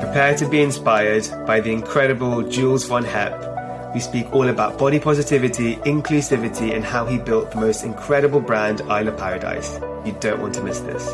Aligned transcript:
Prepare 0.00 0.34
to 0.38 0.48
be 0.48 0.62
inspired 0.62 1.28
by 1.46 1.60
the 1.60 1.70
incredible 1.70 2.42
Jules 2.42 2.86
Von 2.86 3.04
Hepp. 3.04 3.92
We 3.92 4.00
speak 4.00 4.32
all 4.32 4.48
about 4.48 4.78
body 4.78 4.98
positivity, 4.98 5.76
inclusivity, 5.76 6.74
and 6.74 6.82
how 6.82 7.04
he 7.04 7.18
built 7.18 7.50
the 7.50 7.58
most 7.58 7.84
incredible 7.84 8.40
brand, 8.40 8.80
Isle 8.82 9.08
of 9.08 9.18
Paradise. 9.18 9.78
You 10.06 10.16
don't 10.18 10.40
want 10.40 10.54
to 10.54 10.62
miss 10.62 10.80
this. 10.80 11.06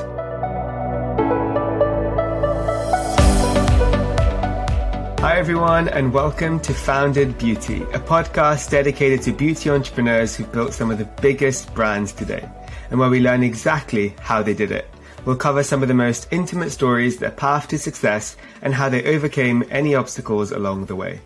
Hi, 5.20 5.36
everyone, 5.38 5.88
and 5.88 6.12
welcome 6.12 6.60
to 6.60 6.72
Founded 6.72 7.36
Beauty, 7.36 7.82
a 7.82 7.98
podcast 7.98 8.70
dedicated 8.70 9.22
to 9.22 9.32
beauty 9.32 9.70
entrepreneurs 9.70 10.36
who 10.36 10.44
built 10.44 10.72
some 10.72 10.92
of 10.92 10.98
the 10.98 11.08
biggest 11.20 11.74
brands 11.74 12.12
today, 12.12 12.48
and 12.90 13.00
where 13.00 13.10
we 13.10 13.18
learn 13.18 13.42
exactly 13.42 14.14
how 14.20 14.40
they 14.40 14.54
did 14.54 14.70
it. 14.70 14.88
We'll 15.28 15.36
cover 15.36 15.62
some 15.62 15.82
of 15.82 15.88
the 15.88 15.94
most 15.94 16.26
intimate 16.30 16.70
stories, 16.70 17.18
their 17.18 17.30
path 17.30 17.68
to 17.68 17.78
success, 17.78 18.34
and 18.62 18.72
how 18.72 18.88
they 18.88 19.04
overcame 19.04 19.62
any 19.68 19.94
obstacles 19.94 20.50
along 20.50 20.86
the 20.86 20.96
way. 20.96 21.20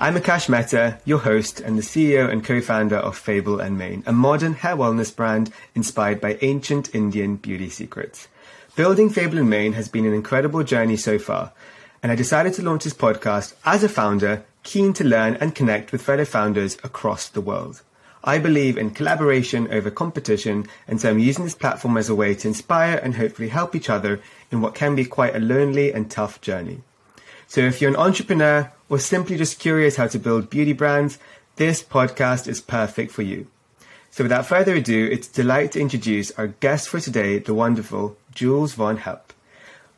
I'm 0.00 0.16
Akash 0.16 0.48
Mehta, 0.48 0.98
your 1.04 1.20
host 1.20 1.60
and 1.60 1.78
the 1.78 1.82
CEO 1.82 2.28
and 2.28 2.44
co-founder 2.44 2.96
of 2.96 3.16
Fable 3.16 3.60
and 3.60 3.78
Mane, 3.78 4.02
a 4.04 4.12
modern 4.12 4.54
hair 4.54 4.74
wellness 4.74 5.14
brand 5.14 5.52
inspired 5.76 6.20
by 6.20 6.38
ancient 6.42 6.92
Indian 6.92 7.36
beauty 7.36 7.70
secrets. 7.70 8.26
Building 8.74 9.10
Fable 9.10 9.38
and 9.38 9.48
Mane 9.48 9.74
has 9.74 9.86
been 9.88 10.06
an 10.06 10.12
incredible 10.12 10.64
journey 10.64 10.96
so 10.96 11.16
far, 11.16 11.52
and 12.02 12.10
I 12.10 12.16
decided 12.16 12.52
to 12.54 12.62
launch 12.62 12.82
this 12.82 12.94
podcast 12.94 13.54
as 13.64 13.84
a 13.84 13.88
founder, 13.88 14.44
keen 14.64 14.92
to 14.94 15.04
learn 15.04 15.36
and 15.36 15.54
connect 15.54 15.92
with 15.92 16.02
fellow 16.02 16.24
founders 16.24 16.78
across 16.82 17.28
the 17.28 17.40
world. 17.40 17.82
I 18.26 18.38
believe 18.38 18.76
in 18.76 18.90
collaboration 18.90 19.68
over 19.72 19.88
competition, 19.88 20.66
and 20.88 21.00
so 21.00 21.10
I'm 21.10 21.20
using 21.20 21.44
this 21.44 21.54
platform 21.54 21.96
as 21.96 22.08
a 22.08 22.14
way 22.14 22.34
to 22.34 22.48
inspire 22.48 22.96
and 22.96 23.14
hopefully 23.14 23.48
help 23.48 23.76
each 23.76 23.88
other 23.88 24.20
in 24.50 24.60
what 24.60 24.74
can 24.74 24.96
be 24.96 25.04
quite 25.04 25.36
a 25.36 25.38
lonely 25.38 25.92
and 25.92 26.10
tough 26.10 26.40
journey. 26.40 26.82
So 27.46 27.60
if 27.60 27.80
you're 27.80 27.90
an 27.90 27.96
entrepreneur 27.96 28.72
or 28.88 28.98
simply 28.98 29.36
just 29.36 29.60
curious 29.60 29.94
how 29.94 30.08
to 30.08 30.18
build 30.18 30.50
beauty 30.50 30.72
brands, 30.72 31.20
this 31.54 31.84
podcast 31.84 32.48
is 32.48 32.60
perfect 32.60 33.12
for 33.12 33.22
you. 33.22 33.46
So 34.10 34.24
without 34.24 34.46
further 34.46 34.74
ado, 34.74 35.08
it's 35.12 35.28
a 35.28 35.32
delight 35.32 35.72
to 35.72 35.80
introduce 35.80 36.32
our 36.32 36.48
guest 36.48 36.88
for 36.88 36.98
today, 36.98 37.38
the 37.38 37.54
wonderful 37.54 38.16
Jules 38.34 38.74
Von 38.74 38.98
Hepp. 38.98 39.20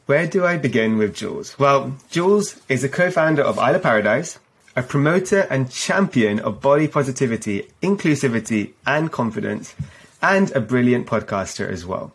Where 0.05 0.27
do 0.27 0.45
I 0.45 0.59
begin 0.59 0.99
with 0.99 1.15
Jules? 1.15 1.59
Well, 1.59 1.97
Jules 2.11 2.61
is 2.69 2.85
a 2.85 2.89
co-founder 2.89 3.43
of 3.43 3.59
Isle 3.59 3.77
of 3.77 3.83
Paradise, 3.83 4.39
a 4.79 4.83
promoter 4.83 5.41
and 5.51 5.69
champion 5.73 6.39
of 6.39 6.61
body 6.61 6.87
positivity, 6.87 7.69
inclusivity, 7.83 8.71
and 8.87 9.11
confidence, 9.11 9.75
and 10.23 10.53
a 10.53 10.61
brilliant 10.61 11.05
podcaster 11.05 11.69
as 11.69 11.85
well, 11.85 12.13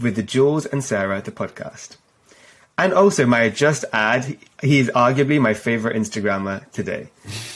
with 0.00 0.16
the 0.16 0.22
Jules 0.22 0.64
and 0.64 0.82
Sarah, 0.82 1.20
the 1.20 1.30
podcast. 1.30 1.96
And 2.78 2.94
also, 2.94 3.26
may 3.26 3.36
I 3.36 3.48
just 3.50 3.84
add, 3.92 4.38
he 4.62 4.78
is 4.78 4.90
arguably 4.94 5.38
my 5.38 5.52
favorite 5.52 5.94
Instagrammer 5.94 6.68
today. 6.72 7.08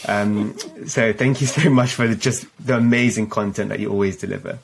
Um, 0.07 0.59
so 0.87 1.15
thank 1.15 1.41
you 1.41 1.47
so 1.47 1.71
much 1.71 1.95
for 1.95 2.07
the, 2.07 2.15
just 2.15 2.45
the 2.65 2.77
amazing 2.77 3.31
content 3.31 3.71
that 3.71 3.81
you 3.81 3.91
always 3.91 4.19
deliver. 4.19 4.59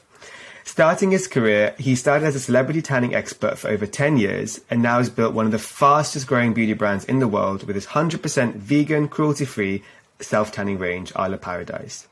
Starting 0.64 1.10
his 1.10 1.28
career, 1.28 1.75
he 1.78 1.94
started 1.94 2.25
as 2.25 2.34
a 2.34 2.41
celebrity 2.41 2.80
tanning 2.80 3.14
expert 3.14 3.58
for 3.58 3.69
over 3.69 3.86
10 3.86 4.16
years 4.16 4.60
and 4.70 4.82
now 4.82 4.97
has 4.97 5.10
built 5.10 5.34
one 5.34 5.44
of 5.47 5.52
the 5.52 5.58
fastest 5.58 6.26
growing 6.26 6.54
beauty 6.54 6.72
brands 6.72 7.04
in 7.04 7.19
the 7.19 7.28
world 7.28 7.64
with 7.66 7.76
his 7.76 7.86
100% 7.86 8.54
vegan, 8.54 9.06
cruelty 9.06 9.44
free 9.44 9.82
self 10.20 10.50
tanning 10.50 10.78
range, 10.78 11.12
Isle 11.14 11.34
of 11.34 11.42
Paradise. 11.42 12.08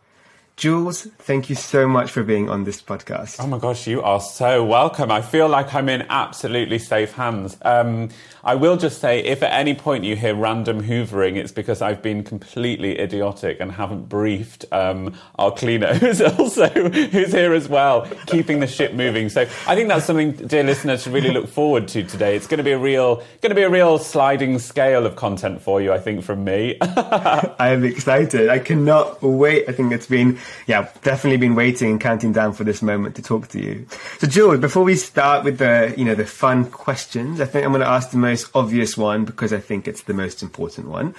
Jules, 0.56 1.02
thank 1.18 1.48
you 1.48 1.56
so 1.56 1.88
much 1.88 2.10
for 2.10 2.22
being 2.22 2.48
on 2.48 2.64
this 2.64 2.80
podcast. 2.82 3.36
Oh 3.40 3.46
my 3.46 3.58
gosh, 3.58 3.86
you 3.86 4.02
are 4.02 4.20
so 4.20 4.62
welcome. 4.62 5.10
I 5.10 5.22
feel 5.22 5.48
like 5.48 5.74
I'm 5.74 5.88
in 5.88 6.02
absolutely 6.10 6.78
safe 6.78 7.12
hands. 7.12 7.56
Um, 7.62 8.10
I 8.44 8.56
will 8.56 8.76
just 8.76 9.00
say, 9.00 9.20
if 9.20 9.42
at 9.42 9.52
any 9.52 9.74
point 9.74 10.04
you 10.04 10.14
hear 10.14 10.34
random 10.34 10.82
hoovering, 10.82 11.36
it's 11.36 11.52
because 11.52 11.80
I've 11.80 12.02
been 12.02 12.22
completely 12.22 12.98
idiotic 12.98 13.60
and 13.60 13.72
haven't 13.72 14.08
briefed 14.08 14.64
um, 14.72 15.14
our 15.38 15.52
cleaner, 15.52 15.94
who's 15.98 16.20
also 16.20 16.68
who's 16.68 17.32
here 17.32 17.54
as 17.54 17.68
well, 17.68 18.06
keeping 18.26 18.60
the 18.60 18.66
ship 18.66 18.94
moving. 18.94 19.30
So 19.30 19.42
I 19.66 19.74
think 19.74 19.88
that's 19.88 20.04
something, 20.04 20.32
dear 20.32 20.64
listeners, 20.64 21.04
to 21.04 21.10
really 21.10 21.30
look 21.30 21.48
forward 21.48 21.88
to 21.88 22.02
today. 22.02 22.36
It's 22.36 22.46
going 22.46 22.58
to 22.58 22.64
be 22.64 22.72
a 22.72 22.78
real, 22.78 23.16
going 23.40 23.50
to 23.50 23.54
be 23.54 23.62
a 23.62 23.70
real 23.70 23.98
sliding 23.98 24.58
scale 24.58 25.06
of 25.06 25.16
content 25.16 25.62
for 25.62 25.80
you, 25.80 25.92
I 25.92 25.98
think, 25.98 26.24
from 26.24 26.44
me. 26.44 26.76
I 26.82 27.70
am 27.70 27.84
excited. 27.84 28.48
I 28.48 28.58
cannot 28.58 29.22
wait. 29.22 29.68
I 29.68 29.72
think 29.72 29.92
it's 29.92 30.06
been, 30.06 30.38
yeah, 30.66 30.88
definitely 31.02 31.36
been 31.36 31.54
waiting 31.54 31.90
and 31.90 32.00
counting 32.00 32.32
down 32.32 32.52
for 32.52 32.64
this 32.64 32.82
moment 32.82 33.16
to 33.16 33.22
talk 33.22 33.48
to 33.48 33.60
you. 33.60 33.86
So, 34.18 34.26
Jules, 34.26 34.60
before 34.60 34.84
we 34.84 34.96
start 34.96 35.44
with 35.44 35.58
the, 35.58 35.94
you 35.96 36.04
know, 36.04 36.14
the 36.14 36.26
fun 36.26 36.70
questions, 36.70 37.40
I 37.40 37.44
think 37.44 37.64
I'm 37.64 37.72
going 37.72 37.82
to 37.82 37.88
ask 37.88 38.10
the 38.10 38.18
most 38.18 38.50
obvious 38.54 38.96
one 38.96 39.24
because 39.24 39.52
I 39.52 39.60
think 39.60 39.88
it's 39.88 40.02
the 40.02 40.14
most 40.14 40.42
important 40.42 40.88
one. 40.88 41.14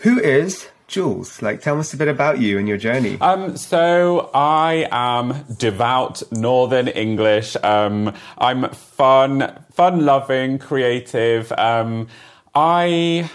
Who 0.00 0.18
is 0.20 0.68
Jules? 0.86 1.42
Like, 1.42 1.60
tell 1.60 1.78
us 1.78 1.92
a 1.92 1.96
bit 1.96 2.08
about 2.08 2.40
you 2.40 2.58
and 2.58 2.68
your 2.68 2.78
journey. 2.78 3.20
Um, 3.20 3.56
so 3.56 4.30
I 4.32 4.88
am 4.90 5.44
devout 5.58 6.22
Northern 6.32 6.88
English. 6.88 7.56
Um, 7.62 8.14
I'm 8.38 8.70
fun, 8.70 9.64
fun-loving, 9.72 10.58
creative. 10.58 11.52
Um, 11.52 12.08
I 12.54 13.30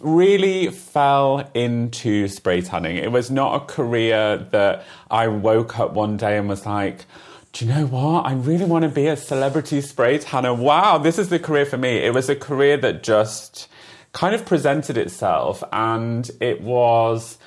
really 0.00 0.70
fell 0.70 1.50
into 1.54 2.28
spray 2.28 2.60
tanning. 2.60 2.96
It 2.96 3.12
was 3.12 3.30
not 3.30 3.62
a 3.62 3.64
career 3.66 4.38
that 4.50 4.84
I 5.10 5.28
woke 5.28 5.78
up 5.78 5.92
one 5.92 6.16
day 6.16 6.36
and 6.36 6.48
was 6.48 6.66
like, 6.66 7.06
do 7.52 7.64
you 7.64 7.72
know 7.72 7.86
what? 7.86 8.26
I 8.26 8.34
really 8.34 8.64
want 8.64 8.82
to 8.82 8.88
be 8.88 9.06
a 9.06 9.16
celebrity 9.16 9.80
spray 9.80 10.18
tanner. 10.18 10.52
Wow, 10.52 10.98
this 10.98 11.18
is 11.18 11.28
the 11.28 11.38
career 11.38 11.64
for 11.64 11.78
me. 11.78 11.98
It 11.98 12.12
was 12.12 12.28
a 12.28 12.36
career 12.36 12.76
that 12.78 13.02
just 13.02 13.68
kind 14.12 14.34
of 14.34 14.44
presented 14.44 14.96
itself 14.96 15.62
and 15.72 16.30
it 16.40 16.60
was 16.62 17.38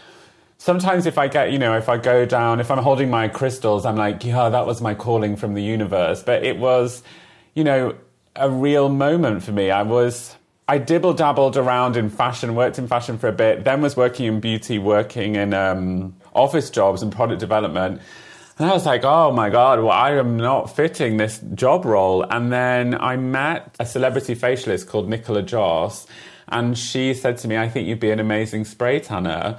sometimes 0.59 1.05
if 1.07 1.17
I 1.17 1.27
get, 1.27 1.51
you 1.51 1.57
know, 1.57 1.75
if 1.75 1.89
I 1.89 1.97
go 1.97 2.25
down, 2.25 2.59
if 2.59 2.69
I'm 2.69 2.77
holding 2.77 3.09
my 3.09 3.27
crystals, 3.27 3.85
I'm 3.85 3.95
like, 3.95 4.23
yeah, 4.23 4.49
that 4.49 4.67
was 4.67 4.81
my 4.81 4.93
calling 4.93 5.35
from 5.35 5.55
the 5.55 5.63
universe. 5.63 6.21
But 6.21 6.43
it 6.43 6.57
was, 6.57 7.01
you 7.55 7.63
know, 7.63 7.95
a 8.35 8.49
real 8.49 8.89
moment 8.89 9.43
for 9.43 9.51
me. 9.51 9.71
I 9.71 9.81
was, 9.81 10.35
I 10.69 10.77
dibble 10.77 11.15
dabbled 11.15 11.57
around 11.57 11.97
in 11.97 12.11
fashion, 12.11 12.53
worked 12.53 12.77
in 12.77 12.87
fashion 12.87 13.17
for 13.17 13.27
a 13.27 13.31
bit, 13.31 13.63
then 13.63 13.81
was 13.81 13.97
working 13.97 14.27
in 14.27 14.39
beauty, 14.39 14.77
working 14.77 15.35
in 15.35 15.51
um, 15.51 16.15
office 16.31 16.69
jobs 16.69 17.01
and 17.01 17.11
product 17.11 17.39
development. 17.39 17.99
And 18.59 18.69
I 18.69 18.73
was 18.73 18.85
like, 18.85 19.03
oh 19.03 19.31
my 19.31 19.49
God, 19.49 19.79
well, 19.79 19.89
I 19.89 20.11
am 20.11 20.37
not 20.37 20.75
fitting 20.75 21.17
this 21.17 21.39
job 21.55 21.85
role. 21.85 22.21
And 22.21 22.53
then 22.53 22.93
I 22.93 23.17
met 23.17 23.75
a 23.79 23.85
celebrity 23.85 24.35
facialist 24.35 24.87
called 24.87 25.09
Nichola 25.09 25.43
Joss, 25.43 26.05
and 26.47 26.77
she 26.77 27.15
said 27.15 27.39
to 27.39 27.47
me, 27.47 27.57
I 27.57 27.67
think 27.67 27.87
you'd 27.87 27.99
be 27.99 28.11
an 28.11 28.19
amazing 28.19 28.65
spray 28.65 28.99
tanner. 28.99 29.57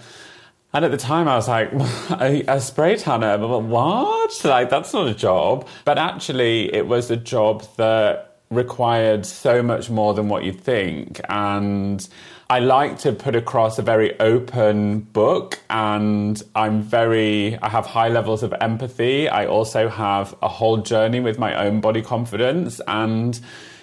And 0.73 0.85
at 0.85 0.93
the 0.93 0.97
time, 0.97 1.27
I 1.27 1.35
was 1.35 1.49
like, 1.49 1.73
a, 2.21 2.45
a 2.47 2.61
spray 2.61 2.95
tanner? 2.95 3.37
What? 3.37 4.45
Like, 4.45 4.71
that's 4.71 4.93
not 4.93 5.09
a 5.09 5.15
job. 5.15 5.67
But 5.85 5.99
actually, 5.99 6.73
it 6.73 6.87
was 6.87 7.11
a 7.11 7.17
job 7.17 7.65
that 7.79 8.30
required 8.51 9.25
so 9.25 9.63
much 9.63 9.91
more 9.91 10.13
than 10.13 10.29
what 10.29 10.43
you'd 10.43 10.61
think. 10.61 11.21
And 11.29 12.07
I 12.49 12.59
like 12.59 12.99
to 13.01 13.13
put 13.13 13.37
across 13.37 13.79
a 13.79 13.83
very 13.83 14.19
open 14.19 15.01
book 15.01 15.61
and 15.71 16.43
I'm 16.57 16.83
very, 16.83 17.57
I 17.59 17.69
have 17.69 17.87
high 17.87 18.09
levels 18.09 18.43
of 18.43 18.53
empathy. 18.61 19.29
I 19.29 19.47
also 19.47 19.89
have 19.89 20.35
a 20.43 20.49
whole 20.49 20.79
journey 20.79 21.21
with 21.21 21.39
my 21.39 21.55
own 21.55 21.81
body 21.81 22.03
confidence. 22.03 22.81
And, 22.89 23.39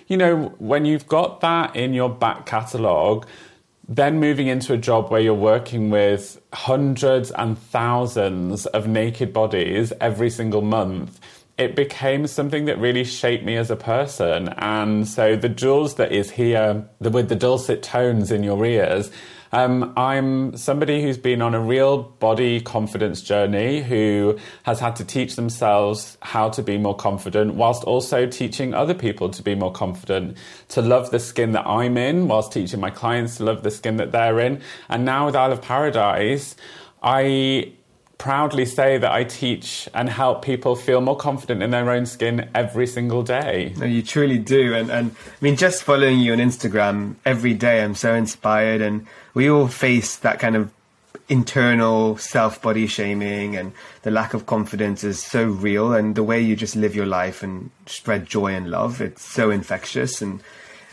you 0.07 0.17
know, 0.17 0.53
when 0.57 0.83
you've 0.83 1.07
got 1.07 1.39
that 1.39 1.77
in 1.77 1.93
your 1.93 2.09
back 2.09 2.45
catalogue, 2.45 3.25
then 3.87 4.19
moving 4.19 4.47
into 4.47 4.73
a 4.73 4.77
job 4.77 5.09
where 5.09 5.21
you're 5.21 5.33
working 5.33 5.89
with 5.89 6.41
hundreds 6.51 7.31
and 7.31 7.57
thousands 7.57 8.65
of 8.65 8.85
naked 8.85 9.31
bodies 9.31 9.93
every 10.01 10.29
single 10.29 10.61
month, 10.61 11.21
it 11.57 11.75
became 11.75 12.27
something 12.27 12.65
that 12.65 12.77
really 12.77 13.03
shaped 13.03 13.43
me 13.43 13.55
as 13.55 13.71
a 13.71 13.75
person. 13.75 14.49
And 14.57 15.07
so 15.07 15.35
the 15.35 15.49
Jules 15.49 15.95
that 15.95 16.11
is 16.11 16.31
here, 16.31 16.87
the, 17.01 17.09
with 17.09 17.29
the 17.29 17.35
dulcet 17.35 17.81
tones 17.81 18.31
in 18.31 18.43
your 18.43 18.63
ears, 18.63 19.11
um, 19.51 19.93
I'm 19.95 20.57
somebody 20.57 21.01
who's 21.01 21.17
been 21.17 21.41
on 21.41 21.53
a 21.55 21.59
real 21.59 22.03
body 22.03 22.59
confidence 22.59 23.21
journey, 23.21 23.81
who 23.81 24.37
has 24.63 24.79
had 24.79 24.97
to 24.97 25.05
teach 25.05 25.35
themselves 25.35 26.17
how 26.21 26.49
to 26.49 26.61
be 26.61 26.77
more 26.77 26.95
confident, 26.95 27.55
whilst 27.55 27.83
also 27.85 28.27
teaching 28.27 28.73
other 28.73 28.93
people 28.93 29.29
to 29.29 29.41
be 29.41 29.55
more 29.55 29.71
confident, 29.71 30.37
to 30.69 30.81
love 30.81 31.11
the 31.11 31.19
skin 31.19 31.53
that 31.53 31.65
I'm 31.65 31.97
in, 31.97 32.27
whilst 32.27 32.51
teaching 32.51 32.81
my 32.81 32.89
clients 32.89 33.37
to 33.37 33.45
love 33.45 33.63
the 33.63 33.71
skin 33.71 33.97
that 33.97 34.11
they're 34.11 34.39
in. 34.39 34.61
And 34.89 35.05
now 35.05 35.27
with 35.27 35.35
Isle 35.35 35.53
of 35.53 35.61
Paradise, 35.61 36.55
I 37.01 37.71
proudly 38.17 38.65
say 38.65 38.97
that 38.97 39.11
I 39.11 39.23
teach 39.23 39.87
and 39.93 40.09
help 40.09 40.43
people 40.43 40.75
feel 40.75 41.01
more 41.01 41.15
confident 41.15 41.61
in 41.61 41.69
their 41.71 41.89
own 41.89 42.05
skin 42.05 42.49
every 42.55 42.87
single 42.87 43.23
day. 43.23 43.73
No, 43.77 43.85
you 43.85 44.01
truly 44.01 44.39
do. 44.39 44.73
And, 44.73 44.89
and 44.89 45.11
I 45.11 45.35
mean, 45.41 45.55
just 45.55 45.83
following 45.83 46.19
you 46.19 46.33
on 46.33 46.39
Instagram 46.39 47.15
every 47.25 47.53
day, 47.53 47.83
I'm 47.83 47.95
so 47.95 48.13
inspired. 48.15 48.81
And 48.81 49.05
we 49.33 49.49
all 49.49 49.67
face 49.67 50.15
that 50.17 50.39
kind 50.39 50.55
of 50.55 50.71
internal 51.29 52.17
self 52.17 52.61
body 52.61 52.87
shaming 52.87 53.55
and 53.55 53.73
the 54.03 54.11
lack 54.11 54.33
of 54.33 54.45
confidence 54.45 55.03
is 55.03 55.21
so 55.21 55.45
real. 55.45 55.93
And 55.93 56.15
the 56.15 56.23
way 56.23 56.41
you 56.41 56.55
just 56.55 56.75
live 56.75 56.95
your 56.95 57.05
life 57.05 57.43
and 57.43 57.69
spread 57.85 58.25
joy 58.25 58.53
and 58.55 58.71
love, 58.71 59.01
it's 59.01 59.23
so 59.23 59.51
infectious. 59.51 60.21
And 60.21 60.41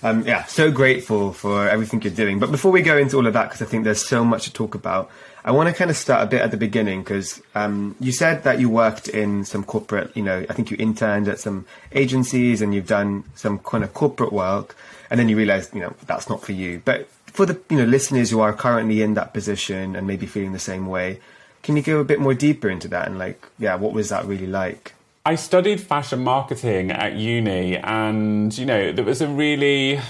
um, 0.03 0.27
yeah, 0.27 0.45
so 0.45 0.71
grateful 0.71 1.33
for 1.33 1.67
everything 1.69 2.03
you're 2.03 2.13
doing. 2.13 2.39
But 2.39 2.51
before 2.51 2.71
we 2.71 2.83
go 2.83 2.99
into 2.99 3.17
all 3.17 3.27
of 3.27 3.33
that, 3.33 3.45
because 3.45 3.63
I 3.63 3.65
think 3.65 3.85
there's 3.85 4.07
so 4.07 4.25
much 4.25 4.45
to 4.45 4.53
talk 4.53 4.75
about, 4.75 5.11
I 5.47 5.51
want 5.51 5.69
to 5.69 5.75
kind 5.75 5.91
of 5.91 5.97
start 5.97 6.23
a 6.23 6.27
bit 6.27 6.41
at 6.41 6.51
the 6.51 6.57
beginning 6.57 7.03
because 7.03 7.43
um, 7.55 7.97
you 8.01 8.13
said 8.13 8.45
that 8.45 8.59
you 8.59 8.71
worked 8.71 9.09
in 9.09 9.45
some 9.45 9.63
corporate, 9.63 10.17
you 10.17 10.23
know, 10.23 10.47
I 10.49 10.53
think 10.55 10.71
you 10.71 10.79
interned 10.81 11.29
at 11.29 11.39
some 11.39 11.67
agencies 11.93 12.63
and 12.63 12.75
you've 12.75 12.87
done 12.87 13.25
some 13.35 13.59
kind 13.59 13.85
of 13.85 13.93
corporate 13.93 14.33
work, 14.33 14.75
and 15.11 15.21
then 15.21 15.29
you 15.29 15.37
realized, 15.37 15.75
you 15.75 15.83
know, 15.83 15.93
that's 16.07 16.31
not 16.31 16.43
for 16.43 16.53
you. 16.53 16.81
But 16.83 17.09
for 17.27 17.45
the 17.45 17.61
you 17.69 17.77
know 17.77 17.85
listeners 17.85 18.31
who 18.31 18.41
are 18.41 18.55
currently 18.55 19.03
in 19.03 19.15
that 19.15 19.35
position 19.35 19.95
and 19.97 20.07
maybe 20.07 20.25
feeling 20.25 20.53
the 20.53 20.59
same 20.59 20.87
way, 20.87 21.21
can 21.63 21.77
you 21.77 21.83
go 21.83 21.99
a 21.99 22.05
bit 22.05 22.21
more 22.21 22.33
deeper 22.33 22.71
into 22.71 22.89
that 22.89 23.07
and 23.07 23.19
like, 23.19 23.47
yeah, 23.59 23.75
what 23.75 23.93
was 23.93 24.09
that 24.09 24.25
really 24.25 24.47
like? 24.47 24.95
I 25.27 25.35
studied 25.35 25.81
fashion 25.81 26.25
marketing 26.25 26.91
at 26.91 27.15
uni, 27.15 27.77
and 27.77 28.57
you 28.57 28.65
know, 28.65 28.93
there 28.93 29.05
was 29.05 29.21
a 29.21 29.29
really 29.29 30.01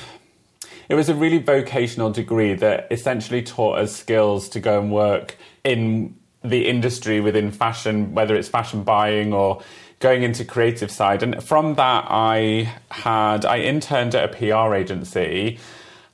it 0.89 0.95
was 0.95 1.09
a 1.09 1.15
really 1.15 1.39
vocational 1.39 2.11
degree 2.11 2.55
that 2.55 2.89
essentially 2.91 3.43
taught 3.43 3.79
us 3.79 3.95
skills 3.95 4.49
to 4.51 4.61
go 4.61 4.81
and 4.81 4.93
work 4.93 5.37
in 5.63 6.17
the 6.43 6.69
industry 6.69 7.21
within 7.21 7.51
fashion, 7.51 8.15
whether 8.15 8.37
it's 8.37 8.49
fashion 8.49 8.83
buying 8.83 9.33
or 9.33 9.63
going 9.99 10.23
into 10.23 10.45
creative 10.45 10.91
side. 10.91 11.23
And 11.23 11.43
from 11.43 11.75
that, 11.77 12.07
I 12.09 12.73
had 12.91 13.45
I 13.45 13.61
interned 13.61 14.15
at 14.15 14.25
a 14.25 14.37
PR 14.37 14.75
agency. 14.75 15.59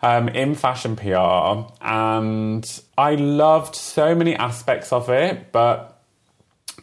Um, 0.02 0.30
in 0.30 0.54
fashion 0.54 0.96
PR, 0.96 1.70
and 1.82 2.80
I 2.96 3.16
loved 3.16 3.74
so 3.76 4.14
many 4.14 4.34
aspects 4.34 4.94
of 4.94 5.10
it, 5.10 5.52
but 5.52 6.02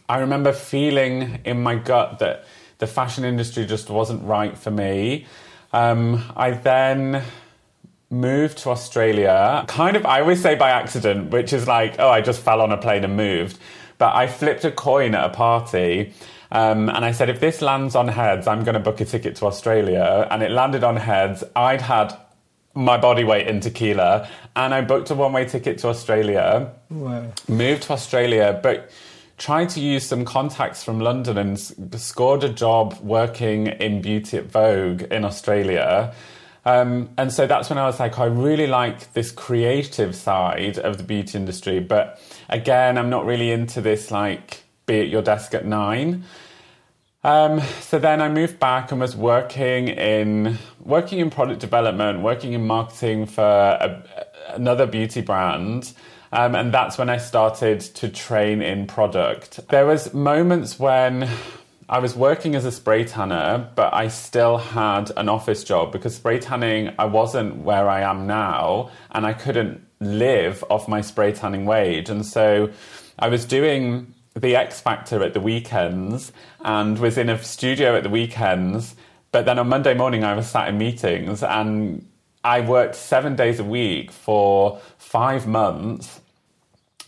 I 0.07 0.19
remember 0.19 0.53
feeling 0.53 1.39
in 1.43 1.63
my 1.63 1.77
gut 1.77 2.19
that 2.19 2.45
the 2.77 2.85
fashion 2.85 3.23
industry 3.23 3.65
just 3.65 3.89
wasn't 3.89 4.23
right 4.23 4.55
for 4.55 4.69
me. 4.69 5.25
Um, 5.73 6.23
I 6.35 6.51
then 6.51 7.23
moved 8.09 8.59
to 8.59 8.69
Australia, 8.69 9.65
kind 9.67 9.97
of, 9.97 10.05
I 10.05 10.21
always 10.21 10.41
say 10.41 10.55
by 10.55 10.69
accident, 10.69 11.31
which 11.31 11.53
is 11.53 11.67
like, 11.67 11.95
oh, 11.99 12.09
I 12.09 12.21
just 12.21 12.41
fell 12.41 12.61
on 12.61 12.71
a 12.71 12.77
plane 12.77 13.03
and 13.03 13.15
moved. 13.17 13.59
But 13.97 14.15
I 14.15 14.27
flipped 14.27 14.63
a 14.63 14.71
coin 14.71 15.15
at 15.15 15.25
a 15.25 15.29
party. 15.29 16.13
Um, 16.51 16.89
and 16.89 17.03
I 17.03 17.11
said, 17.11 17.29
if 17.29 17.39
this 17.39 17.61
lands 17.61 17.95
on 17.95 18.07
heads, 18.07 18.47
I'm 18.47 18.63
going 18.63 18.75
to 18.75 18.79
book 18.79 19.01
a 19.01 19.05
ticket 19.05 19.35
to 19.37 19.45
Australia. 19.47 20.27
And 20.31 20.43
it 20.43 20.51
landed 20.51 20.83
on 20.83 20.95
heads. 20.95 21.43
I'd 21.55 21.81
had 21.81 22.15
my 22.77 22.95
body 22.95 23.23
weight 23.23 23.47
in 23.47 23.59
tequila 23.59 24.29
and 24.55 24.73
I 24.73 24.81
booked 24.81 25.09
a 25.09 25.15
one 25.15 25.33
way 25.33 25.45
ticket 25.45 25.79
to 25.79 25.87
Australia. 25.87 26.71
Wow. 26.89 27.31
Moved 27.47 27.83
to 27.83 27.93
Australia, 27.93 28.59
but 28.61 28.91
tried 29.37 29.69
to 29.69 29.79
use 29.79 30.05
some 30.05 30.25
contacts 30.25 30.83
from 30.83 30.99
London 30.99 31.37
and 31.37 31.59
scored 31.99 32.43
a 32.43 32.49
job 32.49 32.97
working 33.01 33.67
in 33.67 34.01
beauty 34.01 34.37
at 34.37 34.45
Vogue 34.45 35.03
in 35.03 35.25
Australia. 35.25 36.13
Um, 36.67 37.11
and 37.17 37.31
so 37.31 37.47
that's 37.47 37.69
when 37.69 37.79
I 37.79 37.85
was 37.85 37.97
like, 37.97 38.19
I 38.19 38.25
really 38.25 38.67
like 38.67 39.13
this 39.13 39.31
creative 39.31 40.13
side 40.13 40.77
of 40.77 40.97
the 40.97 41.03
beauty 41.03 41.37
industry, 41.37 41.79
but 41.79 42.19
again, 42.49 42.97
I'm 42.97 43.09
not 43.09 43.25
really 43.25 43.51
into 43.51 43.79
this 43.79 44.11
like 44.11 44.65
be 44.85 44.99
at 44.99 45.07
your 45.07 45.21
desk 45.21 45.53
at 45.53 45.65
nine. 45.65 46.25
Um, 47.23 47.61
so 47.79 47.99
then 47.99 48.21
I 48.21 48.27
moved 48.27 48.59
back 48.59 48.91
and 48.91 48.99
was 48.99 49.15
working 49.15 49.87
in 49.87 50.57
working 50.81 51.19
in 51.19 51.29
product 51.29 51.61
development, 51.61 52.21
working 52.21 52.51
in 52.51 52.67
marketing 52.67 53.27
for 53.27 53.43
a, 53.43 54.03
another 54.49 54.85
beauty 54.85 55.21
brand. 55.21 55.93
Um, 56.33 56.53
and 56.53 56.73
that's 56.73 56.97
when 56.97 57.09
I 57.09 57.15
started 57.15 57.79
to 57.79 58.09
train 58.09 58.61
in 58.61 58.87
product. 58.87 59.65
There 59.69 59.85
was 59.85 60.13
moments 60.13 60.77
when 60.77 61.29
I 61.89 61.99
was 61.99 62.17
working 62.17 62.53
as 62.55 62.65
a 62.65 62.71
spray 62.71 63.05
tanner, 63.05 63.71
but 63.75 63.93
I 63.93 64.09
still 64.09 64.57
had 64.57 65.11
an 65.15 65.29
office 65.29 65.63
job 65.63 65.93
because 65.93 66.15
spray 66.15 66.37
tanning, 66.37 66.93
I 66.99 67.05
wasn't 67.05 67.63
where 67.63 67.87
I 67.87 68.01
am 68.01 68.27
now 68.27 68.91
and 69.11 69.25
I 69.25 69.31
couldn't 69.31 69.87
live 70.01 70.65
off 70.69 70.89
my 70.89 70.99
spray 70.99 71.31
tanning 71.31 71.65
wage. 71.65 72.09
And 72.09 72.25
so 72.25 72.71
I 73.17 73.29
was 73.29 73.45
doing 73.45 74.13
the 74.35 74.57
X 74.57 74.81
Factor 74.81 75.23
at 75.23 75.33
the 75.33 75.39
weekends 75.39 76.33
and 76.59 76.99
was 76.99 77.17
in 77.17 77.29
a 77.29 77.41
studio 77.41 77.95
at 77.95 78.03
the 78.03 78.09
weekends. 78.09 78.95
But 79.31 79.45
then 79.45 79.57
on 79.57 79.69
Monday 79.69 79.93
morning, 79.93 80.25
I 80.25 80.33
was 80.33 80.47
sat 80.47 80.67
in 80.67 80.77
meetings 80.77 81.41
and 81.41 82.05
I 82.43 82.59
worked 82.61 82.95
seven 82.95 83.37
days 83.37 83.61
a 83.61 83.63
week 83.63 84.11
for 84.11 84.81
five 84.97 85.47
months. 85.47 86.19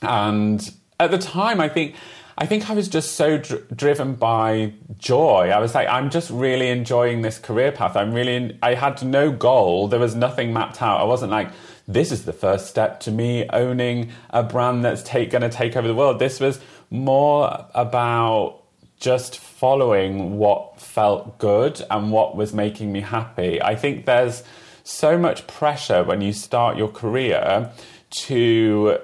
And 0.01 0.71
at 1.01 1.11
the 1.11 1.17
time, 1.17 1.59
I 1.59 1.67
think 1.67 1.95
I 2.41 2.45
think 2.45 2.69
I 2.69 2.73
was 2.73 2.87
just 2.87 3.17
so 3.17 3.37
dr- 3.37 3.67
driven 3.75 4.15
by 4.15 4.71
joy. 4.97 5.51
I 5.53 5.59
was 5.59 5.75
like, 5.75 5.89
I'm 5.89 6.09
just 6.09 6.29
really 6.29 6.69
enjoying 6.69 7.21
this 7.21 7.37
career 7.37 7.73
path. 7.73 7.97
I'm 7.97 8.13
really, 8.13 8.35
in- 8.35 8.57
I 8.63 8.75
had 8.75 9.03
no 9.03 9.29
goal. 9.29 9.89
There 9.89 9.99
was 9.99 10.15
nothing 10.15 10.53
mapped 10.53 10.81
out. 10.81 11.01
I 11.01 11.03
wasn't 11.03 11.31
like, 11.31 11.49
this 11.85 12.13
is 12.13 12.23
the 12.23 12.31
first 12.31 12.67
step 12.67 13.01
to 13.01 13.11
me 13.11 13.45
owning 13.49 14.11
a 14.29 14.41
brand 14.41 14.85
that's 14.85 15.03
take, 15.03 15.31
going 15.31 15.41
to 15.41 15.49
take 15.49 15.75
over 15.75 15.85
the 15.85 15.93
world. 15.93 16.19
This 16.19 16.39
was 16.39 16.61
more 16.89 17.67
about 17.75 18.63
just 19.01 19.37
following 19.37 20.37
what 20.37 20.79
felt 20.79 21.39
good 21.39 21.85
and 21.91 22.09
what 22.09 22.37
was 22.37 22.53
making 22.53 22.93
me 22.93 23.01
happy. 23.01 23.61
I 23.61 23.75
think 23.75 24.05
there's 24.05 24.43
so 24.85 25.17
much 25.17 25.45
pressure 25.45 26.05
when 26.05 26.21
you 26.21 26.31
start 26.31 26.77
your 26.77 26.87
career 26.87 27.69
to 28.11 28.97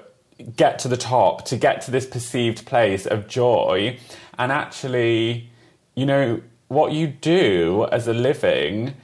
get 0.56 0.78
to 0.80 0.88
the 0.88 0.96
top, 0.96 1.44
to 1.46 1.56
get 1.56 1.80
to 1.82 1.90
this 1.90 2.06
perceived 2.06 2.66
place 2.66 3.06
of 3.06 3.28
joy. 3.28 3.98
And 4.38 4.52
actually, 4.52 5.50
you 5.94 6.06
know, 6.06 6.40
what 6.68 6.92
you 6.92 7.06
do 7.06 7.86
as 7.92 8.06
a 8.06 8.12
living 8.12 8.94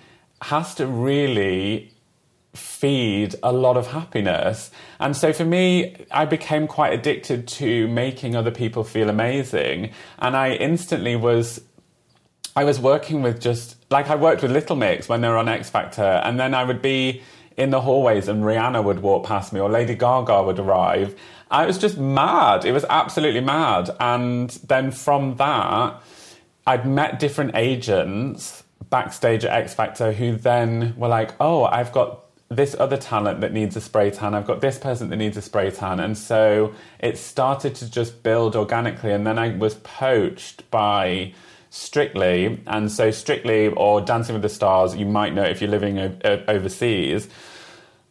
has 0.43 0.75
to 0.75 0.87
really 0.87 1.93
feed 2.55 3.35
a 3.43 3.53
lot 3.53 3.77
of 3.77 3.89
happiness. 3.89 4.71
And 5.01 5.17
so 5.17 5.33
for 5.33 5.45
me, 5.45 5.97
I 6.11 6.27
became 6.27 6.67
quite 6.67 6.93
addicted 6.93 7.49
to 7.49 7.89
making 7.89 8.37
other 8.37 8.51
people 8.51 8.85
feel 8.85 9.09
amazing. 9.09 9.91
And 10.19 10.37
I 10.37 10.53
instantly 10.53 11.17
was 11.17 11.63
I 12.55 12.65
was 12.65 12.79
working 12.79 13.23
with 13.23 13.41
just 13.41 13.77
like 13.91 14.11
I 14.11 14.15
worked 14.15 14.43
with 14.43 14.51
Little 14.51 14.77
Mix 14.77 15.09
when 15.09 15.23
they 15.23 15.29
were 15.29 15.39
on 15.39 15.49
X 15.49 15.71
Factor, 15.71 16.03
and 16.03 16.39
then 16.39 16.55
I 16.55 16.65
would 16.65 16.83
be 16.83 17.23
in 17.57 17.71
the 17.71 17.81
hallways 17.81 18.29
and 18.29 18.45
Rihanna 18.45 18.83
would 18.85 19.01
walk 19.01 19.27
past 19.27 19.53
me 19.53 19.61
or 19.61 19.69
Lady 19.69 19.95
Gaga 19.95 20.43
would 20.43 20.59
arrive. 20.59 21.19
I 21.51 21.67
was 21.67 21.79
just 21.79 21.99
mad. 21.99 22.65
It 22.65 22.73
was 22.73 22.85
absolutely 22.89 23.41
mad. 23.41 23.91
And 24.01 24.51
then 24.67 24.91
from 24.91 25.37
that, 25.37 26.03
I'd 26.67 26.87
met 26.87 27.19
different 27.19 27.53
agents 27.55 28.65
backstage 28.89 29.45
at 29.45 29.53
X 29.53 29.75
Factor 29.75 30.13
who 30.13 30.37
then 30.37 30.95
were 30.97 31.09
like, 31.09 31.35
oh, 31.41 31.65
I've 31.65 31.93
got 31.93 32.21
this 32.49 32.77
other 32.79 32.97
talent 32.97 33.41
that 33.41 33.53
needs 33.53 33.77
a 33.77 33.81
spray 33.81 34.11
tan. 34.11 34.35
I've 34.35 34.47
got 34.47 34.61
this 34.61 34.79
person 34.79 35.09
that 35.11 35.17
needs 35.17 35.37
a 35.37 35.43
spray 35.43 35.71
tan. 35.71 36.01
And 36.01 36.17
so 36.17 36.75
it 36.99 37.17
started 37.19 37.75
to 37.77 37.91
just 37.91 38.23
build 38.23 38.55
organically. 38.57 39.13
And 39.13 39.27
then 39.27 39.39
I 39.39 39.57
was 39.57 39.75
poached 39.77 40.71
by 40.71 41.33
Strictly, 41.75 42.61
and 42.67 42.93
so 42.93 43.11
Strictly 43.11 43.69
or 43.69 44.03
Dancing 44.03 44.35
with 44.35 44.43
the 44.43 44.51
Stars, 44.51 44.95
you 44.95 45.07
might 45.07 45.33
know 45.33 45.43
if 45.43 45.63
you're 45.63 45.71
living 45.71 45.99
o- 45.99 46.45
overseas. 46.47 47.31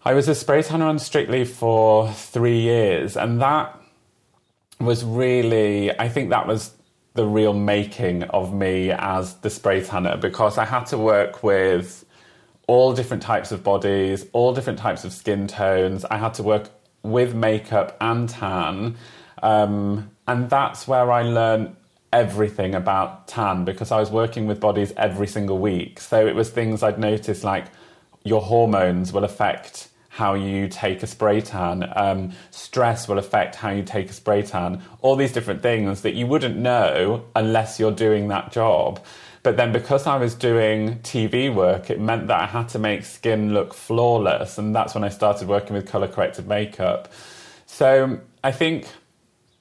I 0.03 0.15
was 0.15 0.27
a 0.27 0.33
spray 0.33 0.63
tanner 0.63 0.85
on 0.85 0.97
Strictly 0.97 1.45
for 1.45 2.11
three 2.11 2.59
years, 2.59 3.15
and 3.15 3.39
that 3.39 3.79
was 4.79 5.05
really, 5.05 5.91
I 5.99 6.09
think 6.09 6.31
that 6.31 6.47
was 6.47 6.71
the 7.13 7.27
real 7.27 7.53
making 7.53 8.23
of 8.23 8.51
me 8.51 8.89
as 8.89 9.35
the 9.35 9.51
spray 9.51 9.83
tanner 9.83 10.17
because 10.17 10.57
I 10.57 10.65
had 10.65 10.85
to 10.85 10.97
work 10.97 11.43
with 11.43 12.03
all 12.65 12.93
different 12.93 13.21
types 13.21 13.51
of 13.51 13.63
bodies, 13.63 14.25
all 14.33 14.55
different 14.55 14.79
types 14.79 15.03
of 15.05 15.13
skin 15.13 15.45
tones. 15.45 16.03
I 16.05 16.17
had 16.17 16.33
to 16.35 16.41
work 16.41 16.71
with 17.03 17.35
makeup 17.35 17.95
and 18.01 18.27
tan. 18.27 18.95
Um, 19.43 20.09
and 20.27 20.49
that's 20.49 20.87
where 20.87 21.11
I 21.11 21.21
learned 21.21 21.75
everything 22.13 22.75
about 22.75 23.27
tan 23.27 23.65
because 23.65 23.91
I 23.91 23.99
was 23.99 24.11
working 24.11 24.47
with 24.47 24.59
bodies 24.59 24.93
every 24.97 25.27
single 25.27 25.59
week. 25.59 25.99
So 25.99 26.25
it 26.27 26.35
was 26.35 26.49
things 26.49 26.83
I'd 26.83 26.99
noticed 26.99 27.43
like 27.43 27.65
your 28.23 28.41
hormones 28.41 29.13
will 29.13 29.23
affect 29.23 29.89
how 30.09 30.33
you 30.33 30.67
take 30.67 31.01
a 31.03 31.07
spray 31.07 31.39
tan. 31.39 31.89
Um, 31.95 32.33
stress 32.51 33.07
will 33.07 33.17
affect 33.17 33.55
how 33.55 33.69
you 33.69 33.81
take 33.81 34.09
a 34.09 34.13
spray 34.13 34.41
tan. 34.41 34.81
All 35.01 35.15
these 35.15 35.31
different 35.31 35.61
things 35.61 36.01
that 36.01 36.13
you 36.15 36.27
wouldn't 36.27 36.57
know 36.57 37.25
unless 37.33 37.79
you're 37.79 37.93
doing 37.93 38.27
that 38.27 38.51
job. 38.51 38.99
But 39.41 39.55
then 39.55 39.71
because 39.71 40.05
I 40.05 40.17
was 40.17 40.35
doing 40.35 40.99
TV 40.99 41.53
work, 41.53 41.89
it 41.89 41.99
meant 41.99 42.27
that 42.27 42.41
I 42.41 42.45
had 42.45 42.67
to 42.69 42.79
make 42.79 43.05
skin 43.05 43.53
look 43.53 43.73
flawless. 43.73 44.57
And 44.57 44.75
that's 44.75 44.93
when 44.93 45.05
I 45.05 45.09
started 45.09 45.47
working 45.47 45.75
with 45.75 45.87
color 45.87 46.09
corrected 46.09 46.45
makeup. 46.45 47.11
So 47.65 48.19
I 48.43 48.51
think, 48.51 48.87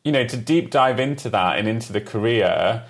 you 0.04 0.12
know, 0.12 0.26
to 0.26 0.36
deep 0.36 0.70
dive 0.70 0.98
into 0.98 1.28
that 1.30 1.58
and 1.58 1.68
into 1.68 1.92
the 1.92 2.00
career, 2.00 2.84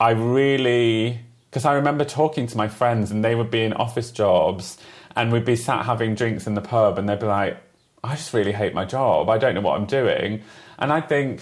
I 0.00 0.10
really, 0.10 1.20
because 1.50 1.64
I 1.64 1.74
remember 1.74 2.04
talking 2.04 2.46
to 2.46 2.56
my 2.56 2.68
friends 2.68 3.10
and 3.10 3.24
they 3.24 3.34
would 3.34 3.50
be 3.50 3.62
in 3.62 3.72
office 3.74 4.10
jobs 4.10 4.78
and 5.16 5.32
we'd 5.32 5.44
be 5.44 5.56
sat 5.56 5.84
having 5.84 6.14
drinks 6.14 6.46
in 6.46 6.54
the 6.54 6.60
pub 6.60 6.98
and 6.98 7.08
they'd 7.08 7.20
be 7.20 7.26
like, 7.26 7.58
I 8.02 8.16
just 8.16 8.32
really 8.34 8.52
hate 8.52 8.74
my 8.74 8.84
job. 8.84 9.28
I 9.28 9.38
don't 9.38 9.54
know 9.54 9.60
what 9.60 9.76
I'm 9.76 9.86
doing. 9.86 10.42
And 10.78 10.92
I 10.92 11.00
think, 11.00 11.40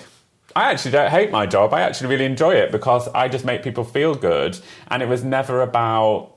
I 0.55 0.71
actually 0.71 0.91
don't 0.91 1.11
hate 1.11 1.31
my 1.31 1.47
job. 1.47 1.73
I 1.73 1.81
actually 1.81 2.09
really 2.09 2.25
enjoy 2.25 2.55
it 2.55 2.71
because 2.71 3.09
I 3.09 3.29
just 3.29 3.45
make 3.45 3.63
people 3.63 3.85
feel 3.85 4.15
good. 4.15 4.59
And 4.89 5.03
it 5.03 5.09
was 5.09 5.25
never 5.25 5.63
about 5.63 6.33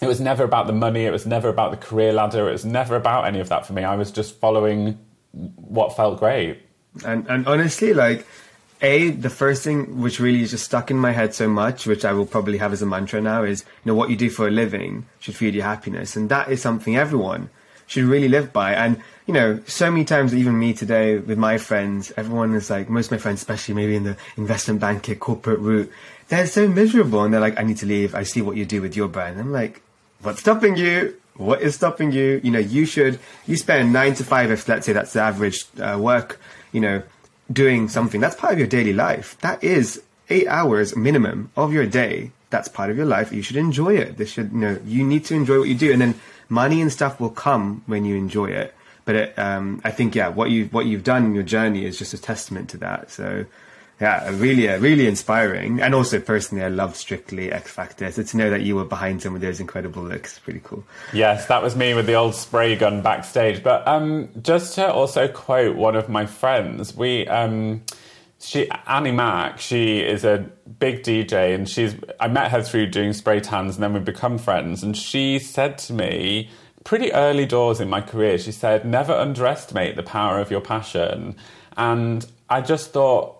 it 0.00 0.06
was 0.06 0.20
never 0.20 0.44
about 0.44 0.66
the 0.66 0.72
money, 0.72 1.04
it 1.04 1.10
was 1.10 1.26
never 1.26 1.50
about 1.50 1.72
the 1.72 1.76
career 1.76 2.12
ladder, 2.12 2.48
it 2.48 2.52
was 2.52 2.64
never 2.64 2.96
about 2.96 3.26
any 3.26 3.38
of 3.38 3.50
that 3.50 3.66
for 3.66 3.74
me. 3.74 3.84
I 3.84 3.96
was 3.96 4.10
just 4.10 4.40
following 4.40 4.98
what 5.32 5.94
felt 5.94 6.18
great. 6.18 6.62
And 7.04 7.26
and 7.28 7.46
honestly, 7.46 7.94
like 7.94 8.26
a 8.82 9.10
the 9.10 9.30
first 9.30 9.62
thing 9.62 10.00
which 10.00 10.20
really 10.20 10.42
is 10.42 10.50
just 10.50 10.64
stuck 10.64 10.90
in 10.90 10.96
my 10.96 11.12
head 11.12 11.34
so 11.34 11.48
much, 11.48 11.86
which 11.86 12.04
I 12.04 12.12
will 12.12 12.26
probably 12.26 12.58
have 12.58 12.72
as 12.72 12.82
a 12.82 12.86
mantra 12.86 13.20
now, 13.20 13.42
is 13.42 13.64
you 13.84 13.92
know 13.92 13.94
what 13.94 14.10
you 14.10 14.16
do 14.16 14.30
for 14.30 14.48
a 14.48 14.50
living 14.50 15.06
should 15.20 15.36
feed 15.36 15.54
your 15.54 15.64
happiness, 15.64 16.16
and 16.16 16.28
that 16.30 16.50
is 16.50 16.60
something 16.60 16.96
everyone 16.96 17.50
should 17.86 18.04
really 18.04 18.28
live 18.28 18.52
by. 18.52 18.74
And 18.74 19.00
you 19.26 19.34
know, 19.34 19.60
so 19.66 19.90
many 19.90 20.04
times, 20.04 20.34
even 20.34 20.58
me 20.58 20.72
today 20.72 21.18
with 21.18 21.38
my 21.38 21.58
friends, 21.58 22.12
everyone 22.16 22.54
is 22.54 22.70
like, 22.70 22.88
most 22.88 23.06
of 23.06 23.12
my 23.12 23.18
friends, 23.18 23.40
especially 23.40 23.74
maybe 23.74 23.94
in 23.94 24.02
the 24.02 24.16
investment 24.36 24.80
banking 24.80 25.16
corporate 25.16 25.60
route, 25.60 25.90
they're 26.28 26.46
so 26.46 26.66
miserable, 26.66 27.22
and 27.22 27.32
they're 27.32 27.40
like, 27.40 27.58
I 27.58 27.62
need 27.62 27.76
to 27.78 27.86
leave. 27.86 28.14
I 28.14 28.24
see 28.24 28.42
what 28.42 28.56
you 28.56 28.64
do 28.64 28.82
with 28.82 28.96
your 28.96 29.08
brand. 29.08 29.38
I'm 29.38 29.52
like, 29.52 29.82
what's 30.22 30.40
stopping 30.40 30.76
you? 30.76 31.14
What 31.36 31.62
is 31.62 31.74
stopping 31.74 32.12
you? 32.12 32.40
You 32.42 32.50
know, 32.50 32.58
you 32.58 32.86
should 32.86 33.18
you 33.46 33.56
spend 33.56 33.92
nine 33.92 34.14
to 34.14 34.24
five 34.24 34.50
if 34.50 34.68
let's 34.68 34.86
say 34.86 34.92
that's 34.92 35.12
the 35.12 35.20
average 35.20 35.64
uh, 35.80 35.98
work. 36.00 36.40
You 36.72 36.80
know 36.80 37.02
doing 37.52 37.88
something 37.88 38.20
that's 38.20 38.36
part 38.36 38.52
of 38.52 38.58
your 38.58 38.68
daily 38.68 38.92
life. 38.92 39.36
That 39.40 39.62
is 39.64 40.02
eight 40.28 40.46
hours 40.46 40.96
minimum 40.96 41.50
of 41.56 41.72
your 41.72 41.86
day. 41.86 42.30
That's 42.50 42.68
part 42.68 42.90
of 42.90 42.96
your 42.96 43.06
life. 43.06 43.32
You 43.32 43.42
should 43.42 43.56
enjoy 43.56 43.96
it. 43.96 44.16
This 44.16 44.30
should, 44.30 44.52
you 44.52 44.58
know, 44.58 44.78
you 44.84 45.04
need 45.04 45.24
to 45.26 45.34
enjoy 45.34 45.58
what 45.60 45.68
you 45.68 45.74
do, 45.74 45.92
and 45.92 46.00
then 46.00 46.14
money 46.48 46.80
and 46.80 46.92
stuff 46.92 47.20
will 47.20 47.30
come 47.30 47.82
when 47.86 48.04
you 48.04 48.16
enjoy 48.16 48.46
it. 48.46 48.74
But 49.04 49.14
it, 49.14 49.38
um, 49.38 49.80
I 49.84 49.90
think, 49.90 50.14
yeah, 50.14 50.28
what 50.28 50.50
you 50.50 50.66
what 50.66 50.86
you've 50.86 51.04
done 51.04 51.24
in 51.24 51.34
your 51.34 51.42
journey 51.42 51.84
is 51.84 51.98
just 51.98 52.14
a 52.14 52.18
testament 52.18 52.70
to 52.70 52.76
that. 52.78 53.10
So 53.10 53.46
yeah, 54.00 54.30
really, 54.32 54.68
uh, 54.68 54.78
really 54.78 55.06
inspiring. 55.06 55.80
And 55.80 55.94
also 55.94 56.18
personally, 56.20 56.64
I 56.64 56.68
love 56.68 56.96
Strictly 56.96 57.52
X 57.52 57.70
Factor. 57.70 58.10
So 58.10 58.22
to 58.22 58.36
know 58.36 58.50
that 58.50 58.62
you 58.62 58.76
were 58.76 58.84
behind 58.84 59.22
some 59.22 59.34
of 59.34 59.40
those 59.40 59.60
incredible 59.60 60.02
looks, 60.02 60.38
pretty 60.38 60.60
cool. 60.64 60.84
Yes, 61.12 61.46
that 61.46 61.62
was 61.62 61.76
me 61.76 61.94
with 61.94 62.06
the 62.06 62.14
old 62.14 62.34
spray 62.34 62.76
gun 62.76 63.02
backstage. 63.02 63.62
But 63.62 63.86
um, 63.86 64.30
just 64.40 64.74
to 64.76 64.90
also 64.92 65.28
quote 65.28 65.76
one 65.76 65.96
of 65.96 66.08
my 66.08 66.26
friends, 66.26 66.96
we. 66.96 67.26
Um, 67.26 67.82
she 68.42 68.70
Annie 68.86 69.12
Mac, 69.12 69.60
she 69.60 70.00
is 70.00 70.24
a 70.24 70.46
big 70.78 71.02
DJ, 71.02 71.54
and 71.54 71.68
she's. 71.68 71.94
I 72.18 72.28
met 72.28 72.50
her 72.50 72.62
through 72.62 72.86
doing 72.86 73.12
spray 73.12 73.40
tans, 73.40 73.76
and 73.76 73.82
then 73.82 73.92
we 73.92 74.00
become 74.00 74.38
friends. 74.38 74.82
And 74.82 74.96
she 74.96 75.38
said 75.38 75.76
to 75.78 75.92
me, 75.92 76.48
pretty 76.84 77.12
early 77.12 77.44
doors 77.44 77.80
in 77.80 77.90
my 77.90 78.00
career, 78.00 78.38
she 78.38 78.52
said, 78.52 78.86
"Never 78.86 79.12
underestimate 79.12 79.96
the 79.96 80.02
power 80.02 80.40
of 80.40 80.50
your 80.50 80.62
passion." 80.62 81.36
And 81.76 82.26
I 82.48 82.62
just 82.62 82.92
thought, 82.92 83.39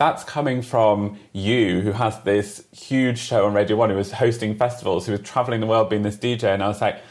that's 0.00 0.24
coming 0.24 0.62
from 0.62 1.20
you, 1.34 1.82
who 1.82 1.92
has 1.92 2.18
this 2.22 2.64
huge 2.72 3.18
show 3.18 3.44
on 3.44 3.52
Radio 3.52 3.76
1, 3.76 3.90
who 3.90 3.96
was 3.96 4.12
hosting 4.12 4.56
festivals, 4.56 5.04
who 5.04 5.12
was 5.12 5.20
traveling 5.20 5.60
the 5.60 5.66
world 5.66 5.90
being 5.90 6.00
this 6.00 6.16
DJ. 6.16 6.44
And 6.44 6.62
I 6.62 6.68
was 6.68 6.80
like, 6.80 7.02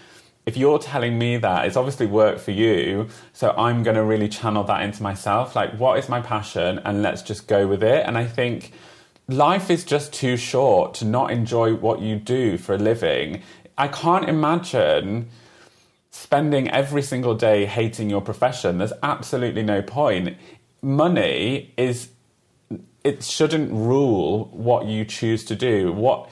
if 0.47 0.57
you're 0.57 0.79
telling 0.79 1.19
me 1.19 1.37
that, 1.37 1.67
it's 1.67 1.77
obviously 1.77 2.07
work 2.07 2.39
for 2.39 2.49
you. 2.49 3.07
So 3.31 3.53
I'm 3.55 3.83
going 3.83 3.95
to 3.95 4.03
really 4.03 4.27
channel 4.27 4.63
that 4.63 4.81
into 4.81 5.03
myself. 5.03 5.55
Like, 5.55 5.77
what 5.77 5.99
is 5.99 6.09
my 6.09 6.19
passion? 6.19 6.79
And 6.83 7.03
let's 7.03 7.21
just 7.21 7.47
go 7.47 7.67
with 7.67 7.83
it. 7.83 8.07
And 8.07 8.17
I 8.17 8.25
think 8.25 8.71
life 9.27 9.69
is 9.69 9.83
just 9.83 10.11
too 10.11 10.35
short 10.35 10.95
to 10.95 11.05
not 11.05 11.29
enjoy 11.29 11.75
what 11.75 12.01
you 12.01 12.15
do 12.15 12.57
for 12.57 12.73
a 12.73 12.79
living. 12.79 13.43
I 13.77 13.87
can't 13.87 14.27
imagine 14.27 15.29
spending 16.09 16.67
every 16.71 17.03
single 17.03 17.35
day 17.35 17.67
hating 17.67 18.09
your 18.09 18.21
profession. 18.21 18.79
There's 18.79 18.93
absolutely 19.03 19.61
no 19.61 19.83
point. 19.83 20.37
Money 20.81 21.71
is 21.77 22.09
it 23.03 23.23
shouldn't 23.23 23.71
rule 23.71 24.45
what 24.51 24.85
you 24.85 25.05
choose 25.05 25.45
to 25.45 25.55
do. 25.55 25.91
What 25.91 26.31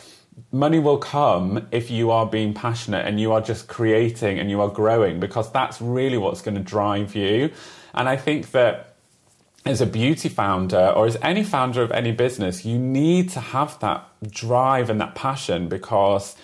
money 0.51 0.79
will 0.79 0.97
come 0.97 1.67
if 1.71 1.89
you 1.89 2.11
are 2.11 2.25
being 2.25 2.53
passionate 2.53 3.05
and 3.05 3.19
you 3.19 3.31
are 3.31 3.41
just 3.41 3.67
creating 3.67 4.39
and 4.39 4.49
you 4.49 4.61
are 4.61 4.69
growing 4.69 5.19
because 5.19 5.51
that's 5.51 5.81
really 5.81 6.17
what's 6.17 6.41
going 6.41 6.55
to 6.55 6.63
drive 6.63 7.15
you. 7.15 7.51
And 7.93 8.07
I 8.07 8.17
think 8.17 8.51
that 8.51 8.95
as 9.65 9.81
a 9.81 9.85
beauty 9.85 10.29
founder 10.29 10.89
or 10.95 11.05
as 11.07 11.17
any 11.21 11.43
founder 11.43 11.81
of 11.81 11.91
any 11.91 12.11
business, 12.11 12.65
you 12.65 12.77
need 12.77 13.29
to 13.31 13.39
have 13.39 13.79
that 13.79 14.05
drive 14.29 14.89
and 14.89 15.01
that 15.01 15.15
passion 15.15 15.67
because 15.67 16.35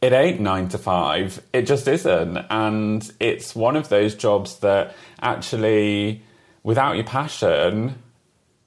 it 0.00 0.12
ain't 0.12 0.40
nine 0.40 0.68
to 0.68 0.78
five. 0.78 1.42
It 1.52 1.62
just 1.62 1.86
isn't. 1.86 2.38
And 2.50 3.10
it's 3.20 3.54
one 3.54 3.76
of 3.76 3.88
those 3.88 4.14
jobs 4.14 4.58
that 4.60 4.96
actually, 5.20 6.22
without 6.62 6.96
your 6.96 7.04
passion, 7.04 8.01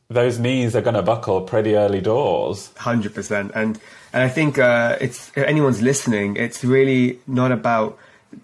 those 0.10 0.38
knees 0.38 0.76
are 0.76 0.82
going 0.82 0.96
to 0.96 1.02
buckle 1.02 1.42
pretty 1.42 1.76
early 1.76 2.02
doors. 2.02 2.72
Hundred 2.78 3.14
percent, 3.14 3.52
and 3.56 3.80
and 4.14 4.24
I 4.24 4.30
think 4.30 4.58
uh, 4.58 4.98
it's 5.02 5.30
if 5.36 5.44
anyone's 5.44 5.82
listening, 5.82 6.36
it's 6.38 6.64
really 6.64 7.20
not 7.28 7.52
about 7.52 7.98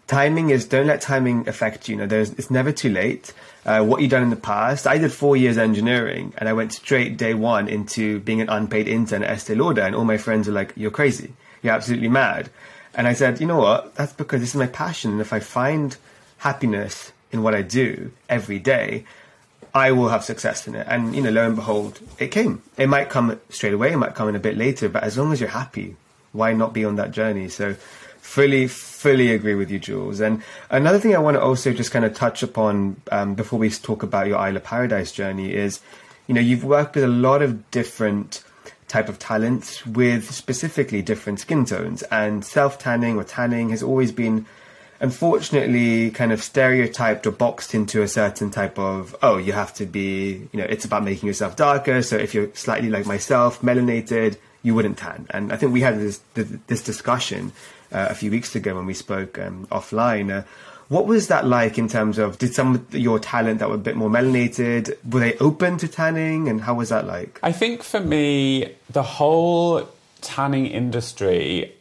timing. 0.07 0.49
Is 0.49 0.65
don't 0.65 0.87
let 0.87 1.01
timing 1.01 1.47
affect 1.47 1.87
you. 1.87 1.95
You 1.95 2.01
know, 2.01 2.07
there's 2.07 2.31
it's 2.31 2.49
never 2.49 2.71
too 2.71 2.89
late. 2.89 3.33
Uh, 3.63 3.83
what 3.83 4.01
you've 4.01 4.09
done 4.09 4.23
in 4.23 4.31
the 4.31 4.35
past. 4.35 4.87
I 4.87 4.97
did 4.97 5.11
four 5.11 5.37
years 5.37 5.57
engineering, 5.57 6.33
and 6.37 6.49
I 6.49 6.53
went 6.53 6.73
straight 6.73 7.17
day 7.17 7.35
one 7.35 7.67
into 7.67 8.19
being 8.21 8.41
an 8.41 8.49
unpaid 8.49 8.87
intern 8.87 9.23
at 9.23 9.29
Estee 9.29 9.53
Lauder, 9.53 9.83
and 9.83 9.95
all 9.95 10.05
my 10.05 10.17
friends 10.17 10.47
were 10.47 10.53
like, 10.53 10.73
"You're 10.75 10.91
crazy. 10.91 11.33
You're 11.61 11.73
absolutely 11.73 12.09
mad." 12.09 12.49
And 12.95 13.07
I 13.07 13.13
said, 13.13 13.39
"You 13.39 13.45
know 13.45 13.59
what? 13.59 13.93
That's 13.95 14.13
because 14.13 14.41
this 14.41 14.49
is 14.49 14.55
my 14.55 14.67
passion, 14.67 15.11
and 15.11 15.21
if 15.21 15.31
I 15.31 15.39
find 15.39 15.95
happiness 16.39 17.11
in 17.31 17.43
what 17.43 17.53
I 17.53 17.61
do 17.61 18.11
every 18.29 18.57
day." 18.57 19.05
I 19.73 19.91
will 19.91 20.09
have 20.09 20.23
success 20.23 20.67
in 20.67 20.75
it. 20.75 20.85
And, 20.89 21.15
you 21.15 21.21
know, 21.21 21.29
lo 21.29 21.45
and 21.45 21.55
behold, 21.55 21.99
it 22.19 22.27
came. 22.27 22.61
It 22.77 22.87
might 22.87 23.09
come 23.09 23.39
straight 23.49 23.73
away, 23.73 23.93
it 23.93 23.97
might 23.97 24.15
come 24.15 24.29
in 24.29 24.35
a 24.35 24.39
bit 24.39 24.57
later, 24.57 24.89
but 24.89 25.03
as 25.03 25.17
long 25.17 25.31
as 25.31 25.39
you're 25.39 25.49
happy, 25.49 25.95
why 26.33 26.53
not 26.53 26.73
be 26.73 26.83
on 26.85 26.95
that 26.97 27.11
journey? 27.11 27.49
So, 27.49 27.75
fully, 28.21 28.67
fully 28.67 29.33
agree 29.33 29.55
with 29.55 29.71
you, 29.71 29.79
Jules. 29.79 30.19
And 30.19 30.41
another 30.69 30.99
thing 30.99 31.15
I 31.15 31.19
want 31.19 31.35
to 31.35 31.41
also 31.41 31.73
just 31.73 31.91
kind 31.91 32.05
of 32.05 32.13
touch 32.13 32.43
upon 32.43 33.01
um, 33.11 33.35
before 33.35 33.59
we 33.59 33.69
talk 33.69 34.03
about 34.03 34.27
your 34.27 34.37
Isle 34.37 34.57
of 34.57 34.63
Paradise 34.63 35.11
journey 35.11 35.53
is, 35.53 35.81
you 36.27 36.35
know, 36.35 36.41
you've 36.41 36.63
worked 36.63 36.95
with 36.95 37.03
a 37.03 37.09
lot 37.09 37.41
of 37.41 37.69
different 37.71 38.43
type 38.87 39.07
of 39.07 39.17
talents 39.19 39.85
with 39.85 40.31
specifically 40.31 41.01
different 41.01 41.39
skin 41.39 41.65
tones 41.65 42.03
and 42.03 42.43
self 42.43 42.77
tanning 42.77 43.15
or 43.15 43.23
tanning 43.23 43.69
has 43.69 43.81
always 43.81 44.11
been 44.11 44.45
unfortunately 45.01 46.11
kind 46.11 46.31
of 46.31 46.41
stereotyped 46.41 47.27
or 47.27 47.31
boxed 47.31 47.73
into 47.73 48.01
a 48.01 48.07
certain 48.07 48.49
type 48.49 48.79
of 48.79 49.15
oh 49.21 49.37
you 49.37 49.51
have 49.51 49.73
to 49.73 49.85
be 49.85 50.47
you 50.51 50.59
know 50.59 50.65
it's 50.65 50.85
about 50.85 51.03
making 51.03 51.27
yourself 51.27 51.55
darker 51.55 52.01
so 52.01 52.15
if 52.15 52.33
you're 52.33 52.49
slightly 52.53 52.89
like 52.89 53.05
myself 53.05 53.61
melanated 53.61 54.37
you 54.63 54.75
wouldn't 54.75 54.97
tan. 54.97 55.25
And 55.31 55.51
i 55.51 55.57
think 55.57 55.73
we 55.73 55.81
had 55.81 55.99
this 55.99 56.21
this 56.67 56.83
discussion 56.83 57.51
uh, 57.91 58.07
a 58.09 58.15
few 58.15 58.31
weeks 58.31 58.55
ago 58.55 58.75
when 58.75 58.85
we 58.85 58.93
spoke 58.93 59.37
um, 59.37 59.67
offline. 59.67 60.31
Uh, 60.31 60.43
what 60.87 61.07
was 61.07 61.27
that 61.27 61.45
like 61.45 61.77
in 61.77 61.87
terms 61.87 62.17
of 62.17 62.37
did 62.37 62.53
some 62.53 62.75
of 62.75 62.95
your 62.95 63.19
talent 63.19 63.59
that 63.59 63.69
were 63.69 63.75
a 63.75 63.85
bit 63.89 63.95
more 63.95 64.09
melanated 64.09 64.97
were 65.09 65.21
they 65.21 65.37
open 65.37 65.77
to 65.77 65.87
tanning? 65.87 66.49
And 66.49 66.61
how 66.61 66.73
was 66.73 66.89
that 66.89 67.07
like? 67.07 67.39
I 67.43 67.51
think 67.51 67.83
for 67.83 67.99
me 67.99 68.75
the 68.89 69.03
whole 69.03 69.87
tanning 70.21 70.67
industry 70.67 71.73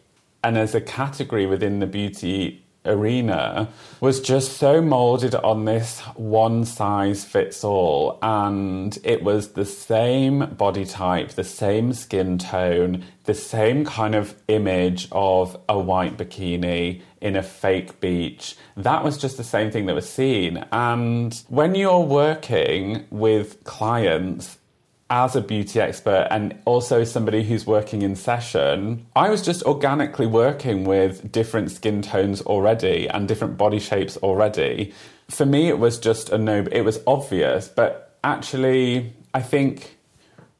and 0.43 0.57
as 0.57 0.75
a 0.75 0.81
category 0.81 1.45
within 1.47 1.81
the 1.81 1.87
beauty 1.87 2.63
arena 2.85 3.69
was 4.01 4.21
just 4.21 4.57
so 4.57 4.81
molded 4.81 5.35
on 5.35 5.65
this 5.67 6.01
one 6.17 6.65
size 6.65 7.25
fits 7.25 7.63
all 7.63 8.19
and 8.23 8.99
it 9.05 9.23
was 9.23 9.49
the 9.49 9.67
same 9.67 10.39
body 10.55 10.85
type 10.85 11.31
the 11.33 11.45
same 11.45 11.93
skin 11.93 12.39
tone 12.39 13.05
the 13.25 13.35
same 13.35 13.85
kind 13.85 14.15
of 14.15 14.35
image 14.49 15.09
of 15.13 15.57
a 15.69 15.79
white 15.79 16.17
bikini 16.17 17.01
in 17.21 17.37
a 17.37 17.43
fake 17.43 18.01
beach. 18.01 18.57
That 18.77 19.05
was 19.05 19.19
just 19.19 19.37
the 19.37 19.45
same 19.45 19.71
thing 19.71 19.87
that 19.87 19.95
was 19.95 20.09
seen. 20.09 20.65
And 20.73 21.35
when 21.49 21.75
you're 21.75 22.01
working 22.01 23.07
with 23.11 23.63
clients 23.65 24.59
as 25.11 25.35
a 25.35 25.41
beauty 25.41 25.81
expert 25.81 26.29
and 26.31 26.57
also 26.65 27.03
somebody 27.03 27.43
who's 27.43 27.67
working 27.67 28.03
in 28.03 28.15
session, 28.15 29.05
I 29.17 29.29
was 29.29 29.43
just 29.43 29.65
organically 29.65 30.27
working 30.27 30.85
with 30.85 31.33
different 31.33 31.73
skin 31.73 32.01
tones 32.01 32.41
already 32.43 33.09
and 33.09 33.27
different 33.27 33.59
body 33.59 33.81
shapes 33.81 34.17
already. 34.19 34.95
For 35.29 35.45
me, 35.45 35.69
it 35.69 35.81
was 35.81 35.99
just 35.99 36.31
a 36.31 36.39
no, 36.39 36.65
it 36.71 36.83
was 36.83 37.01
obvious, 37.09 37.67
but 37.67 38.17
actually, 38.23 39.13
I 39.35 39.43
think 39.43 39.97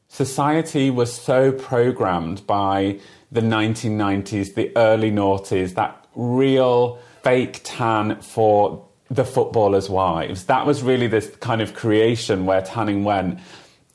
society 0.09 0.89
was 0.89 1.13
so 1.13 1.53
programmed 1.53 2.45
by 2.45 2.99
the 3.31 3.41
1990s, 3.41 4.53
the 4.55 4.75
early 4.75 5.11
noughties, 5.11 5.75
that 5.75 6.05
real 6.13 6.99
fake 7.23 7.61
tan 7.63 8.19
for 8.19 8.85
the 9.09 9.23
footballers' 9.23 9.89
wives. 9.89 10.45
That 10.45 10.65
was 10.65 10.83
really 10.83 11.07
this 11.07 11.33
kind 11.37 11.61
of 11.61 11.73
creation 11.73 12.45
where 12.45 12.61
tanning 12.61 13.03
went 13.03 13.39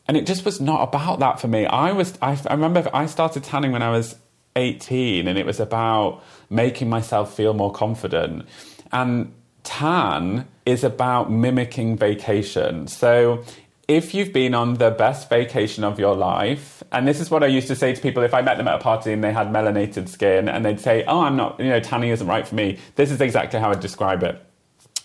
and 0.08 0.16
it 0.16 0.26
just 0.26 0.44
was 0.44 0.60
not 0.60 0.82
about 0.82 1.18
that 1.20 1.40
for 1.40 1.48
me. 1.48 1.66
I 1.66 1.92
was 1.92 2.16
I, 2.22 2.38
I 2.46 2.54
remember 2.54 2.88
I 2.92 3.06
started 3.06 3.44
tanning 3.44 3.72
when 3.72 3.82
I 3.82 3.90
was 3.90 4.16
18 4.54 5.28
and 5.28 5.38
it 5.38 5.46
was 5.46 5.60
about 5.60 6.22
making 6.48 6.88
myself 6.88 7.34
feel 7.34 7.54
more 7.54 7.72
confident. 7.72 8.46
And 8.92 9.32
tan 9.62 10.46
is 10.64 10.84
about 10.84 11.30
mimicking 11.30 11.96
vacation. 11.96 12.86
So 12.86 13.44
if 13.88 14.14
you've 14.14 14.32
been 14.32 14.54
on 14.54 14.75
the 14.75 14.90
best 14.90 15.28
vacation 15.28 15.84
of 15.84 15.98
your 15.98 16.16
life, 16.16 16.82
and 16.90 17.06
this 17.06 17.20
is 17.20 17.30
what 17.30 17.42
I 17.42 17.46
used 17.46 17.68
to 17.68 17.76
say 17.76 17.92
to 17.92 18.00
people 18.00 18.22
if 18.22 18.34
I 18.34 18.42
met 18.42 18.56
them 18.56 18.66
at 18.68 18.76
a 18.76 18.78
party 18.82 19.12
and 19.12 19.22
they 19.22 19.32
had 19.32 19.48
melanated 19.48 20.08
skin 20.08 20.48
and 20.48 20.64
they'd 20.64 20.80
say, 20.80 21.04
Oh, 21.06 21.20
I'm 21.20 21.36
not, 21.36 21.60
you 21.60 21.68
know, 21.68 21.80
tanning 21.80 22.10
isn't 22.10 22.26
right 22.26 22.46
for 22.46 22.54
me. 22.54 22.78
This 22.96 23.10
is 23.10 23.20
exactly 23.20 23.60
how 23.60 23.70
I'd 23.70 23.80
describe 23.80 24.22
it. 24.22 24.42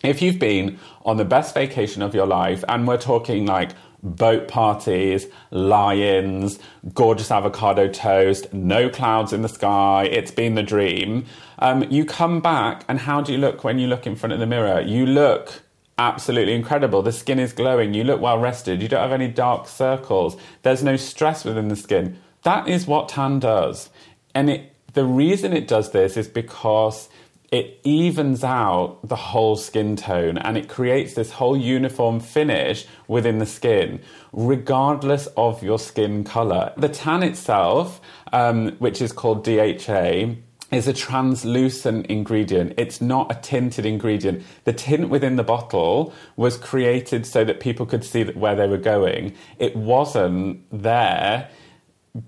If 0.03 0.21
you've 0.21 0.39
been 0.39 0.79
on 1.05 1.17
the 1.17 1.25
best 1.25 1.53
vacation 1.53 2.01
of 2.01 2.15
your 2.15 2.25
life, 2.25 2.63
and 2.67 2.87
we're 2.87 2.97
talking 2.97 3.45
like 3.45 3.71
boat 4.03 4.47
parties, 4.47 5.27
lions, 5.51 6.59
gorgeous 6.93 7.31
avocado 7.31 7.87
toast, 7.87 8.53
no 8.53 8.89
clouds 8.89 9.33
in 9.33 9.41
the 9.41 9.49
sky. 9.49 10.09
It's 10.11 10.31
been 10.31 10.55
the 10.55 10.63
dream. 10.63 11.25
Um, 11.59 11.83
you 11.91 12.05
come 12.05 12.41
back, 12.41 12.83
and 12.87 12.99
how 12.99 13.21
do 13.21 13.31
you 13.31 13.37
look 13.37 13.63
when 13.63 13.79
you 13.79 13.87
look 13.87 14.07
in 14.07 14.15
front 14.15 14.33
of 14.33 14.39
the 14.39 14.47
mirror? 14.47 14.81
You 14.81 15.05
look 15.05 15.61
absolutely 15.97 16.53
incredible. 16.53 17.01
The 17.03 17.11
skin 17.11 17.39
is 17.39 17.53
glowing. 17.53 17.93
You 17.93 18.03
look 18.03 18.19
well 18.19 18.39
rested. 18.39 18.81
You 18.81 18.87
don't 18.87 19.01
have 19.01 19.11
any 19.11 19.27
dark 19.27 19.67
circles. 19.67 20.35
There's 20.63 20.83
no 20.83 20.95
stress 20.95 21.45
within 21.45 21.67
the 21.67 21.75
skin. 21.75 22.19
That 22.43 22.67
is 22.67 22.87
what 22.87 23.09
tan 23.09 23.39
does. 23.39 23.89
And 24.33 24.49
it, 24.49 24.73
the 24.93 25.05
reason 25.05 25.53
it 25.53 25.67
does 25.67 25.91
this 25.91 26.17
is 26.17 26.27
because 26.27 27.07
it 27.51 27.81
evens 27.83 28.45
out 28.45 28.99
the 29.03 29.15
whole 29.17 29.57
skin 29.57 29.97
tone 29.97 30.37
and 30.37 30.57
it 30.57 30.69
creates 30.69 31.15
this 31.15 31.31
whole 31.31 31.57
uniform 31.57 32.21
finish 32.21 32.85
within 33.09 33.39
the 33.39 33.45
skin, 33.45 33.99
regardless 34.31 35.27
of 35.35 35.61
your 35.61 35.77
skin 35.77 36.23
color. 36.23 36.71
The 36.77 36.87
tan 36.87 37.23
itself, 37.23 37.99
um, 38.31 38.71
which 38.79 39.01
is 39.01 39.11
called 39.11 39.43
DHA, 39.43 40.35
is 40.71 40.87
a 40.87 40.93
translucent 40.93 42.05
ingredient. 42.05 42.73
It's 42.77 43.01
not 43.01 43.29
a 43.29 43.35
tinted 43.35 43.85
ingredient. 43.85 44.43
The 44.63 44.71
tint 44.71 45.09
within 45.09 45.35
the 45.35 45.43
bottle 45.43 46.13
was 46.37 46.55
created 46.55 47.25
so 47.25 47.43
that 47.43 47.59
people 47.59 47.85
could 47.85 48.05
see 48.05 48.23
where 48.23 48.55
they 48.55 48.67
were 48.67 48.77
going. 48.77 49.35
It 49.59 49.75
wasn't 49.75 50.63
there 50.71 51.49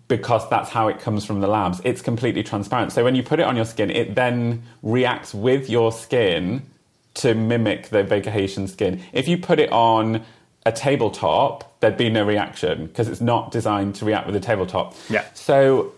because 0.07 0.49
that's 0.49 0.69
how 0.69 0.87
it 0.87 0.99
comes 0.99 1.25
from 1.25 1.41
the 1.41 1.47
labs. 1.47 1.81
It's 1.83 2.01
completely 2.01 2.43
transparent. 2.43 2.91
So 2.91 3.03
when 3.03 3.15
you 3.15 3.23
put 3.23 3.39
it 3.39 3.43
on 3.43 3.55
your 3.55 3.65
skin, 3.65 3.89
it 3.89 4.15
then 4.15 4.63
reacts 4.81 5.33
with 5.33 5.69
your 5.69 5.91
skin 5.91 6.63
to 7.15 7.35
mimic 7.35 7.89
the 7.89 8.03
vacation 8.03 8.67
skin. 8.67 9.01
If 9.11 9.27
you 9.27 9.37
put 9.37 9.59
it 9.59 9.71
on 9.71 10.23
a 10.65 10.71
tabletop, 10.71 11.79
there'd 11.81 11.97
be 11.97 12.09
no 12.09 12.23
reaction 12.23 12.87
because 12.87 13.09
it's 13.09 13.21
not 13.21 13.51
designed 13.51 13.95
to 13.95 14.05
react 14.05 14.25
with 14.25 14.35
a 14.35 14.39
tabletop. 14.39 14.95
Yeah. 15.09 15.25
So 15.33 15.91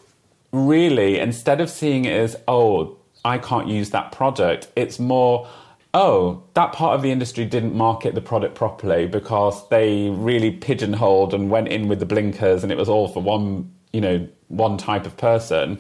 really, 0.51 1.19
instead 1.19 1.61
of 1.61 1.69
seeing 1.69 2.05
it 2.05 2.13
as, 2.13 2.35
oh, 2.47 2.97
I 3.23 3.37
can't 3.37 3.67
use 3.67 3.91
that 3.91 4.11
product, 4.11 4.67
it's 4.75 4.99
more, 4.99 5.47
oh, 5.95 6.43
that 6.53 6.73
part 6.73 6.93
of 6.93 7.01
the 7.01 7.11
industry 7.11 7.45
didn't 7.45 7.73
market 7.73 8.13
the 8.13 8.21
product 8.21 8.53
properly 8.53 9.07
because 9.07 9.67
they 9.69 10.09
really 10.11 10.51
pigeonholed 10.51 11.33
and 11.33 11.49
went 11.49 11.69
in 11.69 11.87
with 11.87 11.99
the 11.99 12.05
blinkers 12.05 12.61
and 12.61 12.71
it 12.71 12.77
was 12.77 12.89
all 12.89 13.07
for 13.07 13.23
one 13.23 13.71
you 13.95 14.01
know, 14.01 14.27
one 14.49 14.77
type 14.77 15.05
of 15.05 15.15
person. 15.15 15.79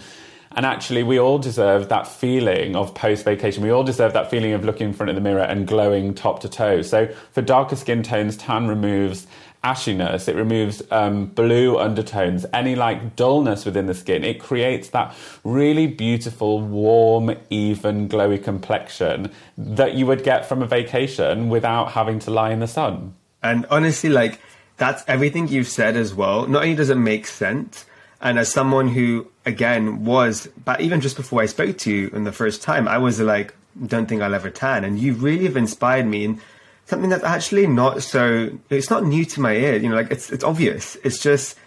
And 0.55 0.65
actually, 0.65 1.03
we 1.03 1.19
all 1.19 1.37
deserve 1.37 1.89
that 1.89 2.07
feeling 2.07 2.77
of 2.77 2.95
post 2.95 3.25
vacation. 3.25 3.61
We 3.61 3.71
all 3.71 3.83
deserve 3.83 4.13
that 4.13 4.31
feeling 4.31 4.53
of 4.53 4.63
looking 4.63 4.87
in 4.87 4.93
front 4.93 5.09
of 5.09 5.15
the 5.15 5.21
mirror 5.21 5.41
and 5.41 5.67
glowing 5.67 6.13
top 6.13 6.39
to 6.39 6.49
toe. 6.49 6.81
So, 6.81 7.13
for 7.33 7.41
darker 7.41 7.75
skin 7.75 8.03
tones, 8.03 8.37
tan 8.37 8.67
removes 8.67 9.27
ashiness, 9.65 10.27
it 10.27 10.35
removes 10.35 10.83
um, 10.91 11.25
blue 11.25 11.77
undertones, 11.79 12.45
any 12.53 12.75
like 12.75 13.15
dullness 13.15 13.65
within 13.65 13.87
the 13.87 13.95
skin. 13.95 14.23
It 14.23 14.39
creates 14.39 14.89
that 14.89 15.15
really 15.43 15.87
beautiful, 15.87 16.61
warm, 16.61 17.35
even, 17.49 18.07
glowy 18.07 18.41
complexion 18.41 19.31
that 19.57 19.95
you 19.95 20.05
would 20.05 20.23
get 20.23 20.45
from 20.45 20.61
a 20.61 20.67
vacation 20.67 21.49
without 21.49 21.93
having 21.93 22.19
to 22.19 22.31
lie 22.31 22.51
in 22.51 22.59
the 22.59 22.67
sun. 22.67 23.15
And 23.41 23.65
honestly, 23.71 24.09
like, 24.09 24.39
that's 24.77 25.03
everything 25.07 25.47
you've 25.47 25.67
said 25.67 25.97
as 25.97 26.13
well. 26.13 26.45
Not 26.45 26.63
only 26.63 26.75
does 26.75 26.91
it 26.91 26.95
make 26.95 27.25
sense, 27.25 27.85
and 28.21 28.37
as 28.37 28.51
someone 28.51 28.89
who, 28.89 29.27
again, 29.45 30.05
was, 30.05 30.47
but 30.63 30.79
even 30.81 31.01
just 31.01 31.15
before 31.15 31.41
I 31.41 31.47
spoke 31.47 31.77
to 31.79 31.91
you 31.91 32.09
in 32.09 32.23
the 32.23 32.31
first 32.31 32.61
time, 32.61 32.87
I 32.87 32.97
was 32.99 33.19
like, 33.19 33.55
don't 33.85 34.07
think 34.07 34.21
I'll 34.21 34.33
ever 34.35 34.49
tan. 34.49 34.83
And 34.83 34.99
you 34.99 35.13
really 35.13 35.45
have 35.45 35.57
inspired 35.57 36.05
me 36.05 36.25
in 36.25 36.41
something 36.85 37.09
that's 37.09 37.23
actually 37.23 37.67
not 37.67 38.03
so, 38.03 38.57
it's 38.69 38.89
not 38.89 39.03
new 39.03 39.25
to 39.25 39.41
my 39.41 39.53
ear. 39.53 39.75
You 39.77 39.89
know, 39.89 39.95
like 39.95 40.11
it's, 40.11 40.31
it's 40.31 40.43
obvious. 40.43 40.97
It's 41.03 41.19
just, 41.19 41.57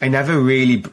I 0.00 0.08
never 0.08 0.38
really 0.38 0.84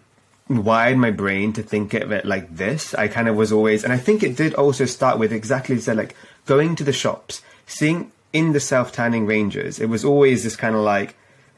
wired 0.50 0.98
my 0.98 1.12
brain 1.12 1.54
to 1.54 1.63
think 1.63 1.93
of 1.93 2.12
it 2.12 2.26
like 2.26 2.56
this. 2.56 2.93
I 2.96 3.08
kind 3.08 3.28
of 3.28 3.36
was 3.36 3.52
always, 3.52 3.84
and 3.84 3.93
I 3.93 3.98
think 3.98 4.24
it 4.24 4.36
did 4.36 4.54
also 4.56 4.86
start 4.86 5.19
with 5.19 5.32
exactly 5.32 5.76
as 5.76 5.86
said, 5.86 5.98
like 5.98 6.15
going 6.46 6.76
to 6.76 6.84
the 6.84 6.93
shops, 6.93 7.41
seeing 7.65 8.12
in 8.32 8.54
the 8.54 8.60
self 8.60 8.91
tanning 8.91 9.26
ranges. 9.26 9.80
It 9.80 9.88
was 9.88 10.04
always 10.04 10.43
this 10.43 10.56
kind 10.56 10.76
of 10.76 10.82
like, 10.82 11.15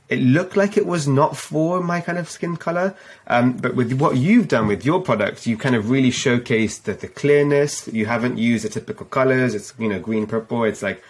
it 0.08 0.20
looked 0.20 0.56
like 0.56 0.78
it 0.78 0.86
was 0.86 1.08
not 1.08 1.36
for 1.36 1.82
my 1.82 2.00
kind 2.00 2.20
of 2.20 2.30
skin 2.30 2.58
color. 2.58 2.96
Um, 3.26 3.54
but 3.54 3.76
with 3.76 3.94
what 3.94 4.18
you've 4.18 4.48
done 4.48 4.68
with 4.68 4.86
your 4.86 5.02
products, 5.02 5.48
you 5.48 5.58
kind 5.58 5.76
of 5.76 5.90
really 5.90 6.12
showcased 6.12 6.84
the, 6.84 6.94
the 6.94 7.08
clearness. 7.08 7.88
You 7.88 8.06
haven't 8.06 8.38
used 8.38 8.66
the 8.66 8.70
typical 8.70 9.08
colors. 9.08 9.56
It's, 9.56 9.74
you 9.80 9.90
know, 9.90 10.00
green, 10.00 10.28
purple. 10.28 10.64
It's 10.64 10.84
like 10.84 11.02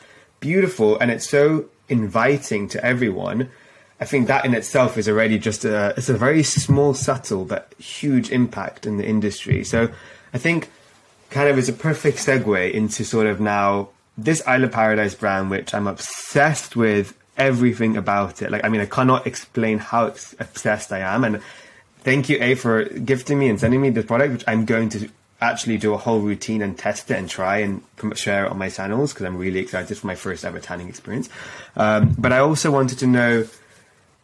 beautiful 0.45 0.95
and 0.99 1.09
it's 1.09 1.27
so 1.27 1.65
inviting 1.89 2.67
to 2.67 2.85
everyone. 2.85 3.49
I 3.99 4.05
think 4.05 4.27
that 4.27 4.45
in 4.45 4.53
itself 4.53 4.95
is 4.95 5.09
already 5.09 5.39
just 5.39 5.65
a, 5.65 5.95
it's 5.97 6.07
a 6.07 6.17
very 6.17 6.43
small, 6.43 6.93
subtle, 6.93 7.45
but 7.45 7.73
huge 7.79 8.29
impact 8.29 8.85
in 8.85 8.97
the 8.97 9.07
industry. 9.07 9.63
So 9.63 9.89
I 10.35 10.37
think 10.37 10.69
kind 11.31 11.49
of 11.49 11.57
is 11.57 11.67
a 11.67 11.73
perfect 11.73 12.19
segue 12.19 12.71
into 12.71 13.03
sort 13.03 13.25
of 13.25 13.39
now 13.39 13.89
this 14.17 14.45
Isle 14.45 14.65
of 14.65 14.71
Paradise 14.71 15.15
brand, 15.15 15.49
which 15.49 15.73
I'm 15.73 15.87
obsessed 15.87 16.75
with 16.75 17.17
everything 17.37 17.97
about 17.97 18.43
it. 18.43 18.51
Like, 18.51 18.63
I 18.63 18.69
mean, 18.69 18.81
I 18.81 18.85
cannot 18.85 19.25
explain 19.25 19.79
how 19.79 20.07
obsessed 20.07 20.91
I 20.91 20.99
am. 20.99 21.23
And 21.23 21.41
thank 22.01 22.29
you, 22.29 22.37
A, 22.39 22.53
for 22.53 22.83
gifting 22.85 23.39
me 23.39 23.49
and 23.49 23.59
sending 23.59 23.81
me 23.81 23.89
this 23.89 24.05
product, 24.05 24.31
which 24.31 24.43
I'm 24.47 24.65
going 24.65 24.89
to 24.89 25.09
actually 25.49 25.77
do 25.77 25.93
a 25.93 25.97
whole 25.97 26.19
routine 26.19 26.61
and 26.61 26.77
test 26.77 27.09
it 27.11 27.17
and 27.17 27.29
try 27.29 27.57
and 27.57 27.81
share 28.15 28.45
it 28.45 28.51
on 28.51 28.57
my 28.57 28.69
channels 28.69 29.13
because 29.13 29.25
I'm 29.25 29.37
really 29.37 29.59
excited 29.59 29.97
for 29.97 30.07
my 30.07 30.15
first 30.15 30.45
ever 30.45 30.59
tanning 30.59 30.89
experience. 30.89 31.29
Um, 31.75 32.15
but 32.17 32.31
I 32.31 32.39
also 32.39 32.71
wanted 32.71 32.99
to 32.99 33.07
know 33.07 33.45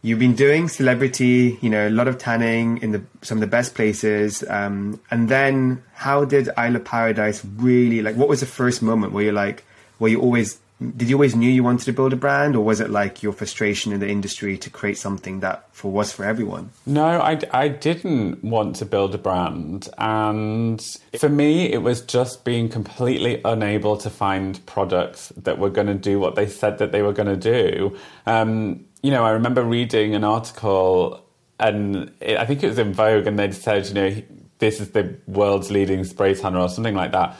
you've 0.01 0.19
been 0.19 0.35
doing 0.35 0.67
celebrity, 0.67 1.57
you 1.61 1.69
know, 1.69 1.87
a 1.87 1.89
lot 1.89 2.07
of 2.07 2.17
tanning 2.17 2.77
in 2.77 2.91
the 2.91 3.03
some 3.21 3.37
of 3.37 3.41
the 3.41 3.47
best 3.47 3.75
places. 3.75 4.43
Um, 4.47 4.99
and 5.11 5.29
then 5.29 5.83
how 5.93 6.25
did 6.25 6.49
Isle 6.57 6.77
of 6.77 6.85
Paradise 6.85 7.43
really 7.57 8.01
like? 8.01 8.15
What 8.15 8.29
was 8.29 8.39
the 8.39 8.45
first 8.45 8.81
moment 8.81 9.13
where 9.13 9.23
you're 9.23 9.33
like, 9.33 9.63
where 9.97 10.09
you 10.09 10.21
always 10.21 10.59
did 10.97 11.09
you 11.09 11.15
always 11.15 11.35
knew 11.35 11.49
you 11.49 11.63
wanted 11.63 11.85
to 11.85 11.93
build 11.93 12.11
a 12.13 12.15
brand 12.15 12.55
or 12.55 12.63
was 12.65 12.79
it 12.79 12.89
like 12.89 13.21
your 13.21 13.33
frustration 13.33 13.93
in 13.93 13.99
the 13.99 14.09
industry 14.09 14.57
to 14.57 14.69
create 14.69 14.97
something 14.97 15.39
that 15.39 15.67
for 15.73 15.91
was 15.91 16.11
for 16.11 16.25
everyone 16.25 16.69
no 16.85 17.21
I, 17.21 17.39
I 17.51 17.67
didn't 17.67 18.43
want 18.43 18.75
to 18.77 18.85
build 18.85 19.13
a 19.15 19.17
brand 19.17 19.89
and 19.97 20.81
for 21.17 21.29
me 21.29 21.71
it 21.71 21.81
was 21.83 22.01
just 22.01 22.43
being 22.43 22.69
completely 22.69 23.41
unable 23.45 23.97
to 23.97 24.09
find 24.09 24.63
products 24.65 25.31
that 25.37 25.59
were 25.59 25.69
going 25.69 25.87
to 25.87 25.95
do 25.95 26.19
what 26.19 26.35
they 26.35 26.47
said 26.47 26.79
that 26.79 26.91
they 26.91 27.01
were 27.01 27.13
going 27.13 27.29
to 27.29 27.37
do 27.37 27.97
um, 28.25 28.85
you 29.03 29.11
know 29.11 29.23
i 29.23 29.31
remember 29.31 29.63
reading 29.63 30.15
an 30.15 30.23
article 30.23 31.25
and 31.59 32.11
it, 32.19 32.37
i 32.37 32.45
think 32.45 32.63
it 32.63 32.67
was 32.67 32.79
in 32.79 32.93
vogue 32.93 33.27
and 33.27 33.37
they'd 33.37 33.53
said 33.53 33.87
you 33.87 33.93
know 33.93 34.21
this 34.61 34.79
is 34.79 34.91
the 34.91 35.17
world's 35.27 35.69
leading 35.69 36.05
spray 36.05 36.33
tanner 36.33 36.59
or 36.59 36.69
something 36.69 36.95
like 36.95 37.11
that. 37.11 37.35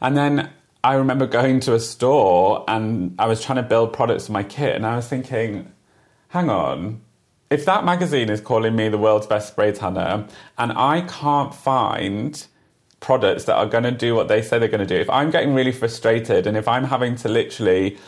And 0.00 0.16
then 0.16 0.50
I 0.84 0.94
remember 0.94 1.26
going 1.26 1.60
to 1.60 1.74
a 1.74 1.80
store 1.80 2.64
and 2.68 3.14
I 3.18 3.26
was 3.26 3.42
trying 3.42 3.56
to 3.56 3.62
build 3.62 3.92
products 3.92 4.26
for 4.26 4.32
my 4.32 4.42
kit, 4.44 4.76
and 4.76 4.86
I 4.86 4.96
was 4.96 5.08
thinking, 5.08 5.72
hang 6.28 6.48
on, 6.50 7.00
if 7.50 7.64
that 7.64 7.84
magazine 7.84 8.30
is 8.30 8.40
calling 8.40 8.76
me 8.76 8.88
the 8.88 8.98
world's 8.98 9.26
best 9.26 9.48
spray 9.48 9.72
tanner, 9.72 10.26
and 10.56 10.72
I 10.72 11.02
can't 11.02 11.54
find 11.54 12.46
products 13.00 13.44
that 13.44 13.56
are 13.56 13.66
going 13.66 13.84
to 13.84 13.92
do 13.92 14.14
what 14.14 14.28
they 14.28 14.42
say 14.42 14.58
they're 14.58 14.68
going 14.68 14.86
to 14.86 14.86
do, 14.86 15.00
if 15.00 15.10
I'm 15.10 15.30
getting 15.30 15.54
really 15.54 15.72
frustrated 15.72 16.46
and 16.46 16.56
if 16.56 16.68
I'm 16.68 16.84
having 16.84 17.16
to 17.16 17.28
literally 17.28 17.98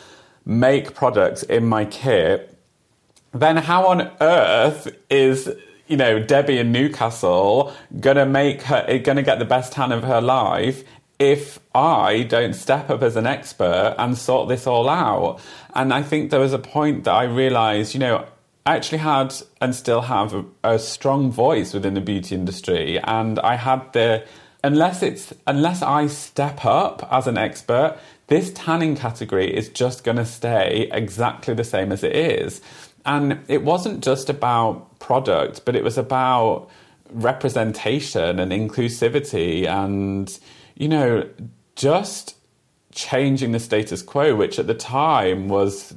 make 0.45 0.93
products 0.93 1.43
in 1.43 1.65
my 1.65 1.85
kit, 1.85 2.57
then 3.33 3.57
how 3.57 3.87
on 3.87 4.11
earth 4.21 4.95
is 5.09 5.49
you 5.87 5.97
know 5.97 6.19
Debbie 6.19 6.57
in 6.57 6.71
Newcastle 6.71 7.73
gonna 7.99 8.25
make 8.25 8.63
her 8.63 8.99
gonna 8.99 9.23
get 9.23 9.39
the 9.39 9.45
best 9.45 9.73
tan 9.73 9.91
of 9.91 10.03
her 10.03 10.21
life 10.21 10.83
if 11.21 11.59
I 11.75 12.23
don't 12.23 12.53
step 12.53 12.89
up 12.89 13.03
as 13.03 13.15
an 13.15 13.27
expert 13.27 13.93
and 13.99 14.17
sort 14.17 14.49
this 14.49 14.65
all 14.65 14.89
out? 14.89 15.39
And 15.75 15.93
I 15.93 16.01
think 16.01 16.31
there 16.31 16.39
was 16.39 16.51
a 16.51 16.57
point 16.57 17.03
that 17.03 17.13
I 17.13 17.25
realised, 17.25 17.93
you 17.93 17.99
know, 17.99 18.25
I 18.65 18.75
actually 18.75 18.97
had 18.97 19.35
and 19.61 19.75
still 19.75 20.01
have 20.01 20.33
a, 20.33 20.45
a 20.63 20.79
strong 20.79 21.31
voice 21.31 21.73
within 21.75 21.93
the 21.93 22.01
beauty 22.01 22.33
industry, 22.33 22.99
and 22.99 23.39
I 23.39 23.55
had 23.55 23.93
the 23.93 24.25
unless 24.63 25.03
it's 25.03 25.31
unless 25.45 25.83
I 25.83 26.07
step 26.07 26.65
up 26.65 27.07
as 27.11 27.27
an 27.27 27.37
expert, 27.37 27.99
this 28.27 28.51
tanning 28.55 28.95
category 28.95 29.55
is 29.55 29.69
just 29.69 30.03
going 30.03 30.17
to 30.17 30.25
stay 30.25 30.89
exactly 30.91 31.53
the 31.53 31.63
same 31.63 31.91
as 31.91 32.03
it 32.03 32.15
is. 32.15 32.61
And 33.05 33.39
it 33.47 33.63
wasn't 33.63 34.03
just 34.03 34.29
about 34.29 34.99
product, 34.99 35.65
but 35.65 35.75
it 35.75 35.83
was 35.83 35.97
about 35.97 36.69
representation 37.11 38.39
and 38.39 38.51
inclusivity 38.51 39.67
and, 39.67 40.39
you 40.81 40.87
know, 40.87 41.29
just 41.75 42.35
changing 42.91 43.51
the 43.51 43.59
status 43.59 44.01
quo, 44.01 44.35
which 44.35 44.57
at 44.57 44.65
the 44.65 44.73
time 44.73 45.47
was 45.47 45.93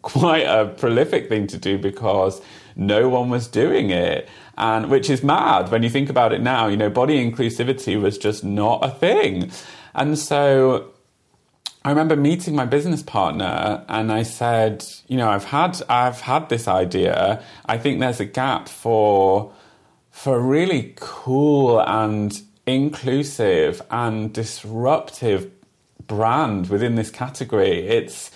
quite 0.00 0.46
a 0.46 0.68
prolific 0.68 1.28
thing 1.28 1.46
to 1.48 1.58
do 1.58 1.76
because 1.76 2.40
no 2.74 3.10
one 3.10 3.28
was 3.28 3.46
doing 3.46 3.90
it. 3.90 4.26
And 4.56 4.88
which 4.88 5.10
is 5.10 5.22
mad 5.22 5.70
when 5.70 5.82
you 5.82 5.90
think 5.90 6.08
about 6.08 6.32
it 6.32 6.40
now, 6.40 6.66
you 6.66 6.78
know, 6.78 6.88
body 6.88 7.22
inclusivity 7.22 8.00
was 8.00 8.16
just 8.16 8.42
not 8.42 8.82
a 8.82 8.88
thing. 8.88 9.50
And 9.94 10.18
so 10.18 10.92
I 11.84 11.90
remember 11.90 12.16
meeting 12.16 12.56
my 12.56 12.64
business 12.64 13.02
partner 13.02 13.84
and 13.86 14.10
I 14.10 14.22
said, 14.22 14.82
you 15.08 15.18
know, 15.18 15.28
I've 15.28 15.44
had 15.44 15.82
I've 15.90 16.22
had 16.22 16.48
this 16.48 16.66
idea. 16.66 17.44
I 17.66 17.76
think 17.76 18.00
there's 18.00 18.20
a 18.20 18.24
gap 18.24 18.70
for 18.70 19.52
for 20.10 20.40
really 20.40 20.94
cool 20.96 21.80
and 21.80 22.42
inclusive 22.66 23.82
and 23.90 24.32
disruptive 24.32 25.50
brand 26.06 26.68
within 26.68 26.94
this 26.94 27.10
category. 27.10 27.86
It's 27.88 28.30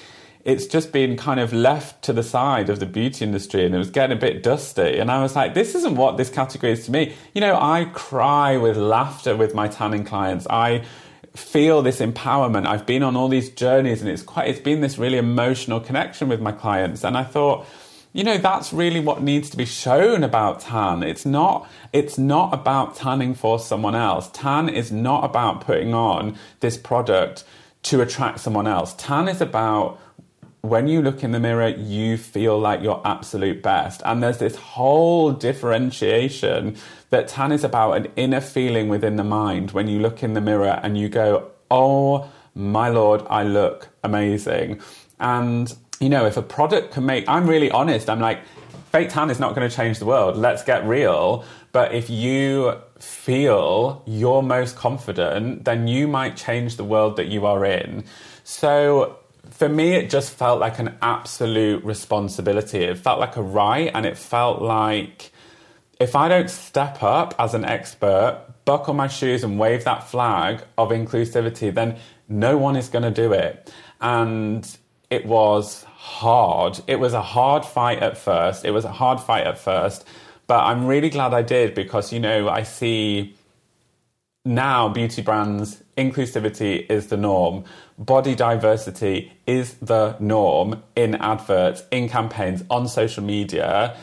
it's 0.44 0.66
just 0.66 0.92
been 0.92 1.16
kind 1.16 1.40
of 1.40 1.52
left 1.52 2.02
to 2.02 2.12
the 2.12 2.22
side 2.22 2.70
of 2.70 2.78
the 2.78 2.86
beauty 2.86 3.24
industry 3.24 3.66
and 3.66 3.74
it 3.74 3.78
was 3.78 3.90
getting 3.90 4.16
a 4.16 4.20
bit 4.20 4.44
dusty. 4.44 4.98
And 4.98 5.10
I 5.10 5.20
was 5.20 5.34
like, 5.34 5.54
this 5.54 5.74
isn't 5.74 5.96
what 5.96 6.18
this 6.18 6.30
category 6.30 6.70
is 6.70 6.84
to 6.84 6.92
me. 6.92 7.16
You 7.34 7.40
know, 7.40 7.58
I 7.60 7.86
cry 7.86 8.56
with 8.56 8.76
laughter 8.76 9.34
with 9.34 9.56
my 9.56 9.66
tanning 9.66 10.04
clients. 10.04 10.46
I 10.48 10.84
feel 11.34 11.82
this 11.82 12.00
empowerment. 12.00 12.64
I've 12.64 12.86
been 12.86 13.02
on 13.02 13.16
all 13.16 13.28
these 13.28 13.50
journeys 13.50 14.02
and 14.02 14.08
it's 14.08 14.22
quite 14.22 14.48
it's 14.48 14.60
been 14.60 14.80
this 14.82 14.98
really 14.98 15.18
emotional 15.18 15.80
connection 15.80 16.28
with 16.28 16.40
my 16.40 16.52
clients 16.52 17.02
and 17.02 17.16
I 17.16 17.24
thought 17.24 17.66
you 18.16 18.24
know 18.24 18.38
that's 18.38 18.72
really 18.72 18.98
what 18.98 19.22
needs 19.22 19.50
to 19.50 19.58
be 19.58 19.66
shown 19.66 20.24
about 20.24 20.60
tan. 20.60 21.02
It's 21.02 21.26
not 21.26 21.68
it's 21.92 22.16
not 22.16 22.54
about 22.54 22.96
tanning 22.96 23.34
for 23.34 23.58
someone 23.58 23.94
else. 23.94 24.30
Tan 24.32 24.70
is 24.70 24.90
not 24.90 25.22
about 25.22 25.60
putting 25.60 25.92
on 25.92 26.34
this 26.60 26.78
product 26.78 27.44
to 27.82 28.00
attract 28.00 28.40
someone 28.40 28.66
else. 28.66 28.94
Tan 28.94 29.28
is 29.28 29.42
about 29.42 30.00
when 30.62 30.88
you 30.88 31.02
look 31.02 31.22
in 31.22 31.32
the 31.32 31.38
mirror, 31.38 31.68
you 31.68 32.16
feel 32.16 32.58
like 32.58 32.82
your 32.82 33.06
absolute 33.06 33.62
best. 33.62 34.00
And 34.06 34.22
there's 34.22 34.38
this 34.38 34.56
whole 34.56 35.30
differentiation 35.32 36.78
that 37.10 37.28
tan 37.28 37.52
is 37.52 37.64
about 37.64 37.92
an 37.98 38.08
inner 38.16 38.40
feeling 38.40 38.88
within 38.88 39.16
the 39.16 39.24
mind 39.24 39.72
when 39.72 39.88
you 39.88 39.98
look 39.98 40.22
in 40.22 40.32
the 40.32 40.40
mirror 40.40 40.80
and 40.82 40.96
you 40.96 41.10
go, 41.10 41.50
oh 41.70 42.30
my 42.54 42.88
lord, 42.88 43.22
I 43.28 43.42
look 43.42 43.90
amazing. 44.02 44.80
And, 45.20 45.74
you 46.00 46.08
know, 46.08 46.26
if 46.26 46.36
a 46.36 46.42
product 46.42 46.92
can 46.92 47.06
make, 47.06 47.28
I'm 47.28 47.46
really 47.46 47.70
honest, 47.70 48.10
I'm 48.10 48.20
like, 48.20 48.40
fake 48.92 49.10
tan 49.10 49.30
is 49.30 49.40
not 49.40 49.54
going 49.54 49.68
to 49.68 49.74
change 49.74 49.98
the 49.98 50.06
world. 50.06 50.36
Let's 50.36 50.62
get 50.62 50.86
real. 50.86 51.44
But 51.72 51.94
if 51.94 52.08
you 52.10 52.74
feel 52.98 54.02
you're 54.06 54.42
most 54.42 54.76
confident, 54.76 55.64
then 55.64 55.86
you 55.86 56.08
might 56.08 56.36
change 56.36 56.76
the 56.76 56.84
world 56.84 57.16
that 57.16 57.26
you 57.26 57.46
are 57.46 57.64
in. 57.64 58.04
So 58.44 59.18
for 59.50 59.68
me, 59.68 59.94
it 59.94 60.10
just 60.10 60.32
felt 60.32 60.60
like 60.60 60.78
an 60.78 60.96
absolute 61.02 61.84
responsibility. 61.84 62.80
It 62.84 62.98
felt 62.98 63.20
like 63.20 63.36
a 63.36 63.42
right, 63.42 63.90
and 63.94 64.04
it 64.04 64.18
felt 64.18 64.60
like 64.60 65.32
if 65.98 66.14
I 66.14 66.28
don't 66.28 66.50
step 66.50 67.02
up 67.02 67.34
as 67.38 67.54
an 67.54 67.64
expert, 67.64 68.44
buckle 68.66 68.94
my 68.94 69.08
shoes, 69.08 69.44
and 69.44 69.58
wave 69.58 69.84
that 69.84 70.08
flag 70.08 70.62
of 70.76 70.90
inclusivity, 70.90 71.72
then 71.72 71.96
no 72.28 72.58
one 72.58 72.76
is 72.76 72.88
going 72.88 73.04
to 73.04 73.10
do 73.10 73.32
it. 73.32 73.72
And 74.00 74.68
it 75.08 75.24
was 75.24 75.85
hard. 76.06 76.78
It 76.86 77.00
was 77.00 77.14
a 77.14 77.20
hard 77.20 77.64
fight 77.64 77.98
at 77.98 78.16
first. 78.16 78.64
It 78.64 78.70
was 78.70 78.84
a 78.84 78.92
hard 78.92 79.20
fight 79.20 79.44
at 79.44 79.58
first. 79.58 80.06
But 80.46 80.60
I'm 80.60 80.86
really 80.86 81.10
glad 81.10 81.34
I 81.34 81.42
did 81.42 81.74
because, 81.74 82.12
you 82.12 82.20
know, 82.20 82.48
I 82.48 82.62
see 82.62 83.34
now 84.44 84.88
beauty 84.88 85.20
brands, 85.20 85.82
inclusivity 85.98 86.88
is 86.88 87.08
the 87.08 87.16
norm. 87.16 87.64
Body 87.98 88.36
diversity 88.36 89.32
is 89.48 89.74
the 89.74 90.16
norm 90.20 90.84
in 90.94 91.16
adverts, 91.16 91.82
in 91.90 92.08
campaigns, 92.08 92.62
on 92.70 92.86
social 92.86 93.24
media. 93.24 93.96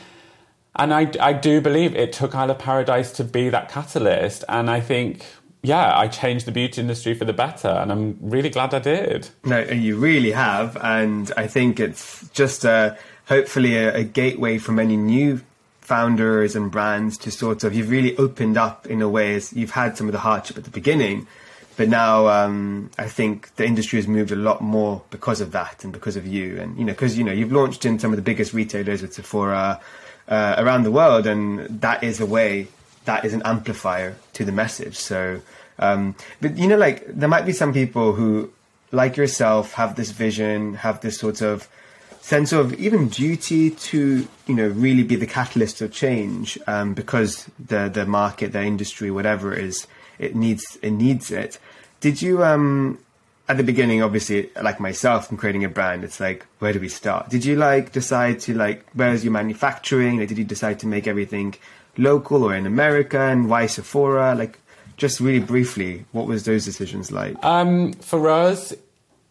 And 0.76 0.94
I, 0.94 1.10
I 1.22 1.32
do 1.32 1.62
believe 1.62 1.96
it 1.96 2.12
took 2.12 2.36
Isle 2.36 2.52
of 2.52 2.60
Paradise 2.60 3.14
to 3.14 3.24
be 3.24 3.48
that 3.48 3.70
catalyst. 3.70 4.44
And 4.50 4.70
I 4.70 4.82
think, 4.82 5.26
yeah, 5.64 5.98
I 5.98 6.10
changed 6.10 6.46
the 6.46 6.52
beauty 6.52 6.82
industry 6.82 7.14
for 7.14 7.26
the 7.26 7.34
better. 7.34 7.70
And 7.70 7.92
I'm 7.92 8.18
really 8.22 8.50
glad 8.50 8.74
I 8.74 8.80
did. 8.80 9.30
No, 9.46 9.62
you 9.62 9.96
really 9.98 10.32
have. 10.32 10.78
And 10.78 11.32
I 11.38 11.48
think 11.48 11.80
it's 11.80 12.28
just 12.30 12.66
a, 12.66 12.98
hopefully 13.28 13.78
a, 13.78 13.96
a 13.96 14.04
gateway 14.04 14.58
for 14.58 14.74
many 14.74 14.98
new 14.98 15.42
founders 15.80 16.56
and 16.56 16.72
brands 16.72 17.18
to 17.18 17.32
sort 17.32 17.64
of 17.64 17.74
you've 17.74 17.90
really 17.90 18.16
opened 18.18 18.58
up 18.58 18.88
in 18.88 19.02
a 19.02 19.10
way 19.10 19.36
as 19.36 19.52
you've 19.52 19.72
had 19.72 19.98
some 19.98 20.08
of 20.08 20.14
the 20.14 20.20
hardship 20.20 20.58
at 20.58 20.64
the 20.64 20.70
beginning 20.70 21.28
but 21.76 21.90
now 21.90 22.28
um, 22.28 22.90
I 22.98 23.08
think 23.08 23.54
the 23.56 23.66
industry 23.66 24.00
has 24.00 24.08
moved 24.08 24.32
a 24.32 24.36
lot 24.38 24.62
more 24.62 25.02
because 25.10 25.42
of 25.42 25.52
that 25.52 25.84
and 25.84 25.92
because 25.92 26.16
of 26.16 26.26
you 26.26 26.58
and 26.62 26.78
you 26.78 26.86
know 26.86 26.94
because 26.94 27.18
you 27.18 27.24
know 27.26 27.34
you've 27.34 27.52
launched 27.52 27.84
in 27.84 28.00
some 28.00 28.14
of 28.14 28.16
the 28.16 28.22
biggest 28.22 28.54
retailers 28.54 29.02
with 29.02 29.14
Sephora 29.14 29.82
uh, 30.30 30.56
around 30.58 30.84
the 30.84 30.92
world 30.92 31.28
and 31.28 31.60
that 31.82 32.02
is 32.02 32.22
a 32.22 32.26
way 32.26 32.70
that 33.06 33.26
is 33.26 33.34
an 33.34 33.42
amplifier 33.46 34.16
to 34.34 34.46
the 34.46 34.52
message 34.52 34.96
so 34.98 35.42
um, 35.80 36.16
but 36.42 36.58
you 36.58 36.68
know 36.68 36.78
like 36.78 37.06
there 37.08 37.30
might 37.30 37.46
be 37.46 37.54
some 37.54 37.74
people 37.74 38.14
who 38.14 38.52
like 38.92 39.18
yourself 39.18 39.74
have 39.74 39.96
this 39.96 40.12
vision 40.12 40.76
have 40.76 41.02
this 41.02 41.18
sort 41.18 41.42
of 41.42 41.68
sense 42.24 42.54
of 42.54 42.74
even 42.76 43.10
duty 43.10 43.70
to 43.70 44.26
you 44.48 44.56
know 44.56 44.70
really 44.70 45.04
be 45.04 45.16
the 45.16 45.28
catalyst 45.28 45.82
of 45.82 45.92
change 45.92 46.58
um, 46.68 46.94
because 46.94 47.46
the 47.60 47.90
the 47.90 48.06
market, 48.06 48.54
the 48.54 48.64
industry, 48.64 49.12
whatever 49.12 49.54
it 49.54 49.64
is, 49.66 49.88
it 50.18 50.34
needs 50.34 50.64
it 50.82 50.92
needs 50.92 51.32
it. 51.32 51.60
Did 52.00 52.22
you 52.22 52.44
um, 52.44 52.98
at 53.50 53.58
the 53.58 53.64
beginning, 53.64 54.02
obviously, 54.02 54.50
like 54.62 54.80
myself, 54.80 55.30
in 55.30 55.38
creating 55.38 55.66
a 55.66 55.70
brand, 55.70 56.06
it's 56.06 56.22
like 56.22 56.46
where 56.60 56.72
do 56.72 56.80
we 56.80 56.88
start? 56.88 57.30
Did 57.30 57.44
you 57.44 57.58
like 57.58 57.92
decide 57.92 58.40
to 58.42 58.54
like 58.54 58.86
where's 58.94 59.26
your 59.26 59.34
manufacturing? 59.34 60.20
Like, 60.20 60.30
did 60.30 60.38
you 60.38 60.46
decide 60.46 60.80
to 60.80 60.88
make 60.88 61.08
everything 61.08 61.56
local 61.98 62.44
or 62.44 62.56
in 62.56 62.66
America, 62.66 63.20
and 63.20 63.50
why 63.50 63.66
Sephora? 63.66 64.36
Like, 64.36 64.60
just 64.98 65.20
really 65.20 65.40
briefly, 65.40 66.06
what 66.12 66.28
was 66.28 66.46
those 66.46 66.66
decisions 66.66 67.12
like? 67.12 67.44
Um, 67.44 67.94
for 67.94 68.30
us, 68.30 68.74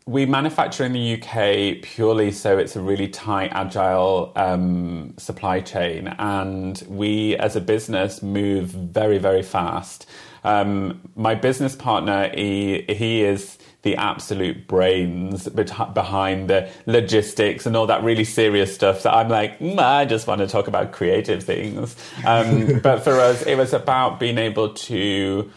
we 0.07 0.27
manufacture 0.27 0.85
in 0.85 0.93
the 0.93 1.15
UK 1.15 1.83
purely 1.83 2.33
so 2.33 2.59
it's 2.59 2.75
a 2.75 2.81
really 2.81 3.09
tight, 3.09 3.51
agile 3.53 4.33
um, 4.35 5.15
supply 5.17 5.61
chain, 5.61 6.09
and 6.19 6.83
we 6.89 7.37
as 7.37 7.55
a 7.55 7.61
business 7.61 8.23
move 8.23 8.69
very, 8.69 9.19
very 9.19 9.43
fast. 9.43 10.07
Um, 10.45 11.01
my 11.15 11.37
business 11.37 11.77
partner, 11.77 12.31
he, 12.35 12.85
he 12.89 13.23
is 13.23 13.59
the 13.83 13.97
absolute 13.97 14.69
brains 14.69 15.49
behind 15.49 16.49
the 16.49 16.71
logistics 16.87 17.67
and 17.67 17.77
all 17.77 17.87
that 17.87 18.03
really 18.05 18.25
serious 18.25 18.73
stuff. 18.73 19.01
So 19.01 19.11
I'm 19.11 19.29
like, 19.29 19.59
mm, 19.59 19.79
I 19.79 20.05
just 20.05 20.27
want 20.27 20.41
to 20.41 20.47
talk 20.47 20.69
about 20.69 20.93
creative 20.93 21.43
things. 21.43 21.97
Um, 22.25 22.79
but 22.83 23.03
for 23.03 23.19
us, 23.19 23.43
it 23.43 23.57
was 23.57 23.73
about 23.73 24.21
being 24.21 24.39
able 24.39 24.75
to 24.75 25.51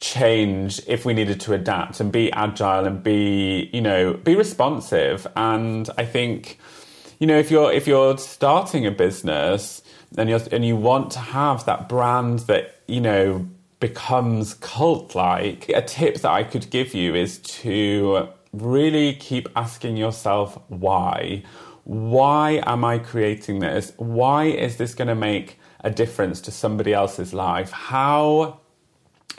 change 0.00 0.80
if 0.86 1.04
we 1.04 1.12
needed 1.12 1.40
to 1.42 1.52
adapt 1.52 2.00
and 2.00 2.10
be 2.10 2.32
agile 2.32 2.86
and 2.86 3.02
be 3.02 3.68
you 3.70 3.82
know 3.82 4.14
be 4.14 4.34
responsive 4.34 5.26
and 5.36 5.90
i 5.98 6.06
think 6.06 6.58
you 7.18 7.26
know 7.26 7.38
if 7.38 7.50
you're 7.50 7.70
if 7.70 7.86
you're 7.86 8.16
starting 8.16 8.86
a 8.86 8.90
business 8.90 9.82
and 10.16 10.30
you 10.30 10.40
and 10.50 10.64
you 10.64 10.74
want 10.74 11.10
to 11.10 11.18
have 11.18 11.66
that 11.66 11.86
brand 11.86 12.38
that 12.40 12.80
you 12.86 12.98
know 12.98 13.46
becomes 13.80 14.54
cult 14.54 15.14
like, 15.14 15.68
a 15.70 15.82
tip 15.82 16.16
that 16.16 16.30
I 16.30 16.44
could 16.44 16.70
give 16.70 16.94
you 16.94 17.14
is 17.14 17.38
to 17.38 18.28
really 18.52 19.14
keep 19.14 19.48
asking 19.56 19.96
yourself 19.96 20.58
why. 20.68 21.42
Why 21.84 22.62
am 22.66 22.84
I 22.84 22.98
creating 22.98 23.60
this? 23.60 23.92
Why 23.96 24.44
is 24.44 24.76
this 24.76 24.94
going 24.94 25.08
to 25.08 25.14
make 25.14 25.58
a 25.82 25.90
difference 25.90 26.40
to 26.42 26.50
somebody 26.50 26.92
else's 26.92 27.32
life? 27.32 27.70
How 27.70 28.60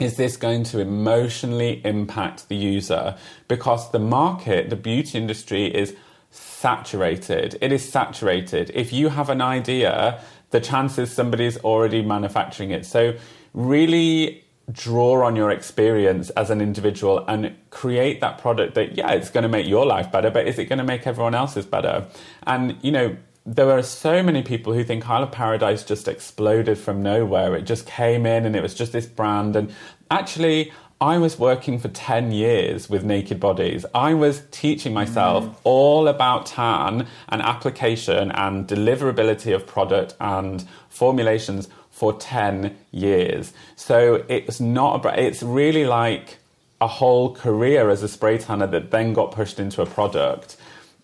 is 0.00 0.16
this 0.16 0.36
going 0.36 0.64
to 0.64 0.80
emotionally 0.80 1.80
impact 1.84 2.48
the 2.48 2.56
user? 2.56 3.16
Because 3.46 3.90
the 3.92 4.00
market, 4.00 4.70
the 4.70 4.76
beauty 4.76 5.18
industry 5.18 5.72
is 5.72 5.94
saturated. 6.30 7.56
It 7.60 7.70
is 7.70 7.88
saturated. 7.88 8.72
If 8.74 8.92
you 8.92 9.10
have 9.10 9.28
an 9.28 9.40
idea, 9.40 10.20
the 10.50 10.60
chances 10.60 11.12
somebody's 11.12 11.58
already 11.58 12.02
manufacturing 12.02 12.70
it. 12.70 12.84
So, 12.86 13.14
really 13.54 14.44
draw 14.70 15.24
on 15.26 15.36
your 15.36 15.50
experience 15.50 16.30
as 16.30 16.50
an 16.50 16.60
individual 16.60 17.24
and 17.26 17.54
create 17.70 18.20
that 18.20 18.38
product 18.38 18.74
that, 18.74 18.96
yeah, 18.96 19.10
it's 19.12 19.30
going 19.30 19.42
to 19.42 19.48
make 19.48 19.66
your 19.66 19.84
life 19.84 20.10
better, 20.12 20.30
but 20.30 20.46
is 20.46 20.58
it 20.58 20.66
going 20.66 20.78
to 20.78 20.84
make 20.84 21.06
everyone 21.06 21.34
else's 21.34 21.66
better? 21.66 22.06
And, 22.46 22.76
you 22.82 22.92
know, 22.92 23.16
there 23.44 23.70
are 23.70 23.82
so 23.82 24.22
many 24.22 24.42
people 24.42 24.72
who 24.72 24.84
think 24.84 25.08
Isle 25.08 25.24
of 25.24 25.32
Paradise 25.32 25.84
just 25.84 26.06
exploded 26.06 26.78
from 26.78 27.02
nowhere. 27.02 27.56
It 27.56 27.62
just 27.62 27.86
came 27.86 28.24
in 28.24 28.46
and 28.46 28.54
it 28.54 28.62
was 28.62 28.74
just 28.74 28.92
this 28.92 29.06
brand. 29.06 29.56
And 29.56 29.74
actually, 30.10 30.72
I 31.00 31.18
was 31.18 31.36
working 31.36 31.80
for 31.80 31.88
10 31.88 32.30
years 32.30 32.88
with 32.88 33.02
Naked 33.02 33.40
Bodies. 33.40 33.84
I 33.92 34.14
was 34.14 34.42
teaching 34.52 34.94
myself 34.94 35.44
mm. 35.44 35.56
all 35.64 36.06
about 36.06 36.46
tan 36.46 37.08
and 37.28 37.42
application 37.42 38.30
and 38.30 38.68
deliverability 38.68 39.52
of 39.52 39.66
product 39.66 40.14
and 40.20 40.64
formulations 40.88 41.68
for 41.92 42.12
10 42.14 42.76
years. 42.90 43.52
So 43.76 44.24
it's 44.28 44.60
not, 44.60 45.06
it's 45.16 45.42
really 45.42 45.84
like 45.84 46.38
a 46.80 46.88
whole 46.88 47.32
career 47.32 47.90
as 47.90 48.02
a 48.02 48.08
spray 48.08 48.38
tanner 48.38 48.66
that 48.66 48.90
then 48.90 49.12
got 49.12 49.30
pushed 49.30 49.60
into 49.60 49.82
a 49.82 49.86
product. 49.86 50.56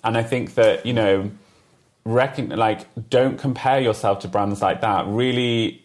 And 0.02 0.16
I 0.16 0.24
think 0.24 0.54
that, 0.54 0.84
you 0.84 0.92
know, 0.92 1.30
reckon 2.04 2.48
like 2.48 2.86
don't 3.10 3.38
compare 3.38 3.80
yourself 3.80 4.20
to 4.20 4.28
brands 4.28 4.60
like 4.60 4.80
that. 4.80 5.06
Really 5.06 5.84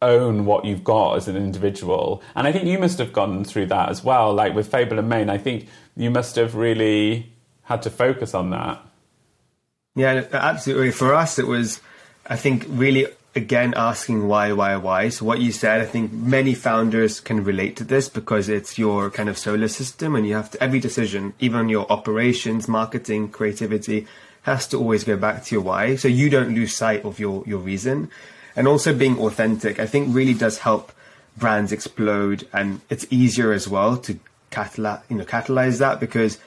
own 0.00 0.46
what 0.46 0.64
you've 0.64 0.84
got 0.84 1.16
as 1.16 1.28
an 1.28 1.36
individual. 1.36 2.22
And 2.34 2.46
i 2.46 2.52
think 2.52 2.64
you 2.64 2.78
must 2.78 2.98
have 2.98 3.12
gone 3.12 3.44
through 3.44 3.66
that 3.66 3.88
as 3.88 4.02
well 4.02 4.32
like 4.34 4.54
with 4.54 4.68
fable 4.68 4.98
and 4.98 5.08
mane 5.08 5.30
i 5.30 5.38
think 5.38 5.68
you 5.96 6.10
must 6.10 6.34
have 6.36 6.56
really 6.56 7.32
had 7.62 7.82
to 7.82 7.90
focus 7.90 8.34
on 8.34 8.50
that. 8.50 8.80
Yeah 9.94 10.24
absolutely. 10.32 10.90
For 10.90 11.14
us 11.14 11.38
it 11.38 11.46
was 11.46 11.80
i 12.26 12.36
think 12.36 12.66
really 12.68 13.06
again 13.34 13.72
asking 13.76 14.28
why 14.28 14.52
why 14.52 14.76
why 14.76 15.08
so 15.08 15.24
what 15.24 15.40
you 15.40 15.50
said 15.50 15.80
i 15.80 15.86
think 15.86 16.12
many 16.12 16.52
founders 16.54 17.18
can 17.18 17.42
relate 17.42 17.76
to 17.76 17.84
this 17.84 18.10
because 18.10 18.48
it's 18.48 18.78
your 18.78 19.10
kind 19.10 19.28
of 19.28 19.38
solar 19.38 19.68
system 19.68 20.14
and 20.14 20.26
you 20.26 20.34
have 20.34 20.50
to 20.50 20.62
every 20.62 20.78
decision 20.78 21.32
even 21.40 21.70
your 21.70 21.90
operations 21.90 22.68
marketing 22.68 23.30
creativity 23.30 24.06
has 24.42 24.66
to 24.68 24.76
always 24.76 25.04
go 25.04 25.16
back 25.16 25.44
to 25.44 25.54
your 25.54 25.62
why, 25.62 25.96
so 25.96 26.08
you 26.08 26.28
don't 26.28 26.54
lose 26.54 26.76
sight 26.76 27.04
of 27.04 27.18
your 27.18 27.44
your 27.46 27.58
reason, 27.58 28.10
and 28.56 28.68
also 28.68 28.94
being 28.94 29.18
authentic. 29.18 29.78
I 29.78 29.86
think 29.86 30.14
really 30.14 30.34
does 30.34 30.58
help 30.58 30.92
brands 31.36 31.72
explode, 31.72 32.46
and 32.52 32.80
it's 32.90 33.06
easier 33.10 33.52
as 33.52 33.68
well 33.68 33.96
to 33.98 34.18
catalyze 34.50 35.02
you 35.08 35.16
know 35.16 35.24
catalyze 35.24 35.78
that 35.78 35.98
because 36.00 36.38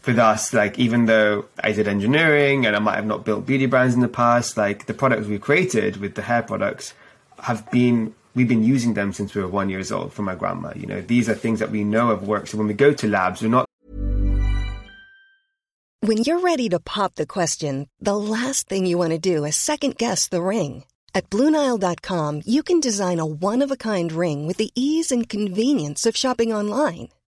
for 0.00 0.18
us, 0.18 0.52
like 0.52 0.78
even 0.78 1.06
though 1.06 1.46
I 1.62 1.72
did 1.72 1.86
engineering 1.86 2.66
and 2.66 2.74
I 2.74 2.78
might 2.78 2.96
have 2.96 3.06
not 3.06 3.24
built 3.24 3.46
beauty 3.46 3.66
brands 3.66 3.94
in 3.94 4.00
the 4.00 4.08
past, 4.08 4.56
like 4.56 4.86
the 4.86 4.94
products 4.94 5.26
we 5.26 5.38
created 5.38 5.98
with 5.98 6.14
the 6.14 6.22
hair 6.22 6.42
products 6.42 6.94
have 7.42 7.70
been 7.70 8.14
we've 8.34 8.48
been 8.48 8.64
using 8.64 8.94
them 8.94 9.12
since 9.12 9.34
we 9.34 9.42
were 9.42 9.48
one 9.48 9.68
years 9.68 9.90
old 9.92 10.12
from 10.12 10.24
my 10.24 10.34
grandma. 10.34 10.72
You 10.74 10.86
know, 10.86 11.00
these 11.00 11.28
are 11.28 11.34
things 11.34 11.58
that 11.58 11.70
we 11.70 11.84
know 11.84 12.08
have 12.08 12.26
worked. 12.26 12.48
So 12.48 12.58
when 12.58 12.66
we 12.66 12.74
go 12.74 12.92
to 12.92 13.08
labs, 13.08 13.42
we're 13.42 13.48
not 13.48 13.66
when 16.02 16.18
you're 16.18 16.40
ready 16.40 16.70
to 16.70 16.80
pop 16.80 17.16
the 17.16 17.26
question, 17.26 17.86
the 18.00 18.16
last 18.16 18.70
thing 18.70 18.86
you 18.86 18.96
want 18.96 19.10
to 19.10 19.18
do 19.18 19.44
is 19.44 19.56
second 19.56 19.98
guess 19.98 20.28
the 20.28 20.42
ring. 20.42 20.84
At 21.14 21.28
Bluenile.com, 21.28 22.42
you 22.46 22.62
can 22.62 22.80
design 22.80 23.18
a 23.18 23.26
one 23.26 23.60
of 23.60 23.70
a 23.70 23.76
kind 23.76 24.10
ring 24.10 24.46
with 24.46 24.56
the 24.56 24.70
ease 24.74 25.12
and 25.12 25.28
convenience 25.28 26.06
of 26.06 26.16
shopping 26.16 26.54
online. 26.54 27.08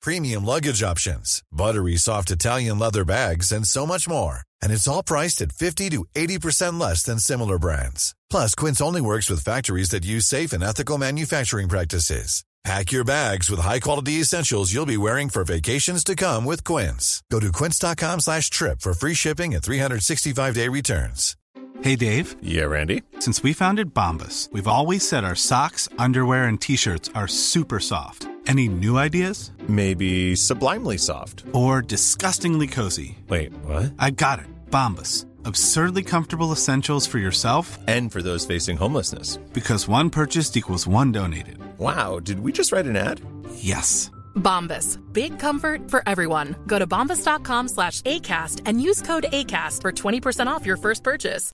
premium 0.00 0.44
luggage 0.44 0.82
options, 0.82 1.42
buttery 1.50 1.96
soft 1.96 2.30
Italian 2.30 2.78
leather 2.78 3.04
bags, 3.04 3.52
and 3.52 3.66
so 3.66 3.86
much 3.86 4.08
more. 4.08 4.40
And 4.62 4.72
it's 4.72 4.88
all 4.88 5.02
priced 5.02 5.42
at 5.42 5.52
50 5.52 5.90
to 5.90 6.04
80% 6.14 6.80
less 6.80 7.02
than 7.02 7.18
similar 7.18 7.58
brands. 7.58 8.14
Plus, 8.30 8.54
Quince 8.54 8.80
only 8.80 9.00
works 9.00 9.28
with 9.28 9.44
factories 9.44 9.90
that 9.90 10.04
use 10.06 10.26
safe 10.26 10.52
and 10.52 10.62
ethical 10.62 10.98
manufacturing 10.98 11.68
practices. 11.68 12.44
Pack 12.66 12.90
your 12.90 13.04
bags 13.04 13.48
with 13.48 13.60
high-quality 13.60 14.14
essentials 14.14 14.74
you'll 14.74 14.86
be 14.86 14.96
wearing 14.96 15.28
for 15.28 15.44
vacations 15.44 16.02
to 16.02 16.16
come 16.16 16.44
with 16.44 16.64
Quince. 16.64 17.22
Go 17.30 17.38
to 17.38 17.52
quince.com 17.52 18.18
slash 18.18 18.50
trip 18.50 18.80
for 18.80 18.92
free 18.92 19.14
shipping 19.14 19.54
and 19.54 19.62
365-day 19.62 20.68
returns. 20.68 21.36
Hey, 21.82 21.94
Dave. 21.94 22.34
Yeah, 22.42 22.64
Randy. 22.64 23.02
Since 23.20 23.44
we 23.44 23.52
founded 23.52 23.94
Bombas, 23.94 24.50
we've 24.50 24.66
always 24.66 25.06
said 25.06 25.22
our 25.22 25.36
socks, 25.36 25.88
underwear, 25.96 26.46
and 26.46 26.60
T-shirts 26.60 27.08
are 27.14 27.28
super 27.28 27.78
soft. 27.78 28.26
Any 28.46 28.68
new 28.68 28.96
ideas? 28.98 29.50
Maybe 29.68 30.36
sublimely 30.36 30.98
soft. 30.98 31.42
Or 31.52 31.82
disgustingly 31.82 32.66
cozy. 32.68 33.18
Wait, 33.28 33.52
what? 33.64 33.92
I 33.98 34.10
got 34.10 34.38
it. 34.38 34.46
Bombas. 34.70 35.26
absurdly 35.44 36.02
comfortable 36.02 36.50
essentials 36.52 37.06
for 37.06 37.18
yourself 37.18 37.78
and 37.86 38.10
for 38.10 38.20
those 38.20 38.44
facing 38.46 38.76
homelessness. 38.76 39.36
Because 39.52 39.86
one 39.88 40.10
purchased 40.10 40.56
equals 40.56 40.86
one 40.88 41.12
donated. 41.12 41.58
Wow, 41.78 42.18
did 42.20 42.40
we 42.40 42.50
just 42.52 42.72
write 42.72 42.86
an 42.86 42.96
ad? 42.96 43.20
Yes. 43.54 44.10
Bombas. 44.34 44.98
Big 45.12 45.38
comfort 45.38 45.88
for 45.88 46.02
everyone. 46.06 46.56
Go 46.66 46.78
to 46.80 46.86
bombas.com 46.86 47.68
slash 47.68 48.02
ACAST 48.02 48.62
and 48.66 48.80
use 48.80 49.02
code 49.02 49.26
ACAST 49.32 49.82
for 49.82 49.92
20% 49.92 50.46
off 50.48 50.66
your 50.66 50.76
first 50.76 51.02
purchase. 51.04 51.52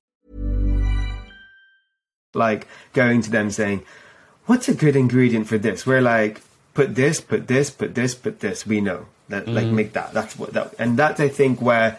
Like 2.35 2.66
going 2.94 3.20
to 3.22 3.31
them 3.31 3.50
saying, 3.50 3.85
What's 4.46 4.68
a 4.68 4.74
good 4.74 4.96
ingredient 4.96 5.46
for 5.46 5.59
this? 5.59 5.87
We're 5.87 6.00
like, 6.00 6.40
put 6.74 6.94
this, 6.94 7.20
put 7.20 7.48
this, 7.48 7.70
put 7.70 7.94
this, 7.94 8.14
put 8.14 8.40
this. 8.40 8.66
We 8.66 8.80
know. 8.80 9.06
That 9.28 9.46
mm. 9.46 9.54
like 9.54 9.66
make 9.66 9.92
that. 9.94 10.12
That's 10.12 10.38
what 10.38 10.52
that 10.52 10.74
and 10.78 10.98
that's 10.98 11.20
I 11.20 11.28
think 11.28 11.62
where 11.62 11.98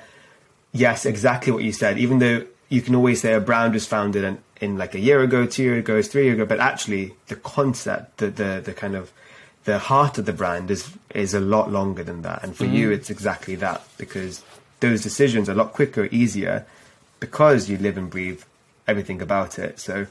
yes, 0.72 1.06
exactly 1.06 1.52
what 1.52 1.64
you 1.64 1.72
said. 1.72 1.98
Even 1.98 2.20
though 2.20 2.46
you 2.70 2.82
can 2.82 2.96
always 2.96 3.22
say 3.22 3.34
a 3.34 3.40
brand 3.40 3.74
was 3.74 3.88
founded 3.88 4.24
in, 4.24 4.38
in 4.62 4.78
like 4.78 4.94
a 4.94 5.00
year 5.00 5.22
ago, 5.22 5.46
two 5.46 5.64
years 5.64 5.80
ago, 5.80 6.02
three 6.02 6.26
years 6.26 6.36
ago, 6.36 6.46
but 6.46 6.60
actually 6.60 7.14
the 7.28 7.36
concept, 7.36 8.18
the, 8.18 8.30
the, 8.30 8.62
the 8.64 8.74
kind 8.74 8.96
of 8.96 9.12
the 9.64 9.80
heart 9.80 10.18
of 10.18 10.26
the 10.26 10.34
brand 10.34 10.70
is 10.70 10.92
is 11.16 11.34
a 11.34 11.40
lot 11.40 11.72
longer 11.72 12.04
than 12.04 12.22
that. 12.24 12.44
And 12.44 12.56
for 12.56 12.66
mm. 12.66 12.74
you, 12.74 12.92
it's 12.92 13.10
exactly 13.10 13.56
that 13.56 13.84
because 13.98 14.44
those 14.80 15.02
decisions 15.02 15.50
are 15.50 15.54
a 15.54 15.56
lot 15.56 15.74
quicker, 15.74 16.06
easier 16.12 16.66
because 17.20 17.70
you 17.70 17.78
live 17.78 17.98
and 17.98 18.10
breathe 18.10 18.44
everything 18.88 19.22
about 19.22 19.58
it. 19.58 19.80
So. 19.80 20.08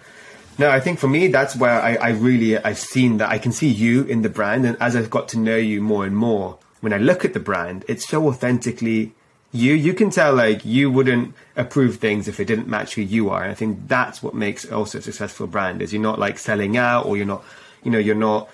No, 0.58 0.68
I 0.70 0.80
think 0.80 0.98
for 0.98 1.08
me 1.08 1.28
that's 1.28 1.56
where 1.56 1.80
I, 1.80 1.94
I 1.94 2.08
really 2.10 2.58
I've 2.58 2.78
seen 2.78 3.18
that 3.18 3.30
I 3.30 3.38
can 3.38 3.52
see 3.52 3.68
you 3.68 4.04
in 4.04 4.22
the 4.22 4.28
brand, 4.28 4.66
and 4.66 4.76
as 4.80 4.94
I've 4.94 5.10
got 5.10 5.28
to 5.28 5.38
know 5.38 5.56
you 5.56 5.80
more 5.80 6.04
and 6.04 6.16
more, 6.16 6.58
when 6.80 6.92
I 6.92 6.98
look 6.98 7.24
at 7.24 7.32
the 7.32 7.40
brand, 7.40 7.84
it's 7.88 8.06
so 8.06 8.28
authentically 8.28 9.14
you. 9.50 9.72
You 9.74 9.94
can 9.94 10.10
tell 10.10 10.34
like 10.34 10.64
you 10.64 10.90
wouldn't 10.90 11.34
approve 11.56 11.96
things 11.96 12.28
if 12.28 12.38
it 12.38 12.46
didn't 12.46 12.68
match 12.68 12.94
who 12.94 13.02
you 13.02 13.30
are. 13.30 13.42
And 13.42 13.50
i 13.50 13.54
think 13.54 13.88
that's 13.88 14.22
what 14.22 14.34
makes 14.34 14.70
also 14.70 14.98
a 14.98 15.02
successful 15.02 15.46
brand 15.46 15.80
is 15.80 15.92
you're 15.92 16.02
not 16.02 16.18
like 16.18 16.38
selling 16.38 16.76
out 16.76 17.06
or 17.06 17.16
you're 17.16 17.26
not 17.26 17.44
you 17.82 17.90
know 17.90 17.98
you're 17.98 18.14
not 18.14 18.48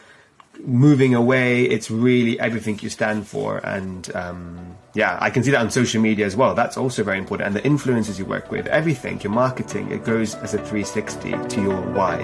moving 0.61 1.15
away 1.15 1.65
it's 1.65 1.91
really 1.91 2.39
everything 2.41 2.79
you 2.81 2.91
stand 2.91 3.27
for. 3.27 3.59
And 3.59 4.15
um, 4.15 4.77
yeah 4.95 5.19
i 5.21 5.31
can 5.31 5.43
see 5.45 5.51
that 5.51 5.61
on 5.61 5.71
social 5.71 6.01
media 6.01 6.27
as 6.27 6.37
well. 6.37 6.55
That's 6.55 6.77
also 6.77 7.05
very 7.05 7.19
important. 7.19 7.47
And 7.49 7.57
the 7.57 7.69
influencers 7.69 8.19
you 8.19 8.25
work 8.25 8.51
with 8.51 8.67
everything 8.67 9.21
your 9.21 9.33
marketing 9.33 9.91
it 9.91 10.05
goes 10.05 10.35
as 10.37 10.55
a 10.55 10.59
360 10.59 11.33
to 11.49 11.63
your 11.63 11.81
why. 11.93 12.17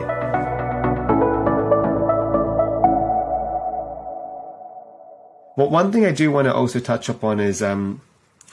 Well 5.56 5.70
one 5.70 5.92
thing 5.92 6.04
i 6.04 6.12
do 6.12 6.30
want 6.30 6.46
to 6.46 6.54
also 6.54 6.80
touch 6.80 7.08
upon 7.08 7.40
is 7.40 7.62
um, 7.62 8.00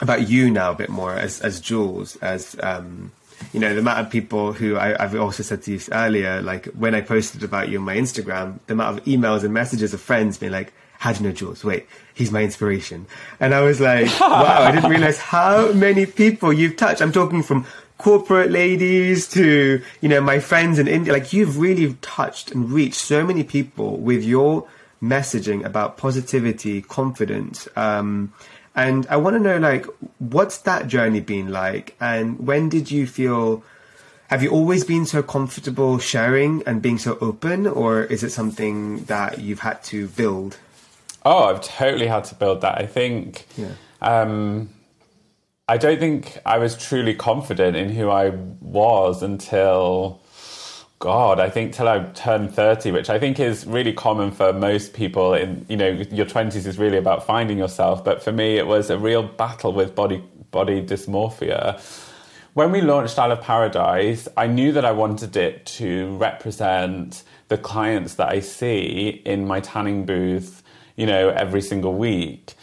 about 0.00 0.28
you 0.28 0.50
now 0.50 0.72
a 0.72 0.74
bit 0.74 0.90
more 0.90 1.14
as 1.14 1.40
as 1.40 1.60
Jules 1.60 2.16
as 2.16 2.56
um, 2.62 3.12
you 3.52 3.60
know 3.60 3.74
the 3.74 3.80
amount 3.80 4.00
of 4.00 4.10
people 4.10 4.52
who 4.52 4.76
I, 4.76 4.88
have 5.00 5.14
also 5.14 5.42
said 5.42 5.62
to 5.64 5.72
you 5.72 5.80
earlier 5.92 6.42
like 6.42 6.66
when 6.66 6.94
I 6.94 7.00
posted 7.00 7.42
about 7.42 7.68
you 7.68 7.78
on 7.78 7.84
my 7.84 7.96
Instagram 7.96 8.58
the 8.66 8.74
amount 8.74 8.98
of 8.98 9.04
emails 9.04 9.44
and 9.44 9.52
messages 9.52 9.92
of 9.94 10.00
friends 10.00 10.38
being 10.38 10.52
like 10.52 10.72
how 11.02 11.12
do 11.12 11.24
you 11.24 11.30
know 11.30 11.34
Jules? 11.34 11.64
Wait, 11.64 11.88
he's 12.14 12.30
my 12.30 12.44
inspiration. 12.44 13.06
And 13.40 13.54
I 13.54 13.62
was 13.62 13.80
like, 13.80 14.06
wow, 14.20 14.62
I 14.62 14.70
didn't 14.70 14.88
realize 14.88 15.18
how 15.18 15.72
many 15.72 16.06
people 16.06 16.52
you've 16.52 16.76
touched. 16.76 17.02
I'm 17.02 17.10
talking 17.10 17.42
from 17.42 17.66
corporate 17.98 18.52
ladies 18.52 19.26
to, 19.30 19.82
you 20.00 20.08
know, 20.08 20.20
my 20.20 20.38
friends 20.38 20.78
in 20.78 20.86
India. 20.86 21.12
Like 21.12 21.32
you've 21.32 21.58
really 21.58 21.94
touched 22.02 22.52
and 22.52 22.70
reached 22.70 23.00
so 23.00 23.26
many 23.26 23.42
people 23.42 23.96
with 23.96 24.22
your 24.22 24.68
messaging 25.02 25.64
about 25.64 25.96
positivity, 25.96 26.82
confidence. 26.82 27.66
Um, 27.74 28.32
and 28.74 29.06
I 29.08 29.16
want 29.16 29.34
to 29.36 29.40
know, 29.40 29.58
like, 29.58 29.86
what's 30.18 30.58
that 30.58 30.88
journey 30.88 31.20
been 31.20 31.50
like? 31.50 31.94
And 32.00 32.46
when 32.46 32.68
did 32.68 32.90
you 32.90 33.06
feel, 33.06 33.62
have 34.28 34.42
you 34.42 34.50
always 34.50 34.84
been 34.84 35.04
so 35.04 35.22
comfortable 35.22 35.98
sharing 35.98 36.62
and 36.64 36.80
being 36.80 36.96
so 36.98 37.18
open? 37.20 37.66
Or 37.66 38.04
is 38.04 38.22
it 38.22 38.30
something 38.30 39.04
that 39.04 39.40
you've 39.40 39.60
had 39.60 39.82
to 39.84 40.08
build? 40.08 40.56
Oh, 41.24 41.44
I've 41.44 41.60
totally 41.60 42.06
had 42.06 42.24
to 42.24 42.34
build 42.34 42.62
that. 42.62 42.78
I 42.78 42.86
think, 42.86 43.46
Yeah. 43.56 43.72
um, 44.00 44.70
I 45.68 45.76
don't 45.76 46.00
think 46.00 46.38
I 46.46 46.56
was 46.58 46.74
truly 46.76 47.14
confident 47.14 47.76
in 47.76 47.90
who 47.90 48.08
I 48.08 48.30
was 48.60 49.22
until, 49.22 50.21
God, 51.02 51.40
I 51.40 51.50
think 51.50 51.74
till 51.74 51.88
I 51.88 51.98
turned 52.14 52.54
30, 52.54 52.92
which 52.92 53.10
I 53.10 53.18
think 53.18 53.40
is 53.40 53.66
really 53.66 53.92
common 53.92 54.30
for 54.30 54.52
most 54.52 54.92
people 54.92 55.34
in, 55.34 55.66
you 55.68 55.76
know, 55.76 55.88
your 55.88 56.26
20s 56.26 56.64
is 56.64 56.78
really 56.78 56.96
about 56.96 57.26
finding 57.26 57.58
yourself. 57.58 58.04
But 58.04 58.22
for 58.22 58.30
me, 58.30 58.56
it 58.56 58.68
was 58.68 58.88
a 58.88 58.96
real 58.96 59.24
battle 59.24 59.72
with 59.72 59.96
body, 59.96 60.22
body 60.52 60.80
dysmorphia. 60.80 61.80
When 62.54 62.70
we 62.70 62.82
launched 62.82 63.18
Isle 63.18 63.32
of 63.32 63.40
Paradise, 63.40 64.28
I 64.36 64.46
knew 64.46 64.70
that 64.70 64.84
I 64.84 64.92
wanted 64.92 65.36
it 65.36 65.66
to 65.78 66.16
represent 66.18 67.24
the 67.48 67.58
clients 67.58 68.14
that 68.14 68.28
I 68.28 68.38
see 68.38 69.22
in 69.24 69.44
my 69.44 69.58
tanning 69.58 70.06
booth, 70.06 70.62
you 70.94 71.06
know, 71.06 71.30
every 71.30 71.62
single 71.62 71.94
week. 71.94 72.54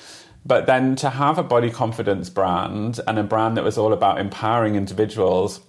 But 0.45 0.65
then 0.65 0.95
to 0.95 1.09
have 1.09 1.37
a 1.37 1.43
body 1.43 1.71
confidence 1.71 2.29
brand 2.29 3.01
and 3.05 3.19
a 3.19 3.23
brand 3.23 3.57
that 3.57 3.65
was 3.65 3.77
all 3.77 3.91
about 3.91 4.17
empowering 4.17 4.75
individuals, 4.75 5.59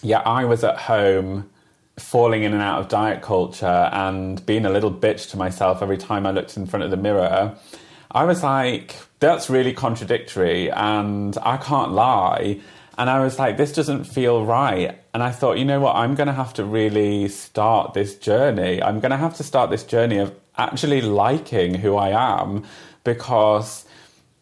yeah, 0.00 0.20
I 0.20 0.46
was 0.46 0.64
at 0.64 0.78
home 0.78 1.50
falling 2.00 2.42
in 2.42 2.52
and 2.52 2.62
out 2.62 2.80
of 2.80 2.88
diet 2.88 3.22
culture 3.22 3.88
and 3.92 4.44
being 4.46 4.64
a 4.64 4.70
little 4.70 4.92
bitch 4.92 5.30
to 5.30 5.36
myself 5.36 5.82
every 5.82 5.98
time 5.98 6.26
I 6.26 6.30
looked 6.30 6.56
in 6.56 6.66
front 6.66 6.84
of 6.84 6.90
the 6.90 6.96
mirror. 6.96 7.56
I 8.10 8.24
was 8.24 8.42
like, 8.42 8.96
that's 9.20 9.48
really 9.48 9.72
contradictory 9.72 10.70
and 10.70 11.36
I 11.42 11.56
can't 11.58 11.92
lie. 11.92 12.60
And 12.98 13.08
I 13.08 13.20
was 13.20 13.38
like, 13.38 13.56
this 13.56 13.72
doesn't 13.72 14.04
feel 14.04 14.44
right. 14.44 15.00
And 15.14 15.22
I 15.22 15.30
thought, 15.30 15.58
you 15.58 15.64
know 15.64 15.80
what? 15.80 15.96
I'm 15.96 16.14
going 16.14 16.26
to 16.26 16.32
have 16.32 16.52
to 16.54 16.64
really 16.64 17.28
start 17.28 17.94
this 17.94 18.16
journey. 18.16 18.82
I'm 18.82 19.00
going 19.00 19.10
to 19.10 19.16
have 19.16 19.36
to 19.36 19.42
start 19.42 19.70
this 19.70 19.84
journey 19.84 20.18
of 20.18 20.34
actually 20.58 21.00
liking 21.00 21.74
who 21.74 21.96
I 21.96 22.10
am 22.40 22.64
because 23.04 23.84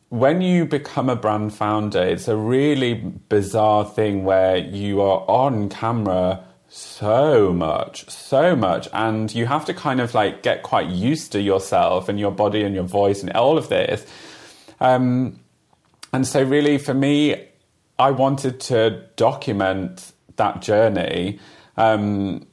when 0.09 0.41
you 0.41 0.65
become 0.65 1.09
a 1.09 1.17
brand 1.17 1.55
founder, 1.55 2.03
it's 2.03 2.29
a 2.29 2.37
really 2.37 2.95
bizarre 2.95 3.85
thing 3.85 4.25
where 4.25 4.57
you 4.57 5.03
are 5.03 5.25
on 5.29 5.69
camera 5.69 6.45
so 6.69 7.53
much, 7.53 8.09
so 8.11 8.55
much, 8.55 8.89
and 8.93 9.35
you 9.35 9.47
have 9.47 9.65
to 9.67 9.75
kind 9.75 10.01
of 10.01 10.15
like 10.15 10.43
get 10.43 10.63
quite 10.63 10.89
used 10.89 11.33
to 11.33 11.41
yourself 11.41 12.09
and 12.09 12.21
your 12.21 12.31
body 12.31 12.63
and 12.63 12.75
your 12.75 12.85
voice 12.85 13.23
and 13.23 13.33
all 13.33 13.57
of 13.57 13.69
this. 13.69 14.07
Um, 14.81 15.41
and 16.13 16.27
so, 16.27 16.43
really, 16.43 16.79
for 16.79 16.95
me, 16.95 17.49
I 17.99 18.11
wanted 18.11 18.61
to 18.61 19.05
document 19.17 20.13
that 20.37 20.63
journey. 20.63 21.39
Um, 21.77 22.48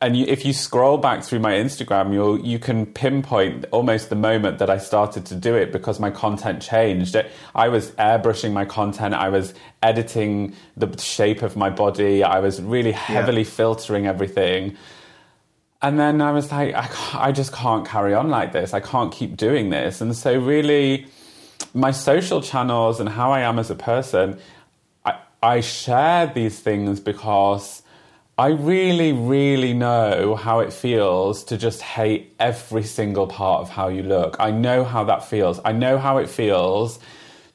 and 0.00 0.16
you, 0.16 0.26
if 0.26 0.44
you 0.44 0.52
scroll 0.52 0.96
back 0.96 1.24
through 1.24 1.40
my 1.40 1.52
Instagram, 1.54 2.12
you'll 2.12 2.38
you 2.38 2.60
can 2.60 2.86
pinpoint 2.86 3.64
almost 3.72 4.10
the 4.10 4.16
moment 4.16 4.58
that 4.58 4.70
I 4.70 4.78
started 4.78 5.26
to 5.26 5.34
do 5.34 5.56
it 5.56 5.72
because 5.72 5.98
my 5.98 6.10
content 6.10 6.62
changed. 6.62 7.16
I 7.54 7.68
was 7.68 7.90
airbrushing 7.92 8.52
my 8.52 8.64
content. 8.64 9.14
I 9.14 9.28
was 9.28 9.54
editing 9.82 10.54
the 10.76 10.96
shape 10.98 11.42
of 11.42 11.56
my 11.56 11.68
body. 11.68 12.22
I 12.22 12.38
was 12.38 12.62
really 12.62 12.92
heavily 12.92 13.42
yeah. 13.42 13.48
filtering 13.48 14.06
everything. 14.06 14.76
And 15.82 15.98
then 15.98 16.20
I 16.20 16.30
was 16.30 16.52
like, 16.52 16.74
I, 16.74 16.88
I 17.14 17.32
just 17.32 17.52
can't 17.52 17.86
carry 17.86 18.14
on 18.14 18.28
like 18.28 18.52
this. 18.52 18.74
I 18.74 18.80
can't 18.80 19.12
keep 19.12 19.36
doing 19.36 19.70
this. 19.70 20.00
And 20.00 20.14
so, 20.16 20.38
really, 20.38 21.08
my 21.74 21.90
social 21.90 22.40
channels 22.40 23.00
and 23.00 23.08
how 23.08 23.32
I 23.32 23.40
am 23.40 23.58
as 23.58 23.68
a 23.68 23.74
person, 23.74 24.38
I, 25.04 25.18
I 25.42 25.60
share 25.60 26.28
these 26.28 26.60
things 26.60 27.00
because 27.00 27.82
I 28.38 28.50
really, 28.50 29.12
really 29.12 29.74
know 29.74 30.36
how 30.36 30.60
it 30.60 30.72
feels 30.72 31.42
to 31.44 31.58
just 31.58 31.82
hate 31.82 32.36
every 32.38 32.84
single 32.84 33.26
part 33.26 33.62
of 33.62 33.68
how 33.68 33.88
you 33.88 34.04
look. 34.04 34.36
I 34.38 34.52
know 34.52 34.84
how 34.84 35.02
that 35.04 35.24
feels. 35.24 35.58
I 35.64 35.72
know 35.72 35.98
how 35.98 36.18
it 36.18 36.30
feels 36.30 37.00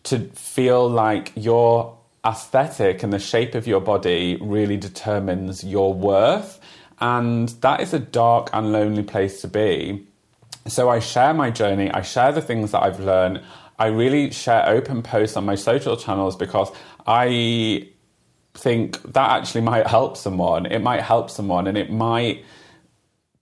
to 0.04 0.20
feel 0.36 0.90
like 0.90 1.32
your 1.36 1.98
aesthetic 2.26 3.02
and 3.02 3.14
the 3.14 3.20
shape 3.20 3.56
of 3.56 3.66
your 3.66 3.80
body 3.80 4.38
really 4.42 4.76
determines 4.76 5.64
your 5.64 5.94
worth. 5.94 6.60
And 7.00 7.48
that 7.62 7.80
is 7.80 7.94
a 7.94 8.00
dark 8.00 8.50
and 8.52 8.74
lonely 8.74 9.04
place 9.04 9.40
to 9.40 9.48
be. 9.48 10.06
So 10.68 10.90
I 10.90 11.00
share 11.00 11.34
my 11.34 11.50
journey, 11.50 11.92
I 11.92 12.02
share 12.02 12.34
the 12.34 12.42
things 12.42 12.72
that 12.72 12.84
I've 12.84 13.00
learned. 13.00 13.42
I 13.80 13.88
really 13.88 14.32
share 14.32 14.68
open 14.68 15.02
posts 15.02 15.38
on 15.38 15.46
my 15.46 15.56
social 15.56 15.96
channels 15.96 16.36
because 16.36 16.72
I 17.08 17.88
think 18.54 19.02
that 19.14 19.32
actually 19.32 19.62
might 19.62 19.88
help 19.88 20.18
someone. 20.18 20.66
It 20.66 20.80
might 20.80 21.02
help 21.02 21.30
someone 21.30 21.68
and 21.68 21.78
it 21.78 21.92
might 21.92 22.46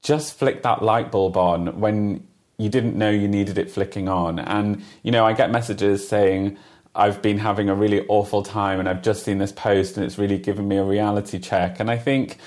just 0.02 0.38
flick 0.38 0.64
that 0.64 0.82
light 0.82 1.12
bulb 1.12 1.38
on 1.38 1.80
when 1.80 2.28
you 2.58 2.70
didn't 2.70 2.96
know 2.96 3.10
you 3.10 3.28
needed 3.28 3.58
it 3.58 3.70
flicking 3.70 4.08
on. 4.08 4.40
And, 4.40 4.84
you 5.04 5.12
know, 5.12 5.26
I 5.26 5.34
get 5.34 5.52
messages 5.52 6.08
saying, 6.08 6.58
I've 6.94 7.22
been 7.22 7.38
having 7.38 7.70
a 7.70 7.76
really 7.76 8.06
awful 8.08 8.44
time 8.44 8.80
and 8.80 8.88
I've 8.90 9.02
just 9.02 9.24
seen 9.24 9.38
this 9.38 9.52
post 9.52 9.98
and 9.98 10.06
it's 10.06 10.18
really 10.18 10.38
given 10.38 10.68
me 10.68 10.78
a 10.78 10.84
reality 10.84 11.40
check. 11.40 11.80
And 11.80 11.90
I 11.90 11.98
think, 11.98 12.38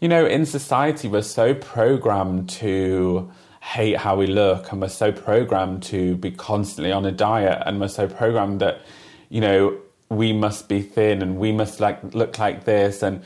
you 0.00 0.08
know, 0.08 0.26
in 0.26 0.44
society, 0.44 1.08
we're 1.08 1.22
so 1.22 1.54
programmed 1.54 2.48
to 2.50 3.30
hate 3.60 3.96
how 3.96 4.16
we 4.16 4.26
look 4.26 4.72
and 4.72 4.80
we're 4.80 4.88
so 4.88 5.12
programmed 5.12 5.84
to 5.84 6.16
be 6.16 6.32
constantly 6.32 6.90
on 6.90 7.06
a 7.06 7.12
diet 7.12 7.62
and 7.64 7.80
we're 7.80 7.88
so 7.88 8.08
programmed 8.08 8.60
that, 8.60 8.80
you 9.28 9.40
know, 9.40 9.78
we 10.12 10.32
must 10.32 10.68
be 10.68 10.82
thin 10.82 11.22
and 11.22 11.38
we 11.38 11.52
must 11.52 11.80
like 11.80 12.14
look 12.14 12.38
like 12.38 12.64
this. 12.64 13.02
And 13.02 13.22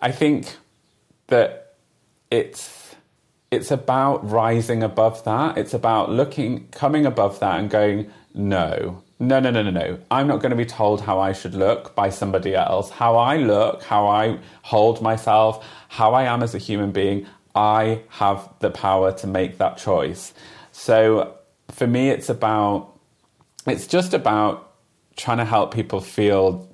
i 0.00 0.10
think 0.10 0.56
that 1.28 1.74
it's 2.30 2.94
it's 3.50 3.70
about 3.70 4.28
rising 4.28 4.82
above 4.82 5.22
that. 5.24 5.56
It's 5.56 5.72
about 5.72 6.10
looking 6.10 6.68
coming 6.68 7.06
above 7.06 7.38
that 7.40 7.60
and 7.60 7.70
going 7.70 8.10
no 8.34 9.02
no 9.18 9.40
no 9.40 9.50
no 9.50 9.62
no 9.62 9.70
no. 9.70 9.98
I'm 10.10 10.26
not 10.26 10.40
going 10.40 10.50
to 10.50 10.56
be 10.56 10.66
told 10.66 11.00
how 11.00 11.20
i 11.20 11.32
should 11.32 11.54
look 11.54 11.94
by 11.94 12.10
somebody 12.10 12.54
else. 12.54 12.90
How 12.90 13.16
i 13.16 13.36
look 13.36 13.82
how 13.84 14.08
i 14.08 14.38
hold 14.62 15.00
myself 15.00 15.64
how 15.88 16.12
i 16.14 16.24
am 16.24 16.42
as 16.42 16.54
a 16.54 16.58
human 16.58 16.90
being 16.90 17.26
i 17.54 18.02
have 18.08 18.48
the 18.58 18.70
power 18.70 19.12
to 19.12 19.26
make 19.26 19.58
that 19.58 19.78
choice. 19.78 20.34
So 20.72 21.36
for 21.70 21.86
me 21.86 22.10
it's 22.10 22.28
about 22.28 22.92
it's 23.66 23.86
just 23.86 24.12
about 24.12 24.65
trying 25.16 25.38
to 25.38 25.44
help 25.44 25.74
people 25.74 26.00
feel 26.00 26.68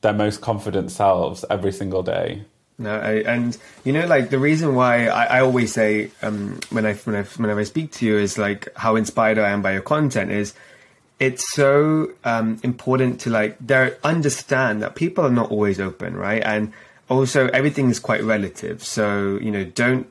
their 0.00 0.12
most 0.12 0.40
confident 0.40 0.90
selves 0.90 1.44
every 1.50 1.72
single 1.72 2.02
day. 2.02 2.44
No, 2.78 2.94
I, 2.94 3.22
and 3.22 3.58
you 3.84 3.92
know, 3.92 4.06
like 4.06 4.30
the 4.30 4.38
reason 4.38 4.76
why 4.76 5.08
I, 5.08 5.24
I 5.24 5.40
always 5.40 5.72
say 5.72 6.10
um, 6.22 6.60
when 6.70 6.86
I 6.86 6.94
when 6.94 7.16
I 7.16 7.22
whenever 7.22 7.60
I 7.60 7.64
speak 7.64 7.90
to 7.92 8.06
you 8.06 8.16
is 8.18 8.38
like 8.38 8.68
how 8.76 8.94
inspired 8.94 9.38
I 9.38 9.50
am 9.50 9.62
by 9.62 9.72
your 9.72 9.82
content 9.82 10.30
is 10.30 10.54
it's 11.18 11.42
so 11.52 12.12
um, 12.22 12.60
important 12.62 13.20
to 13.22 13.30
like 13.30 13.56
there 13.58 13.98
understand 14.04 14.82
that 14.82 14.94
people 14.94 15.24
are 15.24 15.30
not 15.30 15.50
always 15.50 15.80
open, 15.80 16.16
right? 16.16 16.42
And 16.44 16.72
also 17.08 17.48
everything 17.48 17.90
is 17.90 17.98
quite 17.98 18.22
relative. 18.22 18.84
So 18.84 19.38
you 19.42 19.50
know, 19.50 19.64
don't 19.64 20.06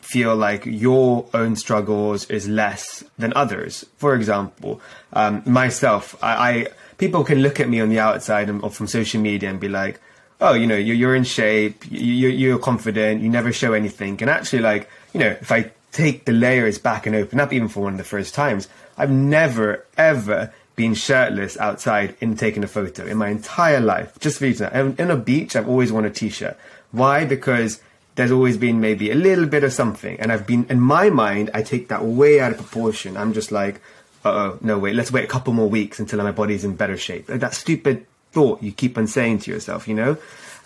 feel 0.00 0.36
like 0.36 0.64
your 0.64 1.26
own 1.34 1.56
struggles 1.56 2.30
is 2.30 2.48
less 2.48 3.02
than 3.18 3.32
others. 3.34 3.84
For 3.96 4.14
example, 4.14 4.80
um, 5.12 5.42
myself, 5.44 6.16
I, 6.22 6.34
I 6.34 6.66
people 6.98 7.24
can 7.24 7.42
look 7.42 7.60
at 7.60 7.68
me 7.68 7.80
on 7.80 7.88
the 7.88 7.98
outside 7.98 8.48
and, 8.48 8.62
or 8.62 8.70
from 8.70 8.86
social 8.86 9.20
media 9.20 9.50
and 9.50 9.60
be 9.60 9.68
like, 9.68 10.00
oh, 10.40 10.54
you 10.54 10.66
know, 10.66 10.76
you're, 10.76 10.96
you're 10.96 11.14
in 11.14 11.24
shape, 11.24 11.84
you, 11.90 12.28
you're 12.28 12.58
confident, 12.58 13.22
you 13.22 13.28
never 13.28 13.52
show 13.52 13.72
anything. 13.72 14.20
And 14.20 14.28
actually, 14.28 14.60
like, 14.60 14.90
you 15.12 15.20
know, 15.20 15.28
if 15.28 15.52
I 15.52 15.70
take 15.92 16.24
the 16.24 16.32
layers 16.32 16.78
back 16.78 17.06
and 17.06 17.14
open 17.14 17.38
up, 17.38 17.52
even 17.52 17.68
for 17.68 17.80
one 17.84 17.92
of 17.92 17.98
the 17.98 18.04
first 18.04 18.34
times, 18.34 18.68
I've 18.96 19.10
never, 19.10 19.86
ever 19.96 20.52
been 20.74 20.94
shirtless 20.94 21.56
outside 21.58 22.16
in 22.20 22.36
taking 22.36 22.64
a 22.64 22.68
photo 22.68 23.04
in 23.06 23.18
my 23.18 23.28
entire 23.28 23.80
life. 23.80 24.18
Just 24.18 24.38
for 24.38 24.46
you 24.46 24.54
to 24.54 24.70
know. 24.70 24.94
In 24.98 25.10
a 25.10 25.16
beach, 25.16 25.54
I've 25.54 25.68
always 25.68 25.92
worn 25.92 26.04
a 26.04 26.10
t-shirt. 26.10 26.56
Why? 26.90 27.24
Because 27.24 27.80
there's 28.14 28.30
always 28.30 28.56
been 28.56 28.80
maybe 28.80 29.10
a 29.10 29.14
little 29.14 29.46
bit 29.46 29.64
of 29.64 29.72
something. 29.72 30.18
And 30.18 30.32
I've 30.32 30.46
been, 30.46 30.66
in 30.68 30.80
my 30.80 31.10
mind, 31.10 31.50
I 31.54 31.62
take 31.62 31.88
that 31.88 32.04
way 32.04 32.40
out 32.40 32.52
of 32.52 32.58
proportion. 32.58 33.16
I'm 33.16 33.32
just 33.32 33.52
like, 33.52 33.80
oh, 34.24 34.58
no, 34.60 34.78
wait, 34.78 34.94
let's 34.94 35.12
wait 35.12 35.24
a 35.24 35.28
couple 35.28 35.52
more 35.52 35.68
weeks 35.68 36.00
until 36.00 36.22
my 36.22 36.32
body's 36.32 36.64
in 36.64 36.76
better 36.76 36.96
shape. 36.96 37.26
That 37.26 37.54
stupid 37.54 38.06
thought 38.32 38.62
you 38.62 38.72
keep 38.72 38.96
on 38.98 39.06
saying 39.06 39.40
to 39.40 39.50
yourself, 39.50 39.86
you 39.88 39.94
know? 39.94 40.16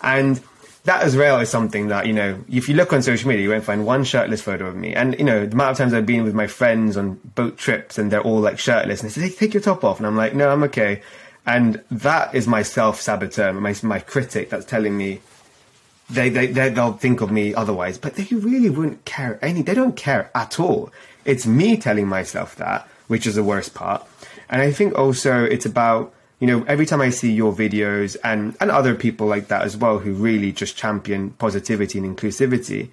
And 0.01 0.41
that 0.87 1.01
as 1.01 1.17
well 1.17 1.39
is 1.41 1.49
something 1.49 1.89
that 1.89 2.07
you 2.07 2.13
know 2.13 2.41
if 2.49 2.69
you 2.69 2.75
look 2.75 2.93
on 2.93 3.01
social 3.01 3.27
media 3.27 3.43
you 3.43 3.49
won't 3.49 3.65
find 3.65 3.85
one 3.85 4.05
shirtless 4.05 4.41
photo 4.41 4.67
of 4.67 4.75
me. 4.75 4.95
And 4.95 5.19
you 5.19 5.25
know 5.25 5.45
the 5.45 5.51
amount 5.51 5.71
of 5.71 5.77
times 5.77 5.93
i've 5.93 6.05
been 6.05 6.23
with 6.23 6.33
my 6.33 6.47
friends 6.47 6.95
on 6.95 7.15
boat 7.35 7.57
trips 7.57 7.97
and 7.97 8.09
they're 8.09 8.21
all 8.21 8.39
like 8.39 8.57
shirtless 8.57 9.01
and 9.01 9.11
they 9.11 9.13
say 9.13 9.27
hey, 9.27 9.33
take 9.33 9.53
your 9.53 9.61
top 9.61 9.83
off. 9.83 9.97
And 9.97 10.07
i'm 10.07 10.15
like 10.15 10.33
no 10.33 10.49
i'm 10.49 10.63
okay. 10.63 11.01
And 11.45 11.81
that 11.91 12.33
is 12.33 12.47
my 12.47 12.61
self-saboteur 12.63 13.53
my, 13.53 13.75
my 13.83 13.99
critic 13.99 14.49
that's 14.49 14.65
telling 14.65 14.97
me 14.97 15.19
they, 16.09 16.29
they, 16.29 16.47
they 16.47 16.69
they'll 16.69 16.93
think 16.93 17.19
of 17.19 17.31
me 17.31 17.53
otherwise. 17.53 17.97
But 17.97 18.15
they 18.15 18.23
really 18.33 18.69
wouldn't 18.69 19.03
care 19.03 19.37
any 19.41 19.61
they 19.61 19.73
don't 19.73 19.97
care 19.97 20.31
at 20.33 20.57
all. 20.57 20.89
It's 21.25 21.45
me 21.45 21.75
telling 21.75 22.07
myself 22.07 22.55
that 22.55 22.87
which 23.07 23.25
is 23.25 23.35
the 23.35 23.43
worst 23.43 23.73
part 23.73 24.05
and 24.49 24.61
i 24.61 24.71
think 24.71 24.97
also 24.97 25.43
it's 25.43 25.65
about 25.65 26.13
you 26.39 26.45
know, 26.45 26.63
every 26.67 26.85
time 26.85 27.01
I 27.01 27.09
see 27.09 27.31
your 27.31 27.51
videos 27.51 28.15
and, 28.23 28.55
and 28.61 28.69
other 28.69 28.93
people 28.93 29.25
like 29.25 29.47
that 29.47 29.63
as 29.63 29.75
well 29.75 29.97
who 29.97 30.13
really 30.13 30.51
just 30.51 30.77
champion 30.77 31.31
positivity 31.31 31.97
and 31.97 32.15
inclusivity, 32.15 32.89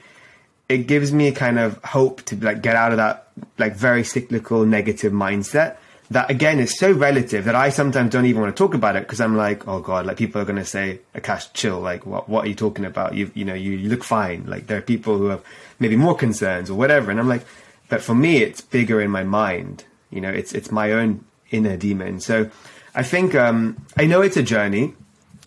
it 0.68 0.86
gives 0.86 1.12
me 1.12 1.28
a 1.28 1.32
kind 1.32 1.58
of 1.58 1.82
hope 1.84 2.22
to 2.22 2.36
like 2.36 2.62
get 2.62 2.74
out 2.74 2.92
of 2.92 2.96
that 2.96 3.28
like 3.58 3.76
very 3.76 4.02
cyclical 4.02 4.64
negative 4.64 5.12
mindset 5.12 5.76
that 6.10 6.30
again 6.30 6.58
is 6.58 6.78
so 6.78 6.92
relative 6.92 7.44
that 7.44 7.54
I 7.54 7.68
sometimes 7.68 8.12
don't 8.12 8.26
even 8.26 8.42
want 8.42 8.56
to 8.56 8.62
talk 8.62 8.74
about 8.74 8.96
it 8.96 9.00
because 9.00 9.20
I'm 9.20 9.36
like, 9.36 9.66
oh 9.68 9.80
god, 9.80 10.06
like 10.06 10.16
people 10.16 10.40
are 10.40 10.44
going 10.44 10.58
to 10.58 10.64
say, 10.64 11.00
Akash, 11.14 11.52
chill, 11.52 11.80
like 11.80 12.06
what 12.06 12.28
what 12.28 12.44
are 12.44 12.48
you 12.48 12.54
talking 12.54 12.84
about? 12.84 13.14
You 13.14 13.30
you 13.34 13.44
know, 13.44 13.54
you, 13.54 13.72
you 13.72 13.88
look 13.88 14.04
fine. 14.04 14.46
Like 14.46 14.66
there 14.66 14.78
are 14.78 14.82
people 14.82 15.18
who 15.18 15.26
have 15.26 15.42
maybe 15.78 15.96
more 15.96 16.14
concerns 16.14 16.70
or 16.70 16.74
whatever, 16.74 17.10
and 17.10 17.18
I'm 17.18 17.28
like, 17.28 17.44
but 17.88 18.00
for 18.00 18.14
me, 18.14 18.38
it's 18.38 18.60
bigger 18.60 19.00
in 19.00 19.10
my 19.10 19.24
mind. 19.24 19.84
You 20.14 20.20
know, 20.20 20.30
it's 20.30 20.52
it's 20.52 20.70
my 20.70 20.92
own 20.92 21.24
inner 21.50 21.76
demon. 21.76 22.20
So 22.20 22.50
I 22.94 23.02
think 23.02 23.34
um, 23.34 23.84
I 23.96 24.06
know 24.06 24.22
it's 24.22 24.36
a 24.36 24.42
journey. 24.42 24.94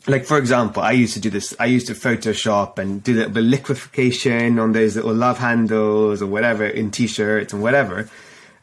Like 0.06 0.26
for 0.26 0.38
example, 0.38 0.84
I 0.84 0.92
used 0.92 1.14
to 1.16 1.20
do 1.20 1.30
this. 1.30 1.56
I 1.60 1.66
used 1.66 1.88
to 1.88 1.94
Photoshop 1.94 2.78
and 2.80 3.04
do 3.04 3.14
the, 3.14 3.30
the 3.30 3.42
liquefaction 3.42 4.60
on 4.60 4.72
those 4.72 4.96
little 4.96 5.14
love 5.14 5.38
handles 5.38 6.22
or 6.22 6.28
whatever 6.28 6.66
in 6.66 6.92
t-shirts 6.92 7.54
and 7.54 7.62
whatever. 7.62 8.10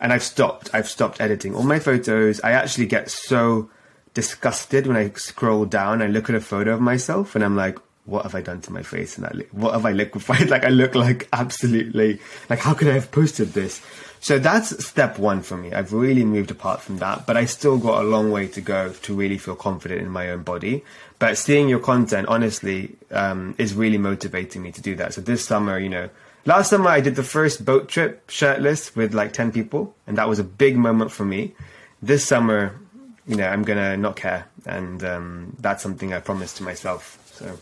And 0.00 0.12
I've 0.12 0.22
stopped. 0.22 0.70
I've 0.72 0.88
stopped 0.88 1.20
editing 1.20 1.54
all 1.54 1.62
my 1.62 1.78
photos. 1.78 2.40
I 2.42 2.52
actually 2.52 2.86
get 2.86 3.10
so 3.10 3.70
disgusted 4.14 4.86
when 4.86 4.96
I 4.96 5.10
scroll 5.10 5.64
down. 5.64 6.00
I 6.00 6.06
look 6.06 6.28
at 6.28 6.34
a 6.34 6.40
photo 6.40 6.72
of 6.74 6.80
myself 6.80 7.34
and 7.34 7.44
I'm 7.44 7.56
like, 7.56 7.78
what 8.06 8.22
have 8.22 8.34
I 8.34 8.40
done 8.40 8.60
to 8.62 8.72
my 8.72 8.82
face? 8.82 9.16
And 9.16 9.26
I, 9.26 9.32
what 9.52 9.72
have 9.72 9.86
I 9.86 9.92
liquefied? 9.92 10.50
Like 10.54 10.64
I 10.64 10.68
look 10.68 10.94
like 10.94 11.28
absolutely 11.32 12.20
like 12.48 12.60
how 12.60 12.74
could 12.74 12.88
I 12.88 12.92
have 12.92 13.10
posted 13.10 13.52
this? 13.52 13.82
So 14.24 14.38
that's 14.38 14.82
step 14.82 15.18
one 15.18 15.42
for 15.42 15.54
me. 15.54 15.74
I've 15.74 15.92
really 15.92 16.24
moved 16.24 16.50
apart 16.50 16.80
from 16.80 16.96
that, 16.96 17.26
but 17.26 17.36
I 17.36 17.44
still 17.44 17.76
got 17.76 18.02
a 18.02 18.06
long 18.06 18.30
way 18.30 18.48
to 18.48 18.62
go 18.62 18.90
to 18.90 19.14
really 19.14 19.36
feel 19.36 19.54
confident 19.54 20.00
in 20.00 20.08
my 20.08 20.30
own 20.30 20.42
body. 20.42 20.82
But 21.18 21.36
seeing 21.36 21.68
your 21.68 21.78
content, 21.78 22.26
honestly, 22.28 22.96
um, 23.10 23.54
is 23.58 23.74
really 23.74 23.98
motivating 23.98 24.62
me 24.62 24.72
to 24.72 24.80
do 24.80 24.96
that. 24.96 25.12
So 25.12 25.20
this 25.20 25.44
summer, 25.44 25.78
you 25.78 25.90
know, 25.90 26.08
last 26.46 26.70
summer 26.70 26.88
I 26.88 27.02
did 27.02 27.16
the 27.16 27.22
first 27.22 27.66
boat 27.66 27.90
trip 27.90 28.30
shirtless 28.30 28.96
with 28.96 29.12
like 29.12 29.34
10 29.34 29.52
people, 29.52 29.94
and 30.06 30.16
that 30.16 30.26
was 30.26 30.38
a 30.38 30.44
big 30.44 30.78
moment 30.78 31.12
for 31.12 31.26
me. 31.26 31.54
This 32.00 32.24
summer, 32.24 32.80
you 33.26 33.36
know, 33.36 33.46
I'm 33.46 33.62
gonna 33.62 33.94
not 33.98 34.16
care, 34.16 34.46
and 34.64 35.04
um, 35.04 35.54
that's 35.60 35.82
something 35.82 36.14
I 36.14 36.20
promised 36.20 36.56
to 36.56 36.62
myself. 36.62 37.18
So, 37.34 37.58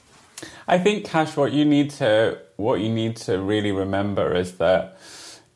I 0.69 0.79
think, 0.79 1.07
Cash, 1.07 1.37
what 1.37 1.51
you 1.51 1.65
need 1.65 1.91
to 1.99 2.39
what 2.55 2.79
you 2.79 2.89
need 2.89 3.17
to 3.17 3.41
really 3.41 3.73
remember 3.73 4.37
is 4.37 4.59
that 4.59 4.97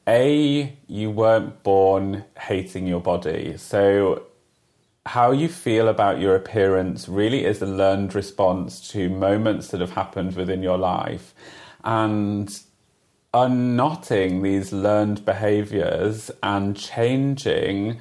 a, 0.09 0.76
you 0.86 1.11
weren't 1.11 1.62
born 1.62 2.24
hating 2.38 2.86
your 2.86 3.00
body. 3.00 3.57
So, 3.57 4.22
how 5.07 5.30
you 5.30 5.48
feel 5.48 5.88
about 5.88 6.18
your 6.18 6.34
appearance 6.34 7.09
really 7.09 7.44
is 7.44 7.62
a 7.62 7.66
learned 7.66 8.14
response 8.14 8.88
to 8.90 9.09
moments 9.09 9.68
that 9.68 9.80
have 9.80 9.92
happened 9.92 10.34
within 10.34 10.62
your 10.62 10.78
life. 10.78 11.32
And 11.84 12.48
unknotting 13.32 14.42
these 14.42 14.72
learned 14.72 15.24
behaviors 15.24 16.30
and 16.42 16.76
changing 16.76 17.98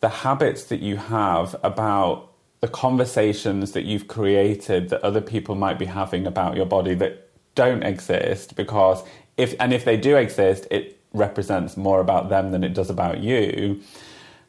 the 0.00 0.08
habits 0.08 0.64
that 0.64 0.80
you 0.80 0.96
have 0.96 1.56
about 1.62 2.30
the 2.60 2.68
conversations 2.68 3.72
that 3.72 3.84
you've 3.84 4.06
created 4.06 4.90
that 4.90 5.02
other 5.02 5.20
people 5.20 5.54
might 5.54 5.78
be 5.78 5.86
having 5.86 6.26
about 6.26 6.56
your 6.56 6.66
body 6.66 6.94
that 6.94 7.28
don't 7.54 7.82
exist 7.82 8.54
because 8.54 9.02
if 9.36 9.54
and 9.58 9.72
if 9.72 9.84
they 9.84 9.96
do 9.96 10.16
exist 10.16 10.66
it 10.70 11.00
represents 11.16 11.76
more 11.76 12.00
about 12.00 12.28
them 12.28 12.52
than 12.52 12.62
it 12.62 12.74
does 12.74 12.90
about 12.90 13.20
you. 13.20 13.80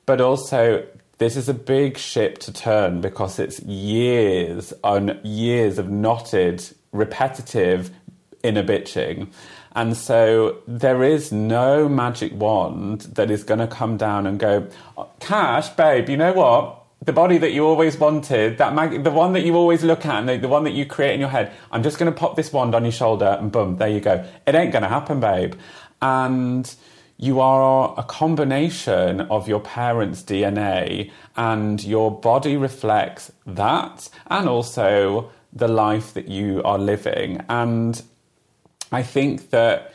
But 0.06 0.22
also, 0.22 0.86
this 1.18 1.36
is 1.36 1.50
a 1.50 1.54
big 1.54 1.98
ship 1.98 2.38
to 2.40 2.54
turn 2.54 3.02
because 3.02 3.40
it's 3.40 3.60
years 3.62 4.74
on 4.84 5.20
years 5.24 5.80
of 5.80 5.90
knotted, 5.90 6.64
repetitive 6.92 7.92
inner 8.44 8.64
bitching. 8.64 9.28
And 9.76 9.98
so 9.98 10.60
there 10.68 11.04
is 11.04 11.32
no 11.32 11.90
magic 11.90 12.34
wand 12.34 13.02
that 13.16 13.30
is 13.30 13.44
going 13.44 13.60
to 13.60 13.68
come 13.68 13.98
down 13.98 14.26
and 14.26 14.40
go, 14.40 14.68
oh, 14.98 15.10
Cash, 15.20 15.70
babe, 15.70 16.10
you 16.10 16.18
know 16.18 16.34
what? 16.34 16.84
The 17.04 17.14
body 17.14 17.38
that 17.38 17.52
you 17.52 17.64
always 17.66 17.96
wanted, 17.98 18.58
that 18.58 18.74
mag- 18.74 19.04
the 19.04 19.12
one 19.12 19.34
that 19.34 19.42
you 19.42 19.56
always 19.56 19.84
look 19.84 20.06
at, 20.06 20.16
and 20.16 20.30
the, 20.30 20.38
the 20.38 20.48
one 20.48 20.64
that 20.64 20.72
you 20.74 20.86
create 20.86 21.14
in 21.14 21.20
your 21.20 21.30
head, 21.30 21.52
I'm 21.72 21.84
just 21.84 22.00
going 22.00 22.12
to 22.12 22.18
pop 22.18 22.36
this 22.36 22.52
wand 22.52 22.74
on 22.74 22.84
your 22.84 22.92
shoulder 22.92 23.38
and 23.40 23.52
boom, 23.52 23.78
there 23.78 23.88
you 23.88 24.00
go. 24.00 24.26
It 24.48 24.56
ain't 24.56 24.72
going 24.72 24.82
to 24.82 24.90
happen, 24.90 25.20
babe 25.20 25.54
and 26.02 26.74
you 27.18 27.40
are 27.40 27.96
a 27.98 28.04
combination 28.04 29.22
of 29.22 29.48
your 29.48 29.60
parents' 29.60 30.22
DNA, 30.22 31.12
and 31.36 31.84
your 31.84 32.12
body 32.12 32.56
reflects 32.56 33.32
that 33.46 34.10
and 34.28 34.48
also 34.48 35.32
the 35.52 35.68
life 35.68 36.14
that 36.14 36.28
you 36.28 36.62
are 36.64 36.78
living. 36.78 37.44
And 37.50 38.02
I 38.92 39.02
think 39.02 39.50
that 39.50 39.94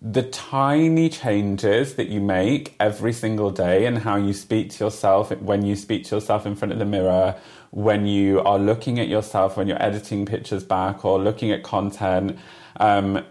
the 0.00 0.22
tiny 0.22 1.08
changes 1.08 1.96
that 1.96 2.08
you 2.08 2.20
make 2.20 2.76
every 2.78 3.12
single 3.12 3.50
day 3.50 3.86
and 3.86 3.98
how 3.98 4.16
you 4.16 4.32
speak 4.32 4.70
to 4.70 4.84
yourself 4.84 5.30
when 5.40 5.64
you 5.64 5.74
speak 5.74 6.04
to 6.04 6.16
yourself 6.16 6.46
in 6.46 6.54
front 6.54 6.72
of 6.72 6.78
the 6.78 6.84
mirror, 6.84 7.34
when 7.70 8.06
you 8.06 8.40
are 8.40 8.58
looking 8.58 9.00
at 9.00 9.08
yourself, 9.08 9.56
when 9.56 9.66
you're 9.66 9.82
editing 9.82 10.24
pictures 10.24 10.62
back 10.62 11.04
or 11.04 11.18
looking 11.18 11.50
at 11.50 11.62
content, 11.62 12.38
um, 12.78 13.24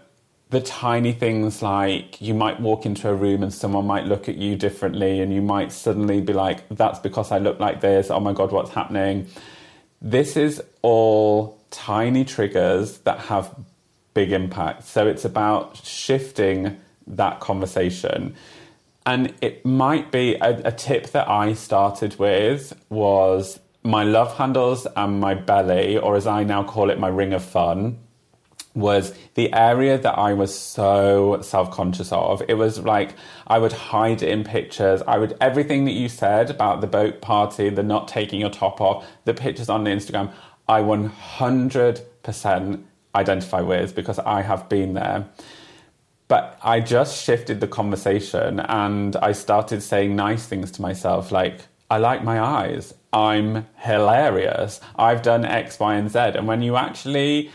the 0.50 0.60
tiny 0.60 1.12
things 1.12 1.60
like 1.62 2.20
you 2.20 2.32
might 2.32 2.58
walk 2.60 2.86
into 2.86 3.08
a 3.08 3.14
room 3.14 3.42
and 3.42 3.52
someone 3.52 3.86
might 3.86 4.06
look 4.06 4.28
at 4.28 4.36
you 4.36 4.56
differently 4.56 5.20
and 5.20 5.32
you 5.32 5.42
might 5.42 5.72
suddenly 5.72 6.20
be 6.20 6.32
like 6.32 6.66
that's 6.70 6.98
because 6.98 7.30
I 7.30 7.38
look 7.38 7.60
like 7.60 7.80
this. 7.80 8.10
Oh 8.10 8.20
my 8.20 8.32
god 8.32 8.50
what's 8.52 8.70
happening? 8.70 9.26
This 10.00 10.36
is 10.36 10.62
all 10.80 11.60
tiny 11.70 12.24
triggers 12.24 12.98
that 12.98 13.18
have 13.20 13.54
big 14.14 14.32
impact. 14.32 14.84
So 14.84 15.06
it's 15.06 15.24
about 15.24 15.76
shifting 15.76 16.78
that 17.06 17.40
conversation. 17.40 18.34
And 19.04 19.34
it 19.40 19.64
might 19.64 20.10
be 20.10 20.34
a, 20.36 20.68
a 20.68 20.72
tip 20.72 21.10
that 21.10 21.28
I 21.28 21.54
started 21.54 22.18
with 22.18 22.74
was 22.88 23.60
my 23.82 24.02
love 24.02 24.36
handles 24.36 24.86
and 24.96 25.20
my 25.20 25.34
belly 25.34 25.98
or 25.98 26.16
as 26.16 26.26
I 26.26 26.44
now 26.44 26.62
call 26.62 26.90
it 26.90 26.98
my 26.98 27.08
ring 27.08 27.32
of 27.32 27.44
fun 27.44 27.98
was 28.78 29.12
the 29.34 29.52
area 29.52 29.98
that 29.98 30.18
I 30.18 30.32
was 30.32 30.56
so 30.56 31.40
self 31.42 31.70
conscious 31.70 32.12
of. 32.12 32.42
It 32.48 32.54
was 32.54 32.80
like 32.80 33.14
I 33.46 33.58
would 33.58 33.72
hide 33.72 34.22
in 34.22 34.44
pictures. 34.44 35.02
I 35.06 35.18
would, 35.18 35.36
everything 35.40 35.84
that 35.86 35.92
you 35.92 36.08
said 36.08 36.50
about 36.50 36.80
the 36.80 36.86
boat 36.86 37.20
party, 37.20 37.68
the 37.70 37.82
not 37.82 38.08
taking 38.08 38.40
your 38.40 38.50
top 38.50 38.80
off, 38.80 39.06
the 39.24 39.34
pictures 39.34 39.68
on 39.68 39.84
Instagram, 39.84 40.32
I 40.68 40.80
100% 40.80 42.82
identify 43.14 43.60
with 43.60 43.94
because 43.94 44.18
I 44.20 44.42
have 44.42 44.68
been 44.68 44.94
there. 44.94 45.28
But 46.28 46.58
I 46.62 46.80
just 46.80 47.24
shifted 47.24 47.60
the 47.60 47.68
conversation 47.68 48.60
and 48.60 49.16
I 49.16 49.32
started 49.32 49.82
saying 49.82 50.14
nice 50.14 50.46
things 50.46 50.70
to 50.72 50.82
myself 50.82 51.32
like, 51.32 51.62
I 51.90 51.96
like 51.96 52.22
my 52.22 52.38
eyes. 52.38 52.92
I'm 53.14 53.66
hilarious. 53.76 54.78
I've 54.96 55.22
done 55.22 55.46
X, 55.46 55.80
Y, 55.80 55.94
and 55.94 56.10
Z. 56.10 56.18
And 56.18 56.46
when 56.46 56.60
you 56.60 56.76
actually 56.76 57.50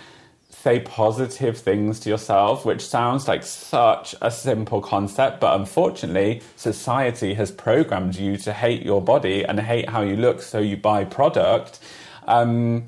say 0.64 0.80
positive 0.80 1.58
things 1.58 2.00
to 2.00 2.10
yourself, 2.10 2.64
which 2.64 2.80
sounds 2.88 3.28
like 3.28 3.44
such 3.44 4.16
a 4.22 4.32
simple 4.32 4.80
concept, 4.80 5.42
but 5.42 5.60
unfortunately, 5.60 6.42
society 6.56 7.34
has 7.34 7.52
programmed 7.52 8.16
you 8.16 8.38
to 8.38 8.54
hate 8.54 8.82
your 8.82 9.02
body 9.02 9.44
and 9.44 9.60
hate 9.60 9.90
how 9.90 10.02
you 10.02 10.16
look, 10.16 10.42
so 10.42 10.60
you 10.60 10.78
buy 10.78 11.04
product. 11.04 11.80
Um, 12.28 12.86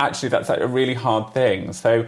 actually, 0.00 0.30
that's 0.30 0.48
like 0.48 0.60
a 0.60 0.66
really 0.66 0.94
hard 0.94 1.34
thing. 1.34 1.74
So, 1.74 2.06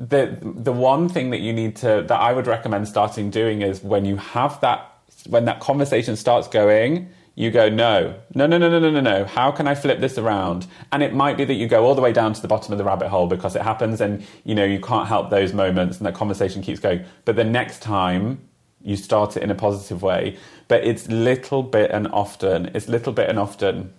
the 0.00 0.36
the 0.42 0.72
one 0.72 1.08
thing 1.08 1.30
that 1.30 1.40
you 1.40 1.52
need 1.52 1.76
to 1.76 2.04
that 2.08 2.20
I 2.20 2.32
would 2.32 2.48
recommend 2.48 2.88
starting 2.88 3.30
doing 3.30 3.62
is 3.62 3.82
when 3.82 4.04
you 4.04 4.16
have 4.16 4.60
that 4.60 4.92
when 5.28 5.44
that 5.44 5.60
conversation 5.60 6.16
starts 6.16 6.48
going 6.48 7.08
you 7.38 7.50
go, 7.50 7.68
no, 7.68 8.14
no, 8.34 8.46
no, 8.46 8.56
no, 8.56 8.70
no, 8.70 8.78
no, 8.78 8.90
no, 8.90 9.00
no. 9.00 9.24
How 9.26 9.50
can 9.50 9.68
I 9.68 9.74
flip 9.74 10.00
this 10.00 10.16
around? 10.16 10.66
And 10.90 11.02
it 11.02 11.12
might 11.12 11.36
be 11.36 11.44
that 11.44 11.54
you 11.54 11.68
go 11.68 11.84
all 11.84 11.94
the 11.94 12.00
way 12.00 12.10
down 12.10 12.32
to 12.32 12.40
the 12.40 12.48
bottom 12.48 12.72
of 12.72 12.78
the 12.78 12.84
rabbit 12.84 13.08
hole 13.08 13.26
because 13.26 13.54
it 13.54 13.60
happens 13.60 14.00
and, 14.00 14.24
you 14.44 14.54
know, 14.54 14.64
you 14.64 14.80
can't 14.80 15.06
help 15.06 15.28
those 15.28 15.52
moments 15.52 15.98
and 15.98 16.06
that 16.06 16.14
conversation 16.14 16.62
keeps 16.62 16.80
going. 16.80 17.04
But 17.26 17.36
the 17.36 17.44
next 17.44 17.82
time 17.82 18.40
you 18.82 18.96
start 18.96 19.36
it 19.36 19.42
in 19.42 19.50
a 19.50 19.54
positive 19.54 20.00
way, 20.02 20.38
but 20.66 20.82
it's 20.82 21.08
little 21.08 21.62
bit 21.62 21.90
and 21.90 22.08
often, 22.08 22.70
it's 22.74 22.88
little 22.88 23.12
bit 23.12 23.28
and 23.28 23.38
often. 23.38 23.92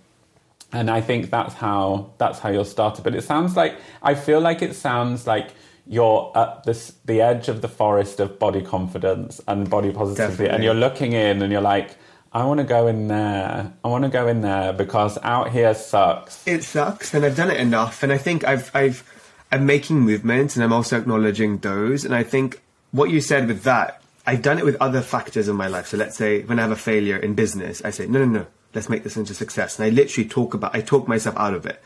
And 0.74 0.90
I 0.90 1.00
think 1.00 1.30
that's 1.30 1.54
how, 1.54 2.14
that's 2.18 2.40
how 2.40 2.50
you'll 2.50 2.66
start 2.66 2.98
it. 2.98 3.04
But 3.04 3.14
it 3.14 3.22
sounds 3.22 3.56
like, 3.56 3.76
I 4.02 4.16
feel 4.16 4.42
like 4.42 4.64
it 4.64 4.76
sounds 4.76 5.28
like 5.28 5.52
you're 5.86 6.32
at 6.36 6.64
this, 6.64 6.94
the 7.06 7.22
edge 7.22 7.50
of 7.50 7.62
the 7.62 7.68
forest 7.68 8.20
of 8.20 8.40
body 8.40 8.64
confidence 8.64 9.40
and 9.48 9.70
body 9.70 9.92
positivity, 9.92 10.32
Definitely. 10.32 10.56
and 10.56 10.64
you're 10.64 10.74
looking 10.74 11.14
in 11.14 11.44
and 11.44 11.52
you're 11.52 11.62
like, 11.62 11.96
I 12.32 12.46
want 12.46 12.60
to 12.60 12.66
go 12.66 12.88
in 12.88 13.08
there. 13.08 13.74
I 13.84 13.88
want 13.88 14.04
to 14.04 14.10
go 14.10 14.28
in 14.28 14.42
there 14.42 14.74
because 14.74 15.18
out 15.24 15.52
here 15.52 15.74
sucks. 15.74 16.46
It 16.48 16.64
sucks, 16.64 17.14
and 17.14 17.26
I've 17.26 17.36
done 17.36 17.52
it 17.52 17.60
enough. 17.60 18.04
And 18.04 18.12
I 18.12 18.18
think 18.18 18.44
I've, 18.44 18.70
I've, 18.76 19.04
I'm 19.52 19.66
making 19.66 20.02
movements, 20.02 20.56
and 20.56 20.64
I'm 20.64 20.74
also 20.74 20.98
acknowledging 20.98 21.58
those. 21.60 22.06
And 22.06 22.14
I 22.14 22.24
think 22.24 22.62
what 22.92 23.10
you 23.10 23.22
said 23.22 23.48
with 23.48 23.64
that, 23.64 24.02
I've 24.26 24.42
done 24.42 24.60
it 24.60 24.66
with 24.66 24.76
other 24.82 25.02
factors 25.02 25.48
in 25.48 25.56
my 25.56 25.68
life. 25.68 25.88
So 25.88 25.98
let's 25.98 26.18
say 26.18 26.42
when 26.44 26.60
I 26.60 26.64
have 26.64 26.72
a 26.72 26.76
failure 26.76 27.18
in 27.18 27.34
business, 27.34 27.82
I 27.84 27.92
say, 27.92 28.08
no, 28.08 28.20
no, 28.20 28.40
no, 28.40 28.48
let's 28.74 28.90
make 28.90 29.04
this 29.04 29.16
into 29.16 29.34
success. 29.34 29.80
And 29.80 29.86
I 29.86 29.90
literally 29.90 30.28
talk 30.28 30.54
about, 30.54 30.76
I 30.76 30.82
talk 30.82 31.08
myself 31.08 31.38
out 31.38 31.54
of 31.54 31.66
it. 31.66 31.82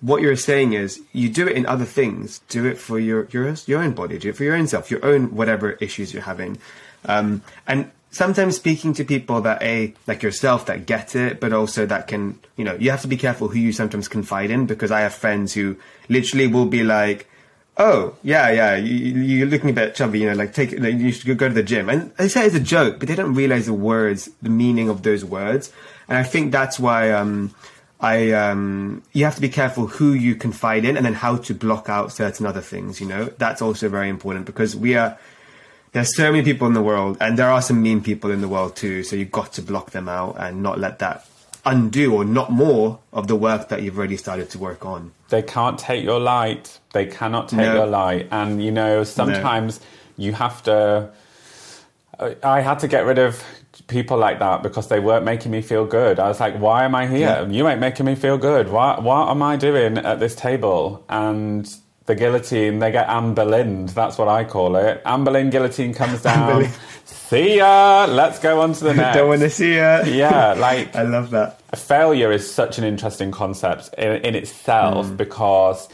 What 0.00 0.20
you're 0.20 0.36
saying 0.36 0.72
is, 0.72 1.00
you 1.12 1.28
do 1.28 1.46
it 1.46 1.56
in 1.56 1.66
other 1.66 1.84
things. 1.84 2.40
Do 2.48 2.66
it 2.66 2.76
for 2.78 2.98
your 2.98 3.26
your 3.30 3.54
your 3.66 3.80
own 3.80 3.92
body. 3.92 4.18
Do 4.18 4.30
it 4.30 4.36
for 4.36 4.44
your 4.44 4.56
own 4.56 4.66
self, 4.66 4.90
your 4.90 5.04
own 5.04 5.34
whatever 5.34 5.72
issues 5.72 6.12
you're 6.12 6.22
having. 6.22 6.58
Um, 7.06 7.42
and 7.66 7.90
sometimes 8.14 8.54
speaking 8.54 8.94
to 8.94 9.04
people 9.04 9.40
that 9.40 9.60
a 9.60 9.92
like 10.06 10.22
yourself 10.22 10.66
that 10.66 10.86
get 10.86 11.16
it, 11.16 11.40
but 11.40 11.52
also 11.52 11.84
that 11.84 12.06
can 12.06 12.38
you 12.56 12.64
know 12.64 12.74
you 12.76 12.90
have 12.90 13.02
to 13.02 13.08
be 13.08 13.16
careful 13.16 13.48
who 13.48 13.58
you 13.58 13.72
sometimes 13.72 14.08
confide 14.08 14.50
in 14.50 14.66
because 14.66 14.90
I 14.90 15.00
have 15.00 15.12
friends 15.12 15.52
who 15.52 15.76
literally 16.08 16.46
will 16.46 16.66
be 16.66 16.84
like, 16.84 17.28
oh 17.76 18.14
yeah 18.22 18.50
yeah 18.50 18.76
you, 18.76 19.20
you're 19.20 19.48
looking 19.48 19.70
a 19.70 19.72
bit 19.72 19.96
chubby 19.96 20.20
you 20.20 20.26
know 20.28 20.34
like 20.34 20.54
take 20.54 20.78
like, 20.78 20.94
you 20.94 21.10
should 21.10 21.36
go 21.36 21.48
to 21.48 21.54
the 21.54 21.62
gym. 21.62 21.88
And 21.88 22.14
they 22.16 22.28
say 22.28 22.46
it's 22.46 22.54
a 22.54 22.60
joke 22.60 23.00
but 23.00 23.08
they 23.08 23.16
don't 23.16 23.34
realize 23.34 23.66
the 23.66 23.74
words 23.74 24.30
the 24.40 24.50
meaning 24.50 24.88
of 24.88 25.02
those 25.02 25.24
words. 25.24 25.72
And 26.08 26.16
I 26.16 26.22
think 26.22 26.52
that's 26.52 26.78
why 26.78 27.10
um 27.10 27.52
I 28.00 28.30
um 28.30 29.02
you 29.12 29.24
have 29.24 29.34
to 29.34 29.40
be 29.40 29.48
careful 29.48 29.88
who 29.88 30.12
you 30.12 30.36
confide 30.36 30.84
in 30.84 30.96
and 30.96 31.04
then 31.04 31.14
how 31.14 31.36
to 31.38 31.54
block 31.54 31.88
out 31.88 32.12
certain 32.12 32.46
other 32.46 32.60
things 32.60 33.00
you 33.00 33.08
know? 33.08 33.24
That's 33.38 33.60
also 33.60 33.88
very 33.88 34.08
important 34.08 34.46
because 34.46 34.76
we 34.76 34.94
are 34.94 35.18
there's 35.94 36.14
so 36.14 36.30
many 36.30 36.44
people 36.44 36.66
in 36.66 36.74
the 36.74 36.82
world, 36.82 37.16
and 37.20 37.38
there 37.38 37.48
are 37.50 37.62
some 37.62 37.80
mean 37.80 38.02
people 38.02 38.30
in 38.30 38.40
the 38.42 38.48
world 38.48 38.76
too. 38.76 39.02
So 39.04 39.16
you've 39.16 39.30
got 39.32 39.52
to 39.54 39.62
block 39.62 39.92
them 39.92 40.08
out 40.08 40.36
and 40.38 40.62
not 40.62 40.78
let 40.78 40.98
that 40.98 41.26
undo 41.64 42.14
or 42.14 42.24
not 42.26 42.52
more 42.52 42.98
of 43.12 43.26
the 43.26 43.36
work 43.36 43.68
that 43.70 43.82
you've 43.82 43.96
already 43.96 44.18
started 44.18 44.50
to 44.50 44.58
work 44.58 44.84
on. 44.84 45.12
They 45.30 45.40
can't 45.40 45.78
take 45.78 46.04
your 46.04 46.20
light. 46.20 46.78
They 46.92 47.06
cannot 47.06 47.48
take 47.48 47.60
No. 47.60 47.74
your 47.74 47.86
light. 47.86 48.28
And 48.30 48.62
you 48.62 48.70
know, 48.70 49.02
sometimes 49.04 49.80
you 50.18 50.32
have 50.34 50.62
to. 50.64 51.08
I- 52.20 52.36
I 52.42 52.60
had 52.60 52.78
to 52.80 52.88
get 52.88 53.06
rid 53.06 53.18
of 53.18 53.42
people 53.88 54.16
like 54.16 54.38
that 54.40 54.62
because 54.62 54.88
they 54.88 55.00
weren't 55.00 55.24
making 55.24 55.50
me 55.52 55.60
feel 55.62 55.84
good. 55.84 56.18
I 56.20 56.28
was 56.28 56.38
like, 56.40 56.56
why 56.58 56.84
am 56.84 56.94
I 56.94 57.06
here? 57.06 57.18
Yeah. 57.28 57.46
You 57.46 57.66
ain't 57.68 57.80
making 57.80 58.06
me 58.06 58.14
feel 58.14 58.38
good. 58.38 58.68
What, 58.70 59.02
what 59.02 59.28
am 59.28 59.42
I 59.42 59.56
doing 59.56 59.98
at 59.98 60.20
this 60.20 60.34
table? 60.36 61.04
And 61.08 61.68
the 62.06 62.14
guillotine, 62.14 62.78
they 62.80 62.90
get 62.92 63.08
Anne 63.08 63.34
Boleyn. 63.34 63.86
That's 63.86 64.18
what 64.18 64.28
I 64.28 64.44
call 64.44 64.76
it. 64.76 65.00
Anne 65.06 65.24
Boleyn 65.24 65.50
guillotine 65.50 65.94
comes 65.94 66.22
down. 66.22 66.68
See 67.04 67.56
ya. 67.56 68.06
Let's 68.08 68.38
go 68.38 68.60
on 68.60 68.72
to 68.74 68.84
the 68.84 68.94
next. 69.00 69.16
Don't 69.16 69.28
want 69.28 69.40
to 69.40 69.50
see 69.50 69.72
it. 69.74 70.08
Yeah, 70.08 70.52
like 70.58 70.94
I 70.94 71.02
love 71.02 71.30
that. 71.30 71.60
failure 71.78 72.30
is 72.30 72.52
such 72.52 72.78
an 72.78 72.84
interesting 72.84 73.30
concept 73.30 73.90
in, 73.96 74.12
in 74.24 74.34
itself 74.34 75.06
Hmm. 75.08 75.16
because 75.16 75.88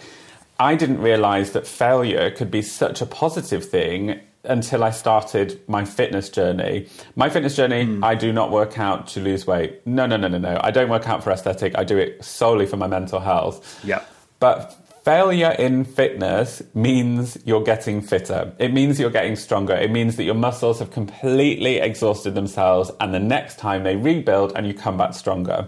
I 0.59 0.75
didn't 0.75 1.01
realize 1.01 1.53
that 1.53 1.67
failure 1.67 2.31
could 2.31 2.51
be 2.51 2.63
such 2.63 3.01
a 3.01 3.07
positive 3.07 3.65
thing 3.65 4.21
until 4.45 4.83
I 4.83 4.91
started 4.91 5.61
my 5.69 5.85
fitness 5.85 6.29
journey. 6.31 6.89
My 7.15 7.29
fitness 7.31 7.55
journey, 7.55 7.85
Hmm. 7.85 8.03
I 8.03 8.15
do 8.17 8.33
not 8.33 8.51
work 8.51 8.79
out 8.79 9.07
to 9.09 9.21
lose 9.21 9.47
weight. 9.47 9.87
No, 9.87 10.07
no, 10.07 10.17
no, 10.17 10.29
no, 10.29 10.39
no. 10.39 10.59
I 10.63 10.71
don't 10.73 10.89
work 10.89 11.09
out 11.09 11.23
for 11.23 11.31
aesthetic. 11.31 11.79
I 11.79 11.85
do 11.85 11.97
it 11.97 12.25
solely 12.25 12.67
for 12.67 12.77
my 12.77 12.87
mental 12.89 13.21
health. 13.21 13.81
Yeah. 13.85 14.03
But 14.41 14.75
failure 15.11 15.51
in 15.59 15.85
fitness 15.85 16.63
means 16.73 17.37
you're 17.45 17.65
getting 17.65 18.01
fitter. 18.01 18.53
It 18.61 18.73
means 18.73 19.01
you're 19.01 19.11
getting 19.11 19.35
stronger. 19.35 19.75
It 19.75 19.91
means 19.91 20.15
that 20.17 20.23
your 20.23 20.37
muscles 20.37 20.79
have 20.79 20.93
completely 20.93 21.79
exhausted 21.79 22.37
themselves 22.37 22.93
and 23.01 23.13
the 23.13 23.19
next 23.19 23.59
time 23.59 23.83
they 23.83 23.97
rebuild 23.97 24.53
and 24.55 24.69
you 24.69 24.73
come 24.73 24.97
back 24.97 25.15
stronger. 25.15 25.67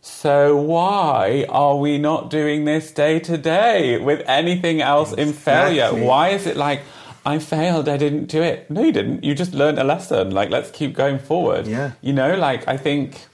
So 0.00 0.56
why 0.56 1.44
are 1.48 1.76
we 1.76 1.98
not 1.98 2.30
doing 2.30 2.64
this 2.64 2.92
day 2.92 3.18
to 3.18 3.36
day 3.36 3.98
with 3.98 4.22
anything 4.28 4.80
else 4.80 5.12
in 5.12 5.32
failure? 5.32 5.92
Why 5.92 6.28
is 6.28 6.46
it 6.46 6.56
like 6.56 6.82
I 7.26 7.40
failed, 7.40 7.88
I 7.88 7.96
didn't 7.96 8.26
do 8.26 8.42
it? 8.42 8.70
No, 8.70 8.84
you 8.84 8.92
didn't. 8.92 9.24
You 9.24 9.34
just 9.34 9.54
learned 9.54 9.80
a 9.80 9.84
lesson. 9.84 10.30
Like 10.30 10.50
let's 10.50 10.70
keep 10.70 10.94
going 10.94 11.18
forward. 11.18 11.66
Yeah. 11.66 11.92
You 12.00 12.12
know, 12.12 12.36
like 12.36 12.68
I 12.68 12.76
think 12.76 13.26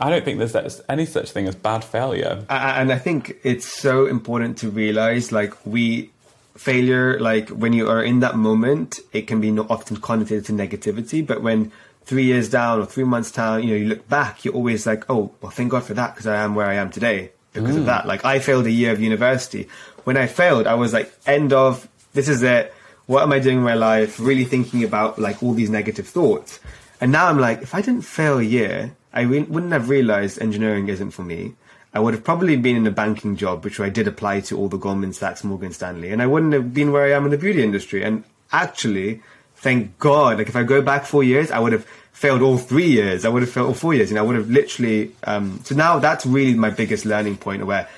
I 0.00 0.10
don't 0.10 0.24
think 0.24 0.38
there's 0.38 0.80
any 0.88 1.06
such 1.06 1.30
thing 1.30 1.46
as 1.46 1.54
bad 1.54 1.84
failure. 1.84 2.44
And 2.48 2.92
I 2.92 2.98
think 2.98 3.36
it's 3.42 3.66
so 3.66 4.06
important 4.06 4.58
to 4.58 4.70
realize 4.70 5.30
like 5.30 5.54
we 5.66 6.10
failure 6.56 7.18
like 7.20 7.48
when 7.50 7.72
you 7.72 7.88
are 7.88 8.02
in 8.02 8.20
that 8.20 8.36
moment 8.36 8.98
it 9.12 9.26
can 9.26 9.40
be 9.40 9.50
no, 9.50 9.66
often 9.70 9.96
connotated 9.96 10.44
to 10.44 10.52
negativity 10.52 11.26
but 11.26 11.40
when 11.40 11.72
three 12.04 12.24
years 12.24 12.50
down 12.50 12.80
or 12.80 12.84
three 12.84 13.04
months 13.04 13.30
down 13.30 13.62
you 13.62 13.70
know 13.70 13.76
you 13.76 13.88
look 13.88 14.06
back 14.10 14.44
you're 14.44 14.52
always 14.52 14.84
like 14.84 15.08
oh 15.08 15.32
well 15.40 15.50
thank 15.50 15.70
god 15.70 15.82
for 15.82 15.94
that 15.94 16.12
because 16.12 16.26
i 16.26 16.36
am 16.36 16.54
where 16.54 16.66
i 16.66 16.74
am 16.74 16.90
today 16.90 17.30
because 17.52 17.76
of 17.76 17.82
mm. 17.82 17.86
that. 17.86 18.06
Like 18.06 18.24
i 18.24 18.38
failed 18.38 18.66
a 18.66 18.70
year 18.70 18.92
of 18.92 19.00
university. 19.00 19.68
When 20.04 20.16
i 20.16 20.26
failed 20.26 20.66
i 20.66 20.74
was 20.74 20.92
like 20.92 21.12
end 21.26 21.52
of 21.52 21.88
this 22.12 22.28
is 22.28 22.42
it. 22.42 22.74
What 23.06 23.22
am 23.22 23.32
i 23.32 23.38
doing 23.38 23.58
in 23.58 23.64
my 23.64 23.74
life? 23.74 24.20
Really 24.20 24.44
thinking 24.44 24.84
about 24.84 25.18
like 25.18 25.42
all 25.42 25.52
these 25.52 25.70
negative 25.70 26.06
thoughts. 26.06 26.60
And 27.00 27.12
now 27.12 27.26
i'm 27.28 27.38
like 27.38 27.62
if 27.62 27.74
i 27.74 27.80
didn't 27.80 28.02
fail 28.02 28.38
a 28.38 28.42
year 28.42 28.94
i 29.12 29.22
re- 29.22 29.42
wouldn't 29.42 29.72
have 29.72 29.88
realized 29.88 30.40
engineering 30.40 30.88
isn't 30.88 31.10
for 31.10 31.22
me 31.22 31.54
I 31.92 31.98
would 31.98 32.14
have 32.14 32.22
probably 32.22 32.56
been 32.56 32.76
in 32.76 32.86
a 32.86 32.92
banking 32.92 33.36
job, 33.36 33.64
which 33.64 33.80
I 33.80 33.88
did 33.88 34.06
apply 34.06 34.40
to 34.42 34.56
all 34.56 34.68
the 34.68 34.76
Goldman 34.76 35.12
Sachs, 35.12 35.42
Morgan 35.42 35.72
Stanley, 35.72 36.12
and 36.12 36.22
I 36.22 36.26
wouldn't 36.26 36.52
have 36.52 36.72
been 36.72 36.92
where 36.92 37.04
I 37.04 37.16
am 37.16 37.24
in 37.24 37.30
the 37.32 37.38
beauty 37.38 37.64
industry. 37.64 38.04
And 38.04 38.22
actually, 38.52 39.22
thank 39.56 39.98
God, 39.98 40.38
like 40.38 40.48
if 40.48 40.54
I 40.54 40.62
go 40.62 40.82
back 40.82 41.04
four 41.04 41.24
years, 41.24 41.50
I 41.50 41.58
would 41.58 41.72
have 41.72 41.84
failed 42.12 42.42
all 42.42 42.58
three 42.58 42.86
years. 42.86 43.24
I 43.24 43.28
would 43.28 43.42
have 43.42 43.50
failed 43.50 43.68
all 43.68 43.74
four 43.74 43.92
years, 43.92 44.10
and 44.10 44.18
I 44.18 44.22
would 44.22 44.36
have 44.36 44.48
literally. 44.48 45.12
Um, 45.24 45.60
so 45.64 45.74
now 45.74 45.98
that's 45.98 46.24
really 46.24 46.54
my 46.54 46.70
biggest 46.70 47.04
learning 47.04 47.38
point. 47.38 47.66
Where 47.66 47.88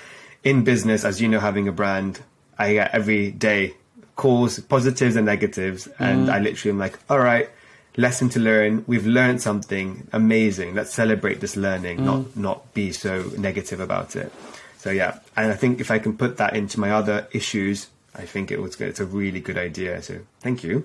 in 0.42 0.64
business, 0.64 1.04
as 1.04 1.20
you 1.20 1.28
know, 1.28 1.40
having 1.40 1.68
a 1.68 1.72
brand, 1.72 2.20
I 2.58 2.74
get 2.74 2.94
every 2.94 3.30
day 3.30 3.74
calls, 4.16 4.58
positives 4.58 5.16
and 5.16 5.26
negatives, 5.26 5.86
and 5.98 6.30
I 6.30 6.38
literally 6.38 6.70
am 6.70 6.78
like, 6.78 6.98
all 7.10 7.18
right. 7.18 7.50
Lesson 7.96 8.28
to 8.30 8.40
learn. 8.40 8.84
We've 8.86 9.06
learned 9.06 9.42
something 9.42 10.08
amazing. 10.12 10.74
Let's 10.74 10.94
celebrate 10.94 11.40
this 11.40 11.56
learning, 11.56 12.04
not 12.04 12.36
not 12.36 12.72
be 12.72 12.92
so 12.92 13.30
negative 13.36 13.80
about 13.80 14.16
it. 14.16 14.32
So 14.78 14.90
yeah, 14.90 15.18
and 15.36 15.52
I 15.52 15.54
think 15.54 15.80
if 15.80 15.90
I 15.90 15.98
can 15.98 16.16
put 16.16 16.38
that 16.38 16.56
into 16.56 16.80
my 16.80 16.90
other 16.90 17.28
issues, 17.32 17.88
I 18.14 18.22
think 18.22 18.50
it 18.50 18.60
was 18.60 18.76
good. 18.76 18.88
It's 18.88 19.00
a 19.00 19.06
really 19.06 19.40
good 19.40 19.58
idea. 19.58 20.02
So 20.02 20.20
thank 20.40 20.64
you. 20.64 20.84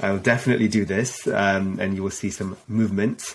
I'll 0.00 0.18
definitely 0.18 0.68
do 0.68 0.84
this, 0.84 1.26
um, 1.26 1.78
and 1.80 1.96
you 1.96 2.02
will 2.02 2.10
see 2.10 2.30
some 2.30 2.56
movements. 2.68 3.34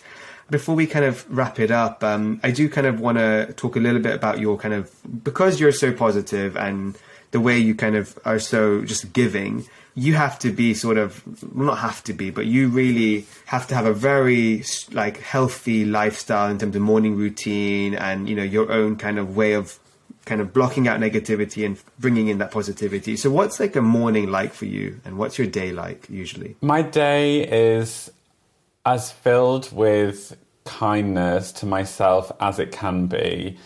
Before 0.49 0.75
we 0.75 0.85
kind 0.85 1.05
of 1.05 1.25
wrap 1.29 1.59
it 1.59 1.71
up, 1.71 2.03
um, 2.03 2.39
I 2.43 2.51
do 2.51 2.69
kind 2.69 2.87
of 2.87 2.99
want 2.99 3.17
to 3.17 3.53
talk 3.53 3.75
a 3.75 3.79
little 3.79 4.01
bit 4.01 4.13
about 4.13 4.39
your 4.39 4.57
kind 4.57 4.73
of 4.73 4.91
because 5.23 5.59
you're 5.59 5.71
so 5.71 5.91
positive 5.91 6.55
and 6.57 6.97
the 7.31 7.39
way 7.39 7.57
you 7.57 7.73
kind 7.73 7.95
of 7.95 8.17
are 8.25 8.39
so 8.39 8.83
just 8.83 9.13
giving. 9.13 9.67
You 10.01 10.15
have 10.15 10.35
to 10.39 10.51
be 10.51 10.73
sort 10.73 10.97
of 10.97 11.21
well, 11.55 11.67
not 11.67 11.79
have 11.79 12.03
to 12.05 12.13
be, 12.13 12.31
but 12.31 12.45
you 12.45 12.69
really 12.69 13.27
have 13.45 13.67
to 13.67 13.75
have 13.75 13.85
a 13.85 13.93
very 13.93 14.63
like 14.91 15.17
healthy 15.19 15.85
lifestyle 15.85 16.49
in 16.49 16.57
terms 16.57 16.75
of 16.75 16.81
morning 16.81 17.15
routine 17.15 17.93
and 17.95 18.27
you 18.29 18.35
know 18.35 18.47
your 18.57 18.71
own 18.71 18.95
kind 18.95 19.17
of 19.19 19.35
way 19.35 19.53
of 19.53 19.77
kind 20.25 20.41
of 20.41 20.53
blocking 20.53 20.87
out 20.87 20.99
negativity 20.99 21.65
and 21.65 21.79
bringing 21.99 22.27
in 22.27 22.37
that 22.39 22.51
positivity. 22.51 23.15
So, 23.15 23.29
what's 23.29 23.59
like 23.59 23.75
a 23.75 23.81
morning 23.81 24.31
like 24.31 24.53
for 24.53 24.65
you, 24.65 24.99
and 25.05 25.17
what's 25.17 25.37
your 25.37 25.47
day 25.47 25.71
like 25.71 26.09
usually? 26.09 26.55
My 26.61 26.81
day 26.81 27.47
is 27.47 28.11
as 28.85 29.11
filled 29.11 29.71
with 29.71 30.35
kindness 30.65 31.51
to 31.53 31.65
myself 31.65 32.31
as 32.39 32.59
it 32.59 32.71
can 32.71 33.07
be. 33.07 33.57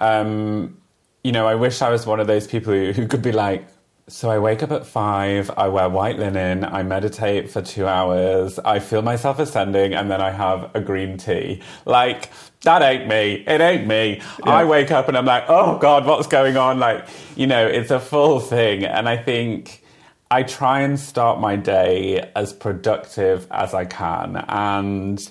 Um, 0.00 0.76
you 1.22 1.32
know, 1.32 1.46
I 1.46 1.54
wish 1.54 1.82
I 1.82 1.90
was 1.90 2.06
one 2.06 2.20
of 2.20 2.26
those 2.26 2.46
people 2.46 2.72
who, 2.72 2.92
who 2.92 3.06
could 3.06 3.22
be 3.22 3.32
like, 3.32 3.66
so 4.10 4.28
I 4.28 4.38
wake 4.38 4.62
up 4.62 4.72
at 4.72 4.86
five, 4.86 5.50
I 5.56 5.68
wear 5.68 5.88
white 5.88 6.18
linen, 6.18 6.64
I 6.64 6.82
meditate 6.82 7.48
for 7.48 7.62
two 7.62 7.86
hours, 7.86 8.58
I 8.58 8.80
feel 8.80 9.02
myself 9.02 9.38
ascending, 9.38 9.94
and 9.94 10.10
then 10.10 10.20
I 10.20 10.30
have 10.30 10.70
a 10.74 10.80
green 10.80 11.16
tea. 11.16 11.62
Like, 11.84 12.28
that 12.62 12.82
ain't 12.82 13.08
me. 13.08 13.44
It 13.46 13.60
ain't 13.60 13.86
me. 13.86 14.20
I 14.42 14.64
wake 14.64 14.90
up 14.90 15.08
and 15.08 15.16
I'm 15.16 15.24
like, 15.24 15.44
oh 15.48 15.78
God, 15.78 16.06
what's 16.06 16.26
going 16.26 16.56
on? 16.56 16.78
Like, 16.78 17.06
you 17.36 17.46
know, 17.46 17.66
it's 17.66 17.90
a 17.90 18.00
full 18.00 18.40
thing. 18.40 18.84
And 18.84 19.08
I 19.08 19.16
think 19.16 19.82
I 20.30 20.42
try 20.42 20.80
and 20.80 20.98
start 20.98 21.40
my 21.40 21.56
day 21.56 22.30
as 22.36 22.52
productive 22.52 23.46
as 23.50 23.72
I 23.74 23.84
can. 23.84 24.44
And 24.48 25.30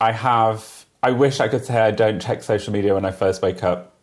I 0.00 0.12
have, 0.12 0.86
I 1.02 1.12
wish 1.12 1.40
I 1.40 1.48
could 1.48 1.64
say 1.64 1.78
I 1.78 1.90
don't 1.90 2.20
check 2.20 2.42
social 2.42 2.72
media 2.72 2.94
when 2.94 3.04
I 3.04 3.12
first 3.12 3.40
wake 3.42 3.62
up. 3.62 3.94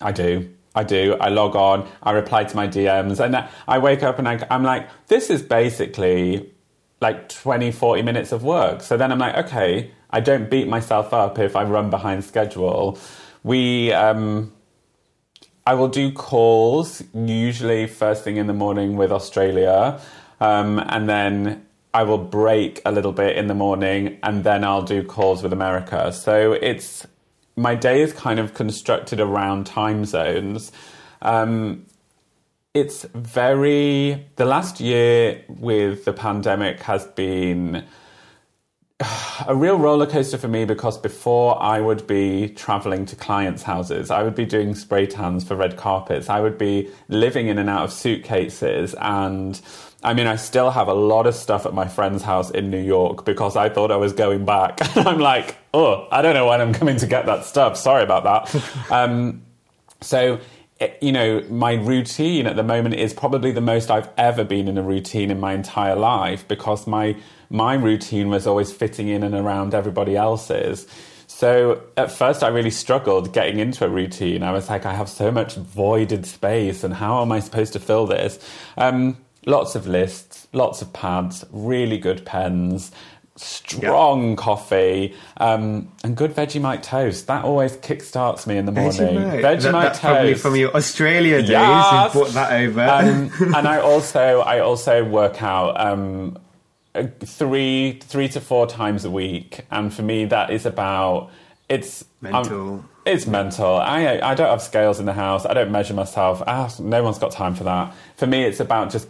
I 0.00 0.12
do. 0.12 0.50
I 0.74 0.84
do. 0.84 1.16
I 1.20 1.28
log 1.28 1.54
on, 1.54 1.88
I 2.02 2.12
reply 2.12 2.44
to 2.44 2.56
my 2.56 2.66
DMs, 2.66 3.20
and 3.20 3.48
I 3.68 3.78
wake 3.78 4.02
up 4.02 4.18
and 4.18 4.28
I, 4.28 4.46
I'm 4.50 4.62
like, 4.62 4.88
this 5.08 5.28
is 5.28 5.42
basically 5.42 6.50
like 7.00 7.28
20, 7.28 7.72
40 7.72 8.02
minutes 8.02 8.32
of 8.32 8.42
work. 8.42 8.80
So 8.80 8.96
then 8.96 9.12
I'm 9.12 9.18
like, 9.18 9.34
okay, 9.46 9.90
I 10.10 10.20
don't 10.20 10.48
beat 10.48 10.68
myself 10.68 11.12
up 11.12 11.38
if 11.38 11.56
I 11.56 11.64
run 11.64 11.90
behind 11.90 12.24
schedule. 12.24 12.98
We, 13.42 13.92
um, 13.92 14.52
I 15.66 15.74
will 15.74 15.88
do 15.88 16.10
calls 16.12 17.02
usually 17.14 17.86
first 17.86 18.24
thing 18.24 18.36
in 18.36 18.46
the 18.46 18.52
morning 18.52 18.96
with 18.96 19.12
Australia, 19.12 20.00
um, 20.40 20.78
and 20.88 21.08
then 21.08 21.66
I 21.94 22.04
will 22.04 22.18
break 22.18 22.80
a 22.84 22.90
little 22.90 23.12
bit 23.12 23.36
in 23.36 23.46
the 23.46 23.54
morning, 23.54 24.18
and 24.22 24.42
then 24.44 24.64
I'll 24.64 24.82
do 24.82 25.04
calls 25.04 25.42
with 25.42 25.52
America. 25.52 26.12
So 26.12 26.52
it's 26.52 27.06
my 27.56 27.74
day 27.74 28.02
is 28.02 28.12
kind 28.12 28.38
of 28.38 28.54
constructed 28.54 29.20
around 29.20 29.66
time 29.66 30.04
zones. 30.04 30.72
Um, 31.20 31.86
it's 32.74 33.04
very 33.14 34.26
the 34.36 34.46
last 34.46 34.80
year 34.80 35.44
with 35.48 36.06
the 36.06 36.12
pandemic 36.12 36.80
has 36.82 37.04
been 37.06 37.84
a 39.46 39.54
real 39.54 39.78
roller 39.78 40.06
coaster 40.06 40.38
for 40.38 40.48
me 40.48 40.64
because 40.64 40.96
before 40.98 41.60
I 41.62 41.80
would 41.80 42.06
be 42.06 42.48
traveling 42.48 43.04
to 43.06 43.16
clients' 43.16 43.62
houses, 43.62 44.10
I 44.10 44.22
would 44.22 44.34
be 44.34 44.46
doing 44.46 44.74
spray 44.74 45.06
tans 45.06 45.44
for 45.44 45.54
red 45.54 45.76
carpets, 45.76 46.28
I 46.28 46.40
would 46.40 46.58
be 46.58 46.90
living 47.08 47.48
in 47.48 47.58
and 47.58 47.68
out 47.68 47.84
of 47.84 47.92
suitcases. 47.92 48.94
And 48.98 49.60
I 50.04 50.14
mean, 50.14 50.26
I 50.26 50.36
still 50.36 50.70
have 50.70 50.88
a 50.88 50.94
lot 50.94 51.26
of 51.26 51.34
stuff 51.34 51.64
at 51.64 51.74
my 51.74 51.86
friend's 51.86 52.22
house 52.22 52.50
in 52.50 52.70
New 52.70 52.82
York 52.82 53.24
because 53.24 53.56
I 53.56 53.68
thought 53.68 53.90
I 53.92 53.96
was 53.96 54.12
going 54.12 54.44
back. 54.44 54.80
And 54.96 55.08
I'm 55.08 55.18
like, 55.18 55.56
oh, 55.72 56.08
I 56.10 56.22
don't 56.22 56.34
know 56.34 56.48
when 56.48 56.60
I'm 56.60 56.72
coming 56.72 56.96
to 56.96 57.06
get 57.06 57.26
that 57.26 57.44
stuff. 57.44 57.76
Sorry 57.76 58.02
about 58.02 58.24
that. 58.52 58.90
um, 58.90 59.42
so 60.00 60.40
you 61.00 61.12
know, 61.12 61.44
my 61.48 61.74
routine 61.74 62.46
at 62.46 62.56
the 62.56 62.62
moment 62.62 62.94
is 62.94 63.12
probably 63.12 63.52
the 63.52 63.60
most 63.60 63.90
I've 63.90 64.08
ever 64.16 64.44
been 64.44 64.68
in 64.68 64.78
a 64.78 64.82
routine 64.82 65.30
in 65.30 65.38
my 65.38 65.52
entire 65.52 65.96
life 65.96 66.46
because 66.48 66.86
my 66.86 67.16
my 67.50 67.74
routine 67.74 68.28
was 68.30 68.46
always 68.46 68.72
fitting 68.72 69.08
in 69.08 69.22
and 69.22 69.34
around 69.34 69.74
everybody 69.74 70.16
else's. 70.16 70.86
So 71.26 71.82
at 71.96 72.10
first, 72.10 72.42
I 72.42 72.48
really 72.48 72.70
struggled 72.70 73.32
getting 73.32 73.58
into 73.58 73.84
a 73.84 73.88
routine. 73.88 74.42
I 74.42 74.52
was 74.52 74.68
like, 74.68 74.86
I 74.86 74.94
have 74.94 75.08
so 75.08 75.30
much 75.30 75.54
voided 75.54 76.26
space, 76.26 76.84
and 76.84 76.94
how 76.94 77.22
am 77.22 77.32
I 77.32 77.40
supposed 77.40 77.72
to 77.74 77.80
fill 77.80 78.06
this? 78.06 78.38
Um, 78.76 79.18
lots 79.46 79.74
of 79.74 79.86
lists, 79.86 80.48
lots 80.52 80.82
of 80.82 80.92
pads, 80.92 81.44
really 81.50 81.98
good 81.98 82.24
pens, 82.24 82.92
strong 83.36 84.30
yep. 84.30 84.38
coffee, 84.38 85.14
um, 85.38 85.90
and 86.04 86.16
good 86.16 86.34
Vegemite 86.34 86.82
toast. 86.82 87.26
That 87.26 87.44
always 87.44 87.76
kickstarts 87.76 88.46
me 88.46 88.56
in 88.56 88.66
the 88.66 88.72
morning. 88.72 89.16
Vegemite, 89.16 89.42
Vegemite 89.42 89.72
that, 89.72 89.88
toast. 89.88 90.00
Probably 90.00 90.34
from 90.34 90.56
your 90.56 90.76
Australia 90.76 91.40
days, 91.40 91.50
yes. 91.50 92.14
you 92.14 92.20
brought 92.20 92.34
that 92.34 92.52
over. 92.52 92.82
Um, 92.82 93.32
and 93.56 93.68
I 93.68 93.80
also, 93.80 94.40
I 94.40 94.60
also 94.60 95.04
work 95.04 95.42
out. 95.42 95.80
Um, 95.80 96.38
three 97.20 97.98
three 98.02 98.28
to 98.28 98.40
four 98.40 98.66
times 98.66 99.04
a 99.04 99.10
week, 99.10 99.64
and 99.70 99.92
for 99.92 100.02
me 100.02 100.26
that 100.26 100.50
is 100.50 100.66
about 100.66 101.30
it's 101.68 102.04
mental. 102.20 102.74
Um, 102.74 102.88
it's 103.06 103.26
mental. 103.26 103.76
I 103.76 104.20
I 104.22 104.34
don't 104.34 104.50
have 104.50 104.62
scales 104.62 105.00
in 105.00 105.06
the 105.06 105.12
house. 105.12 105.46
I 105.46 105.54
don't 105.54 105.72
measure 105.72 105.94
myself. 105.94 106.42
Ah, 106.46 106.70
no 106.78 107.02
one's 107.02 107.18
got 107.18 107.32
time 107.32 107.54
for 107.54 107.64
that. 107.64 107.94
For 108.16 108.26
me, 108.26 108.44
it's 108.44 108.60
about 108.60 108.90
just 108.90 109.08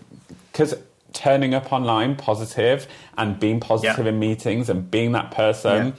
because 0.53 0.75
turning 1.13 1.55
up 1.55 1.73
online 1.73 2.17
positive 2.17 2.87
and 3.19 3.39
being 3.39 3.61
positive 3.61 4.05
yeah. 4.05 4.13
in 4.13 4.19
meetings 4.19 4.69
and 4.69 4.91
being 4.91 5.13
that 5.13 5.31
person. 5.31 5.89
Yeah. 5.89 5.93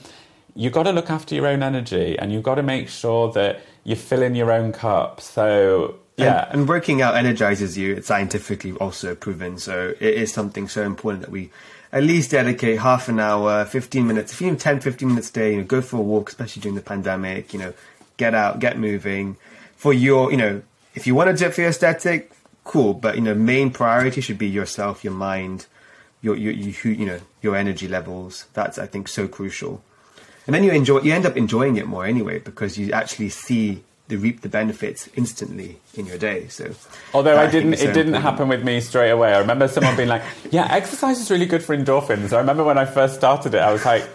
You've 0.56 0.72
got 0.72 0.84
to 0.84 0.92
look 0.92 1.10
after 1.10 1.34
your 1.34 1.48
own 1.48 1.64
energy, 1.64 2.16
and 2.16 2.32
you've 2.32 2.44
got 2.44 2.54
to 2.56 2.62
make 2.62 2.88
sure 2.88 3.32
that 3.32 3.60
you 3.82 3.96
fill 3.96 4.22
in 4.22 4.36
your 4.36 4.52
own 4.52 4.72
cup. 4.72 5.20
So 5.20 5.96
yeah. 6.16 6.44
And, 6.50 6.60
and, 6.60 6.68
working 6.68 7.02
out 7.02 7.16
energizes 7.16 7.76
you. 7.76 7.96
It's 7.96 8.06
scientifically 8.06 8.72
also 8.72 9.14
proven. 9.14 9.58
So 9.58 9.94
it 9.98 10.14
is 10.14 10.32
something 10.32 10.68
so 10.68 10.82
important 10.82 11.22
that 11.22 11.30
we 11.30 11.50
at 11.92 12.02
least 12.02 12.30
dedicate 12.32 12.80
half 12.80 13.08
an 13.08 13.20
hour, 13.20 13.64
15 13.64 14.06
minutes, 14.06 14.32
if 14.32 14.42
even 14.42 14.56
10, 14.56 14.80
15 14.80 15.08
minutes 15.08 15.30
a 15.30 15.32
day, 15.32 15.50
you 15.52 15.58
know, 15.58 15.64
go 15.64 15.80
for 15.80 15.96
a 15.96 16.00
walk, 16.00 16.28
especially 16.28 16.62
during 16.62 16.74
the 16.74 16.82
pandemic, 16.82 17.52
you 17.52 17.58
know, 17.58 17.72
get 18.16 18.34
out, 18.34 18.58
get 18.58 18.78
moving. 18.78 19.36
For 19.76 19.92
your, 19.92 20.30
you 20.30 20.36
know, 20.36 20.62
if 20.94 21.06
you 21.06 21.14
want 21.14 21.30
to 21.30 21.36
do 21.36 21.46
it 21.46 21.54
for 21.54 21.60
your 21.60 21.70
aesthetic, 21.70 22.33
cool. 22.64 22.94
But, 22.94 23.14
you 23.14 23.20
know, 23.20 23.34
main 23.34 23.70
priority 23.70 24.20
should 24.20 24.38
be 24.38 24.48
yourself, 24.48 25.04
your 25.04 25.12
mind, 25.12 25.66
your, 26.20 26.36
your, 26.36 26.52
you, 26.52 26.74
you 26.90 27.06
know, 27.06 27.20
your 27.40 27.54
energy 27.56 27.86
levels. 27.86 28.46
That's, 28.54 28.78
I 28.78 28.86
think, 28.86 29.08
so 29.08 29.28
crucial. 29.28 29.82
And 30.46 30.54
then 30.54 30.64
you 30.64 30.72
enjoy, 30.72 31.00
you 31.00 31.12
end 31.12 31.24
up 31.24 31.36
enjoying 31.36 31.76
it 31.76 31.86
more 31.86 32.04
anyway, 32.04 32.38
because 32.38 32.76
you 32.76 32.92
actually 32.92 33.28
see 33.30 33.84
the 34.08 34.16
reap 34.16 34.42
the 34.42 34.48
benefits 34.48 35.08
instantly 35.14 35.80
in 35.94 36.04
your 36.04 36.18
day. 36.18 36.48
So, 36.48 36.74
although 37.14 37.38
I 37.38 37.50
didn't, 37.50 37.74
it 37.74 37.94
didn't 37.94 38.14
happen 38.14 38.48
with 38.48 38.62
me 38.62 38.80
straight 38.80 39.10
away. 39.10 39.32
I 39.32 39.38
remember 39.38 39.68
someone 39.68 39.96
being 39.96 40.10
like, 40.10 40.22
"Yeah, 40.50 40.68
exercise 40.70 41.18
is 41.18 41.30
really 41.30 41.46
good 41.46 41.62
for 41.62 41.74
endorphins." 41.74 42.34
I 42.34 42.38
remember 42.38 42.64
when 42.64 42.76
I 42.76 42.84
first 42.84 43.14
started 43.14 43.54
it, 43.54 43.60
I 43.60 43.72
was 43.72 43.84
like. 43.86 44.06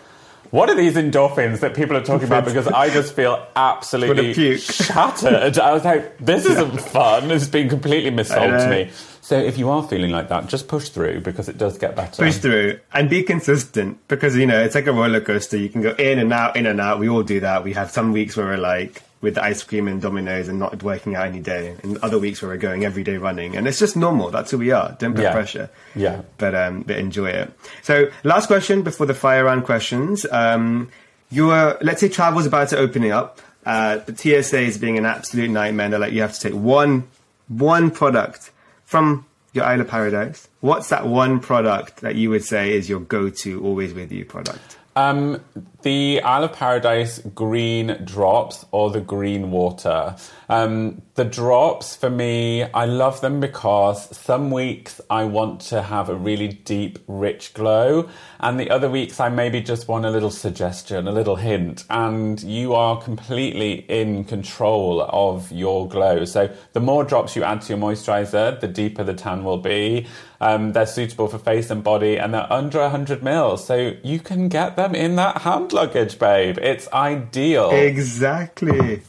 What 0.52 0.70
are 0.70 0.76
these 0.76 0.96
endorphins 0.96 1.60
that 1.60 1.76
people 1.76 1.96
are 1.96 2.04
talking 2.04 2.28
about? 2.28 2.46
Because 2.46 2.68
I 2.68 2.90
just 2.90 3.14
feel 3.14 3.46
absolutely 3.56 4.58
shattered. 4.58 5.60
I 5.60 5.74
was 5.74 5.86
like, 5.86 6.18
this 6.18 6.46
isn't 6.46 6.82
fun. 6.82 7.30
It's 7.30 7.48
been 7.48 7.70
completely 7.70 8.10
missold 8.10 8.64
to 8.64 8.70
me. 8.70 8.92
So 9.22 9.38
if 9.38 9.58
you 9.58 9.70
are 9.70 9.88
feeling 9.88 10.12
like 10.12 10.30
that, 10.30 10.48
just 10.48 10.68
push 10.68 10.90
through 10.90 11.22
because 11.22 11.50
it 11.50 11.58
does 11.58 11.78
get 11.78 11.96
better. 11.96 12.24
Push 12.24 12.38
through 12.38 12.80
and 12.94 13.10
be 13.10 13.24
consistent 13.24 14.00
because, 14.08 14.36
you 14.36 14.46
know, 14.46 14.62
it's 14.62 14.76
like 14.76 14.88
a 14.88 14.94
roller 14.94 15.22
coaster. 15.22 15.58
You 15.58 15.70
can 15.70 15.82
go 15.82 15.92
in 15.92 16.20
and 16.20 16.34
out, 16.34 16.56
in 16.56 16.66
and 16.66 16.80
out. 16.80 17.00
We 17.00 17.10
all 17.10 17.24
do 17.24 17.40
that. 17.42 17.64
We 17.64 17.74
have 17.74 17.92
some 17.92 18.12
weeks 18.12 18.36
where 18.36 18.48
we're 18.48 18.58
like, 18.58 19.04
with 19.22 19.36
the 19.36 19.44
ice 19.44 19.64
cream 19.64 19.88
and 19.88 20.02
Domino's 20.02 20.48
and 20.48 20.60
not 20.60 20.82
working 20.82 21.16
out 21.16 21.28
any 21.28 21.42
day, 21.42 21.76
and 21.84 21.98
other 21.98 22.18
weeks 22.18 22.42
where 22.42 22.50
we're 22.50 22.58
going 22.58 22.86
every 22.86 23.04
day 23.04 23.18
running, 23.18 23.56
and 23.56 23.68
it's 23.68 23.80
just 23.80 23.98
normal. 23.98 24.32
That's 24.32 24.52
who 24.52 24.58
we 24.58 24.72
are. 24.72 24.96
Don't 25.00 25.14
put 25.14 25.24
yeah. 25.24 25.34
pressure. 25.34 25.70
Yeah. 25.96 26.22
But 26.38 26.56
um, 26.56 26.84
but 26.84 26.98
enjoy 26.98 27.30
it. 27.30 27.52
So 27.82 28.10
last 28.24 28.48
question 28.48 28.82
before 28.82 29.06
the 29.08 29.14
fire 29.14 29.44
round 29.44 29.66
questions. 29.66 30.26
Um, 30.32 30.90
your 31.30 31.78
let's 31.82 32.02
say 32.02 32.10
travel's 32.10 32.46
about 32.46 32.70
to 32.70 32.78
opening 32.78 33.12
up. 33.12 33.42
Uh, 33.66 33.98
the 33.98 34.16
TSA 34.16 34.62
is 34.62 34.78
being 34.78 34.98
an 34.98 35.06
absolute 35.06 35.50
nightmare. 35.50 35.90
They're 35.90 36.00
like 36.00 36.14
you 36.14 36.22
have 36.22 36.34
to 36.34 36.40
take 36.40 36.54
one 36.54 37.08
one 37.50 37.92
product 37.92 38.52
from 38.90 39.24
your 39.54 39.66
Isle 39.66 39.82
of 39.82 39.88
Paradise. 39.88 40.48
What's 40.62 40.90
that 40.90 41.06
one 41.06 41.40
product 41.40 41.98
that 41.98 42.16
you 42.16 42.32
would 42.32 42.44
say 42.44 42.74
is 42.74 42.90
your 42.90 43.00
go-to, 43.00 43.64
always 43.64 43.94
with 43.94 44.12
you 44.12 44.26
product? 44.26 44.80
Um, 44.96 45.44
the 45.84 46.20
Isle 46.24 46.46
of 46.46 46.54
Paradise 46.54 47.20
green 47.36 48.04
drops 48.04 48.66
or 48.72 48.90
the 48.90 49.00
green 49.00 49.52
water. 49.52 50.16
Um, 50.50 51.04
the 51.14 51.26
drops 51.26 51.96
for 51.96 52.10
me, 52.10 52.64
I 52.64 52.86
love 52.86 53.22
them 53.22 53.40
because 53.40 54.18
some 54.18 54.50
weeks 54.50 55.00
I 55.08 55.26
want 55.26 55.62
to 55.62 55.84
have 55.84 56.10
a 56.10 56.16
really 56.16 56.48
deep, 56.48 56.98
rich 57.08 57.54
glow, 57.54 58.10
and 58.40 58.60
the 58.60 58.72
other 58.72 58.90
weeks 58.90 59.20
I 59.20 59.30
maybe 59.30 59.62
just 59.62 59.88
want 59.88 60.06
a 60.06 60.10
little 60.10 60.32
suggestion, 60.32 61.08
a 61.08 61.12
little 61.12 61.36
hint, 61.36 61.84
and 61.90 62.42
you 62.42 62.74
are 62.74 63.00
completely 63.00 63.86
in 63.90 64.24
control 64.24 65.08
of 65.10 65.52
your 65.52 65.88
glow. 65.88 66.26
So 66.26 66.50
the 66.74 66.80
more 66.80 67.04
drops 67.04 67.36
you 67.36 67.44
add 67.44 67.62
to 67.64 67.74
your 67.74 67.78
moisturizer, 67.78 68.60
the 68.60 68.68
deeper 68.68 69.04
the 69.04 69.14
tan 69.14 69.44
will 69.44 69.60
be. 69.60 70.08
Um, 70.42 70.74
they're 70.74 70.88
suitable 70.88 71.28
for 71.28 71.38
face 71.38 71.70
and 71.70 71.84
body, 71.84 72.18
and 72.18 72.34
they're 72.34 72.52
under 72.52 72.80
100 72.80 73.22
mils, 73.22 73.68
so 73.68 73.94
you 74.04 74.20
can 74.20 74.50
get 74.50 74.78
them 74.78 74.96
in 74.96 75.16
that 75.18 75.44
hand 75.44 75.74
luggage, 75.74 76.18
babe. 76.18 76.58
It's 76.60 76.92
ideal. 76.92 77.70
Exactly. 77.70 79.04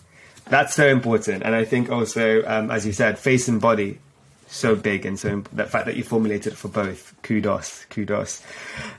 That's 0.51 0.75
so 0.75 0.87
important. 0.87 1.43
And 1.45 1.55
I 1.55 1.65
think 1.65 1.91
also, 1.91 2.45
um, 2.47 2.71
as 2.71 2.85
you 2.85 2.93
said, 2.93 3.19
face 3.19 3.49
and 3.49 3.61
body, 3.61 3.99
so 4.49 4.75
big. 4.75 5.07
And 5.07 5.19
so 5.19 5.43
the 5.53 5.65
fact 5.65 5.87
that 5.87 5.97
you 5.97 6.03
formulated 6.03 6.53
it 6.53 6.57
for 6.57 6.69
both, 6.69 7.15
kudos, 7.23 7.87
kudos. 7.89 8.43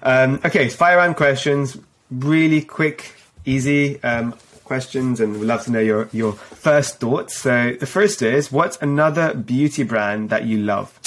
Um, 0.02 0.40
okay, 0.46 0.70
fire 0.70 0.98
round 0.98 1.18
questions. 1.18 1.78
Really 2.10 2.62
quick, 2.62 3.14
easy 3.46 4.02
um, 4.04 4.34
questions. 4.64 5.20
And 5.20 5.40
we'd 5.40 5.46
love 5.46 5.66
to 5.66 5.72
know 5.72 5.80
your, 5.80 6.10
your 6.14 6.34
first 6.34 7.00
thoughts. 7.00 7.38
So 7.38 7.76
the 7.80 7.86
first 7.86 8.22
is, 8.22 8.52
what's 8.52 8.78
another 8.82 9.34
beauty 9.34 9.84
brand 9.84 10.30
that 10.30 10.46
you 10.46 10.58
love? 10.58 10.98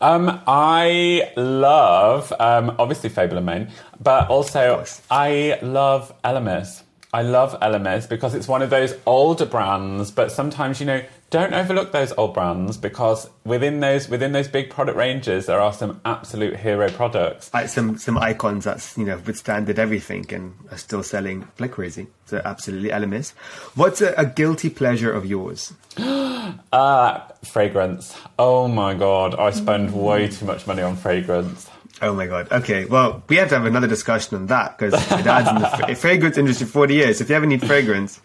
Um, 0.00 0.40
I 0.46 1.30
love, 1.36 2.32
um, 2.40 2.74
obviously 2.78 3.10
Fable 3.10 3.36
and 3.36 3.44
Mane, 3.44 3.68
but 4.02 4.30
also 4.30 4.82
I 5.10 5.58
love 5.60 6.14
Elemis. 6.24 6.84
I 7.12 7.22
love 7.22 7.58
Elemis 7.60 8.08
because 8.08 8.34
it's 8.34 8.46
one 8.46 8.62
of 8.62 8.70
those 8.70 8.94
older 9.04 9.46
brands, 9.46 10.10
but 10.12 10.30
sometimes, 10.30 10.78
you 10.78 10.86
know, 10.86 11.02
don't 11.30 11.54
overlook 11.54 11.92
those 11.92 12.12
old 12.16 12.34
brands 12.34 12.76
because 12.76 13.30
within 13.44 13.80
those 13.80 14.08
within 14.08 14.32
those 14.32 14.48
big 14.48 14.68
product 14.68 14.98
ranges 14.98 15.46
there 15.46 15.60
are 15.60 15.72
some 15.72 16.00
absolute 16.04 16.56
hero 16.56 16.90
products. 16.90 17.52
Like 17.54 17.68
some 17.68 17.98
some 17.98 18.18
icons 18.18 18.64
that's 18.64 18.98
you 18.98 19.04
know 19.04 19.16
withstanded 19.18 19.78
everything 19.78 20.26
and 20.32 20.54
are 20.72 20.76
still 20.76 21.04
selling 21.04 21.46
like 21.60 21.70
crazy. 21.70 22.08
So 22.26 22.42
absolutely 22.44 22.90
Elemis. 22.90 23.30
What's 23.76 24.00
a, 24.00 24.12
a 24.14 24.26
guilty 24.26 24.70
pleasure 24.70 25.12
of 25.12 25.24
yours? 25.24 25.72
uh 25.96 27.20
fragrance. 27.44 28.16
Oh 28.38 28.66
my 28.66 28.94
god, 28.94 29.36
I 29.36 29.50
spend 29.50 29.94
way 29.94 30.28
too 30.28 30.46
much 30.46 30.66
money 30.66 30.82
on 30.82 30.96
fragrance. 30.96 31.70
Oh 32.02 32.14
my 32.14 32.26
god. 32.26 32.50
Okay. 32.50 32.86
Well, 32.86 33.22
we 33.28 33.36
have 33.36 33.48
to 33.50 33.56
have 33.56 33.66
another 33.66 33.86
discussion 33.86 34.36
on 34.36 34.46
that 34.46 34.78
because 34.78 34.92
my 35.10 35.22
dad's 35.22 35.48
in 35.48 35.88
the 35.88 35.94
fragrance 36.00 36.38
industry 36.38 36.66
for 36.66 36.72
40 36.72 36.94
years. 36.94 37.20
If 37.20 37.28
you 37.28 37.36
ever 37.36 37.46
need 37.46 37.66
fragrance, 37.66 38.20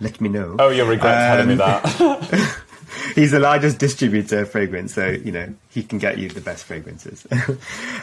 let 0.00 0.20
me 0.20 0.28
know. 0.28 0.56
Oh, 0.58 0.70
you'll 0.70 0.88
regret 0.88 1.30
um, 1.30 1.36
telling 1.36 1.48
me 1.48 1.54
that. 1.56 2.58
he's 3.14 3.30
the 3.30 3.38
largest 3.38 3.78
distributor 3.78 4.40
of 4.40 4.50
fragrance, 4.50 4.94
so 4.94 5.08
you 5.08 5.32
know 5.32 5.54
he 5.70 5.82
can 5.82 5.98
get 5.98 6.18
you 6.18 6.28
the 6.28 6.40
best 6.40 6.64
fragrances. 6.64 7.26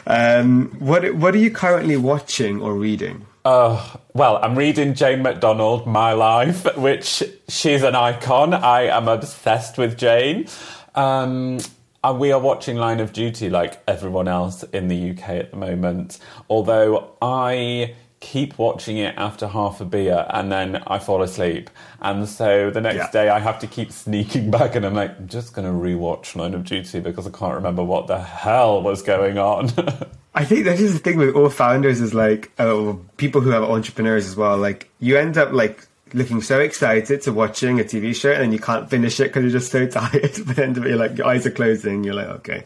um, 0.07 0.69
what 0.79 1.13
What 1.15 1.33
are 1.35 1.39
you 1.39 1.51
currently 1.51 1.97
watching 1.97 2.61
or 2.61 2.73
reading? 2.73 3.25
Uh, 3.45 3.97
well, 4.13 4.37
I'm 4.37 4.57
reading 4.57 4.93
Jane 4.93 5.21
McDonald, 5.21 5.87
My 5.87 6.13
Life, 6.13 6.77
which 6.77 7.23
she's 7.47 7.83
an 7.83 7.95
icon. 7.95 8.53
I 8.53 8.83
am 8.83 9.07
obsessed 9.07 9.77
with 9.77 9.97
Jane. 9.97 10.47
Um, 10.93 11.59
and 12.03 12.19
we 12.19 12.31
are 12.31 12.39
watching 12.39 12.77
Line 12.77 12.99
of 12.99 13.13
Duty 13.13 13.49
like 13.49 13.81
everyone 13.87 14.27
else 14.27 14.63
in 14.63 14.87
the 14.87 15.11
UK 15.11 15.29
at 15.29 15.51
the 15.51 15.57
moment. 15.57 16.19
Although 16.49 17.11
I 17.21 17.95
keep 18.21 18.57
watching 18.57 18.97
it 18.97 19.15
after 19.17 19.47
half 19.47 19.79
a 19.79 19.85
beer 19.85 20.25
and 20.29 20.51
then 20.51 20.83
I 20.87 20.99
fall 20.99 21.21
asleep. 21.21 21.69
And 22.01 22.27
so 22.27 22.69
the 22.69 22.81
next 22.81 22.95
Yeah. 22.97 23.11
day 23.11 23.29
I 23.29 23.39
have 23.39 23.59
to 23.59 23.67
keep 23.67 23.91
sneaking 24.03 24.51
back 24.51 24.75
and 24.75 24.85
I'm 24.85 24.93
like, 24.93 25.17
I'm 25.17 25.27
just 25.27 25.53
going 25.53 25.65
to 25.67 25.73
rewatch 25.73 26.35
Line 26.35 26.53
of 26.53 26.65
Duty 26.65 26.99
because 26.99 27.25
I 27.27 27.31
can't 27.31 27.55
remember 27.55 27.83
what 27.83 28.07
the 28.07 28.19
hell 28.19 28.81
was 28.81 29.01
going 29.01 29.37
on. 29.37 29.69
I 30.35 30.45
think 30.45 30.65
that 30.65 30.79
is 30.79 30.93
the 30.93 30.99
thing 30.99 31.17
with 31.17 31.35
all 31.35 31.49
founders 31.49 31.99
is 32.01 32.13
like, 32.13 32.51
uh, 32.59 32.93
people 33.17 33.41
who 33.41 33.49
have 33.51 33.63
entrepreneurs 33.63 34.27
as 34.27 34.35
well. 34.35 34.57
Like, 34.57 34.89
you 34.99 35.17
end 35.17 35.37
up 35.37 35.51
like 35.53 35.85
looking 36.13 36.41
so 36.41 36.59
excited 36.59 37.21
to 37.23 37.31
watching 37.33 37.79
a 37.79 37.83
TV 37.83 38.15
show 38.15 38.31
and 38.31 38.41
then 38.43 38.51
you 38.51 38.59
can't 38.59 38.89
finish 38.89 39.19
it 39.19 39.25
because 39.25 39.43
you're 39.43 39.59
just 39.59 39.71
so 39.71 39.85
tired. 39.99 40.31
But 40.45 40.55
then 40.55 40.75
you're 40.75 40.95
like, 40.97 41.17
your 41.17 41.27
eyes 41.27 41.45
are 41.45 41.51
closing. 41.51 42.03
You're 42.03 42.15
like, 42.15 42.27
okay, 42.27 42.65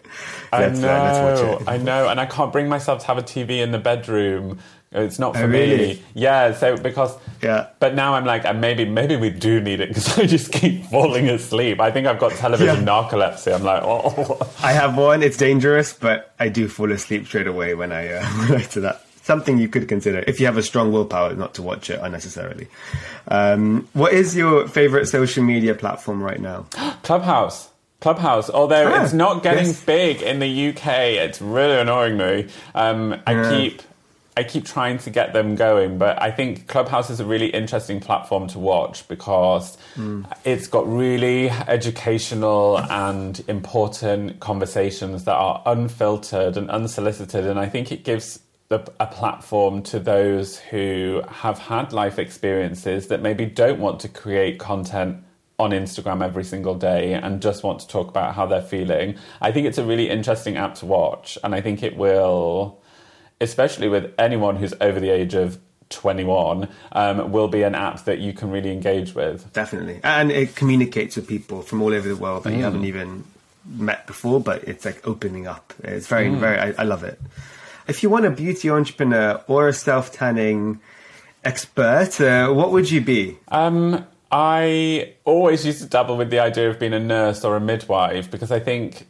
let's, 0.51 0.79
I 0.79 0.81
know, 0.81 0.95
uh, 0.95 1.03
let's 1.03 1.41
watch 1.41 1.61
it. 1.61 1.67
I 1.69 1.77
know, 1.77 2.07
and 2.09 2.19
I 2.19 2.25
can't 2.25 2.51
bring 2.51 2.69
myself 2.69 3.01
to 3.01 3.07
have 3.07 3.17
a 3.17 3.23
TV 3.23 3.61
in 3.61 3.71
the 3.71 3.79
bedroom. 3.79 4.59
It's 4.95 5.17
not 5.17 5.35
for 5.35 5.43
Oh, 5.45 5.47
really? 5.47 5.77
me. 5.95 6.03
Yeah, 6.13 6.53
so 6.53 6.77
because 6.77 7.17
Yeah. 7.41 7.69
But 7.79 7.95
now 7.95 8.13
I'm 8.13 8.25
like, 8.25 8.45
and 8.45 8.61
maybe 8.61 8.85
maybe 8.85 9.15
we 9.15 9.31
do 9.31 9.59
need 9.59 9.79
it 9.79 9.87
because 9.89 10.17
I 10.19 10.27
just 10.27 10.51
keep 10.51 10.85
falling 10.85 11.29
asleep. 11.29 11.79
I 11.79 11.89
think 11.89 12.05
I've 12.05 12.19
got 12.19 12.33
television 12.33 12.85
Yeah. 12.85 12.85
narcolepsy. 12.85 13.55
I'm 13.55 13.63
like, 13.63 13.81
oh, 13.83 14.37
I 14.61 14.71
have 14.71 14.95
one. 14.95 15.23
It's 15.23 15.35
dangerous, 15.37 15.93
but 15.93 16.35
I 16.39 16.49
do 16.49 16.67
fall 16.67 16.91
asleep 16.91 17.25
straight 17.25 17.47
away 17.47 17.73
when 17.73 17.91
I 17.91 18.13
uh, 18.13 18.21
I 18.55 18.67
do 18.71 18.81
that. 18.81 19.03
Something 19.23 19.57
you 19.57 19.69
could 19.69 19.87
consider 19.87 20.23
if 20.27 20.39
you 20.41 20.45
have 20.47 20.57
a 20.57 20.63
strong 20.63 20.91
willpower 20.91 21.33
not 21.33 21.53
to 21.55 21.61
watch 21.61 21.89
it 21.89 21.99
unnecessarily. 22.01 22.67
Um, 23.29 23.87
what 23.93 24.11
is 24.13 24.35
your 24.35 24.67
favorite 24.67 25.07
social 25.07 25.43
media 25.43 25.73
platform 25.75 26.21
right 26.21 26.39
now? 26.41 26.65
Clubhouse. 27.03 27.69
Clubhouse, 28.01 28.49
although 28.49 28.91
Ah, 28.93 29.01
it's 29.03 29.13
not 29.13 29.41
getting 29.43 29.67
yes. 29.67 29.81
big 29.85 30.21
in 30.21 30.39
the 30.39 30.69
UK, 30.69 30.87
it's 31.23 31.41
really 31.41 31.77
annoying 31.79 32.17
me. 32.17 32.47
Um, 32.75 33.15
I 33.25 33.31
Yeah. 33.31 33.49
keep, 33.49 33.81
I 34.35 34.43
keep 34.43 34.65
trying 34.65 34.97
to 34.97 35.09
get 35.09 35.31
them 35.31 35.55
going, 35.55 35.97
but 35.97 36.21
I 36.21 36.29
think 36.29 36.67
Clubhouse 36.67 37.09
is 37.09 37.21
a 37.21 37.25
really 37.25 37.47
interesting 37.47 38.01
platform 38.01 38.47
to 38.49 38.59
watch 38.59 39.07
because 39.07 39.77
Hmm. 39.95 40.23
it's 40.43 40.67
got 40.67 40.85
really 40.85 41.49
educational 41.49 42.79
and 42.89 43.41
important 43.47 44.41
conversations 44.41 45.23
that 45.23 45.35
are 45.35 45.61
unfiltered 45.65 46.57
and 46.57 46.69
unsolicited, 46.69 47.45
and 47.45 47.57
I 47.57 47.69
think 47.69 47.89
it 47.89 48.03
gives 48.03 48.39
the, 48.77 48.91
a 48.99 49.05
platform 49.07 49.83
to 49.83 49.99
those 49.99 50.57
who 50.57 51.21
have 51.29 51.57
had 51.59 51.93
life 51.93 52.17
experiences 52.19 53.07
that 53.07 53.21
maybe 53.21 53.45
don't 53.45 53.79
want 53.79 53.99
to 54.01 54.07
create 54.09 54.57
content 54.59 55.23
on 55.59 55.69
Instagram 55.71 56.23
every 56.23 56.43
single 56.43 56.73
day 56.75 57.13
and 57.13 57.41
just 57.41 57.63
want 57.63 57.79
to 57.79 57.87
talk 57.87 58.07
about 58.09 58.33
how 58.35 58.45
they're 58.45 58.61
feeling. 58.61 59.15
I 59.41 59.51
think 59.51 59.67
it's 59.67 59.77
a 59.77 59.83
really 59.85 60.09
interesting 60.09 60.57
app 60.57 60.75
to 60.75 60.85
watch, 60.87 61.37
and 61.43 61.53
I 61.53 61.61
think 61.61 61.83
it 61.83 61.95
will, 61.95 62.79
especially 63.39 63.87
with 63.89 64.11
anyone 64.17 64.55
who's 64.55 64.73
over 64.81 64.99
the 64.99 65.09
age 65.11 65.35
of 65.35 65.59
21, 65.89 66.67
um, 66.93 67.31
will 67.31 67.47
be 67.47 67.61
an 67.61 67.75
app 67.75 68.03
that 68.05 68.17
you 68.19 68.33
can 68.33 68.49
really 68.49 68.71
engage 68.71 69.13
with. 69.13 69.53
Definitely, 69.53 69.99
and 70.03 70.31
it 70.31 70.55
communicates 70.55 71.15
with 71.15 71.27
people 71.27 71.61
from 71.61 71.81
all 71.83 71.93
over 71.93 72.07
the 72.07 72.15
world 72.15 72.43
that 72.45 72.51
you 72.53 72.57
Mm. 72.59 72.61
haven't 72.63 72.85
even 72.85 73.23
met 73.77 74.07
before. 74.07 74.39
But 74.41 74.63
it's 74.67 74.85
like 74.85 75.07
opening 75.07 75.45
up. 75.45 75.71
It's 75.83 76.07
very, 76.07 76.29
Mm. 76.29 76.39
very. 76.39 76.57
I, 76.57 76.73
I 76.79 76.83
love 76.83 77.03
it. 77.03 77.21
If 77.87 78.03
you 78.03 78.09
want 78.09 78.25
a 78.25 78.31
beauty 78.31 78.69
entrepreneur 78.69 79.43
or 79.47 79.67
a 79.67 79.73
self 79.73 80.11
tanning 80.11 80.79
expert, 81.43 82.19
uh, 82.21 82.51
what 82.51 82.71
would 82.71 82.89
you 82.89 83.01
be? 83.01 83.37
Um, 83.49 84.05
I 84.31 85.13
always 85.25 85.63
used 85.63 85.81
to 85.81 85.85
dabble 85.85 86.17
with 86.17 86.31
the 86.31 86.39
idea 86.39 86.69
of 86.69 86.79
being 86.79 86.93
a 86.93 86.99
nurse 86.99 87.43
or 87.43 87.55
a 87.55 87.59
midwife 87.59 88.31
because 88.31 88.51
I 88.51 88.59
think 88.59 89.05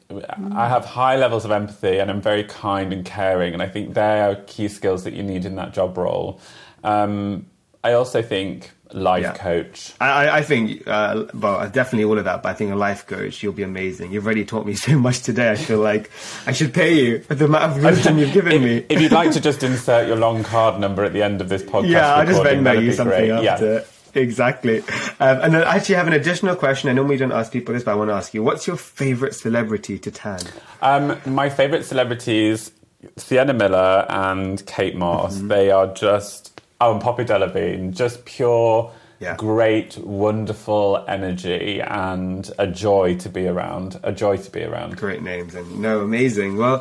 I 0.52 0.68
have 0.68 0.84
high 0.84 1.16
levels 1.16 1.46
of 1.46 1.52
empathy 1.52 2.00
and 2.00 2.12
I'm 2.12 2.22
very 2.22 2.44
kind 2.44 2.92
and 2.92 3.06
caring, 3.06 3.54
and 3.54 3.62
I 3.62 3.70
think 3.70 3.94
they 3.94 4.20
are 4.20 4.36
key 4.36 4.68
skills 4.68 5.06
that 5.06 5.14
you 5.14 5.24
need 5.24 5.46
in 5.46 5.56
that 5.56 5.74
job 5.74 5.98
role. 5.98 6.42
Um, 6.84 7.46
I 7.86 7.94
also 7.94 8.22
think 8.22 8.72
life 8.94 9.24
Yeah. 9.24 9.34
coach. 9.34 9.94
I, 10.00 10.30
I- 10.30 10.42
think, 10.44 10.88
uh, 10.88 11.26
well, 11.34 11.68
definitely 11.70 12.04
all 12.06 12.18
of 12.18 12.26
that, 12.26 12.44
but 12.44 12.50
I 12.50 12.54
think 12.54 12.72
a 12.72 12.76
life 12.76 13.06
coach, 13.08 13.42
you'll 13.42 13.54
be 13.54 13.64
amazing. 13.64 14.12
You've 14.12 14.26
already 14.26 14.46
taught 14.46 14.66
me 14.66 14.74
so 14.88 14.98
much 14.98 15.22
today. 15.22 15.52
I 15.52 15.56
feel 15.56 15.80
like 15.80 16.12
I 16.46 16.52
should 16.52 16.74
pay 16.74 16.94
you 16.94 17.20
for 17.20 17.36
the 17.36 17.46
amount 17.46 17.64
of 17.78 17.84
wisdom 17.84 18.18
you've 18.18 18.34
given 18.34 18.64
me. 18.64 18.86
If 18.90 19.02
you'd 19.02 19.12
like 19.12 19.32
to 19.32 19.42
just 19.50 19.64
insert 19.64 20.08
your 20.08 20.18
long 20.18 20.44
card 20.44 20.80
number 20.80 21.04
at 21.04 21.14
the 21.14 21.24
end 21.24 21.42
of 21.42 21.50
this 21.50 21.64
podcast, 21.64 21.90
yeah, 21.90 22.14
I'll 22.16 22.26
just 22.26 22.42
Venmo 22.42 22.82
you 22.84 22.92
something 22.94 23.18
great. 23.28 23.48
after. 23.48 23.74
Yeah. 23.74 23.82
Exactly. 24.16 24.80
Um, 25.20 25.40
and 25.42 25.54
then 25.56 25.64
I 25.64 25.78
actually 25.78 25.96
have 25.96 26.06
an 26.06 26.14
additional 26.14 26.56
question. 26.56 26.88
I 26.88 26.94
normally 26.94 27.18
don't 27.18 27.32
ask 27.32 27.52
people 27.52 27.74
this, 27.74 27.84
but 27.84 27.94
I 27.94 27.96
want 27.96 28.12
to 28.12 28.14
ask 28.14 28.32
you, 28.36 28.44
what's 28.44 28.68
your 28.68 28.76
favourite 28.78 29.34
celebrity 29.34 29.98
to 29.98 30.12
tan? 30.12 30.40
Um, 30.84 31.18
my 31.26 31.50
favourite 31.50 31.84
celebrities, 31.84 32.72
Sienna 33.18 33.54
Miller 33.56 34.06
and 34.10 34.64
Kate 34.68 34.96
Moss. 34.96 35.38
Mm-hmm. 35.38 35.48
They 35.48 35.72
are 35.72 35.88
just 35.96 36.53
oh, 36.88 36.92
and 36.94 37.02
Poppy 37.02 37.24
Delevingne, 37.26 37.96
just 37.96 38.26
pure, 38.26 38.92
Yeah. 39.20 39.36
great, 39.38 39.98
wonderful 39.98 41.04
energy 41.08 41.82
and 41.82 42.50
a 42.58 42.68
joy 42.68 43.16
to 43.18 43.30
be 43.30 43.48
around. 43.48 44.00
A 44.04 44.12
joy 44.12 44.38
to 44.38 44.52
be 44.52 44.64
around. 44.64 44.98
Great 44.98 45.22
names 45.22 45.56
and 45.56 45.80
no, 45.80 46.02
amazing. 46.02 46.58
Well, 46.58 46.80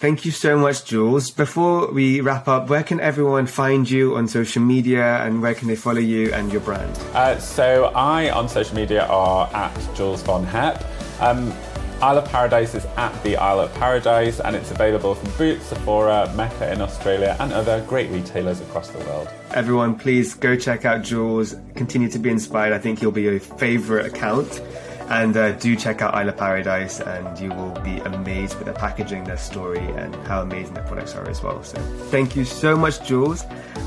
thank 0.00 0.24
you 0.26 0.30
so 0.30 0.58
much, 0.58 0.84
Jules. 0.84 1.30
Before 1.30 1.90
we 1.90 2.20
wrap 2.20 2.48
up, 2.48 2.68
where 2.68 2.82
can 2.82 3.00
everyone 3.00 3.46
find 3.46 3.88
you 3.88 4.16
on 4.16 4.28
social 4.28 4.62
media 4.62 5.22
and 5.24 5.40
where 5.40 5.54
can 5.54 5.68
they 5.68 5.76
follow 5.76 6.00
you 6.00 6.32
and 6.34 6.52
your 6.52 6.60
brand? 6.60 6.98
Uh, 7.14 7.38
so 7.38 7.90
I 7.94 8.30
on 8.30 8.48
social 8.48 8.76
media 8.76 9.06
are 9.06 9.48
at 9.54 9.72
Jules 9.94 10.22
von 10.22 10.44
Hepp. 10.46 10.84
Um, 11.20 11.52
Isle 12.04 12.18
of 12.18 12.26
Paradise 12.26 12.74
is 12.74 12.84
at 12.98 13.22
the 13.22 13.38
Isle 13.38 13.60
of 13.60 13.74
Paradise, 13.76 14.38
and 14.38 14.54
it's 14.54 14.70
available 14.70 15.14
from 15.14 15.30
Boots, 15.38 15.64
Sephora, 15.64 16.30
Mecca 16.36 16.70
in 16.70 16.82
Australia, 16.82 17.34
and 17.40 17.50
other 17.50 17.82
great 17.88 18.10
retailers 18.10 18.60
across 18.60 18.90
the 18.90 18.98
world. 18.98 19.26
Everyone, 19.52 19.98
please 19.98 20.34
go 20.34 20.54
check 20.54 20.84
out 20.84 21.00
Jules. 21.00 21.56
Continue 21.76 22.10
to 22.10 22.18
be 22.18 22.28
inspired. 22.28 22.74
I 22.74 22.78
think 22.78 22.98
he'll 22.98 23.10
be 23.10 23.22
your 23.22 23.40
favourite 23.40 24.04
account. 24.04 24.60
And 25.08 25.34
uh, 25.34 25.52
do 25.52 25.74
check 25.76 26.02
out 26.02 26.14
Isle 26.14 26.28
of 26.28 26.36
Paradise, 26.36 27.00
and 27.00 27.38
you 27.38 27.48
will 27.48 27.72
be 27.80 27.96
amazed 28.00 28.56
with 28.56 28.66
their 28.66 28.74
packaging, 28.74 29.24
their 29.24 29.38
story, 29.38 29.78
and 29.96 30.14
how 30.26 30.42
amazing 30.42 30.74
their 30.74 30.84
products 30.84 31.14
are 31.14 31.26
as 31.30 31.42
well. 31.42 31.62
So, 31.62 31.78
thank 32.10 32.36
you 32.36 32.44
so 32.44 32.76
much, 32.76 33.02
Jules. 33.06 33.46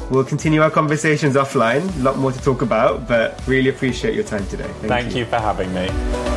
We'll 0.10 0.24
continue 0.24 0.64
our 0.64 0.72
conversations 0.72 1.36
offline. 1.36 1.84
A 2.00 2.02
lot 2.02 2.18
more 2.18 2.32
to 2.32 2.42
talk 2.42 2.64
about, 2.64 3.08
but 3.08 3.40
really 3.46 3.70
appreciate 3.70 4.16
your 4.16 4.24
time 4.24 4.48
today. 4.48 4.64
Thank, 4.64 4.88
Thank 4.88 5.16
you 5.16 5.26
for 5.26 5.38
having 5.38 5.72
me. 5.72 6.37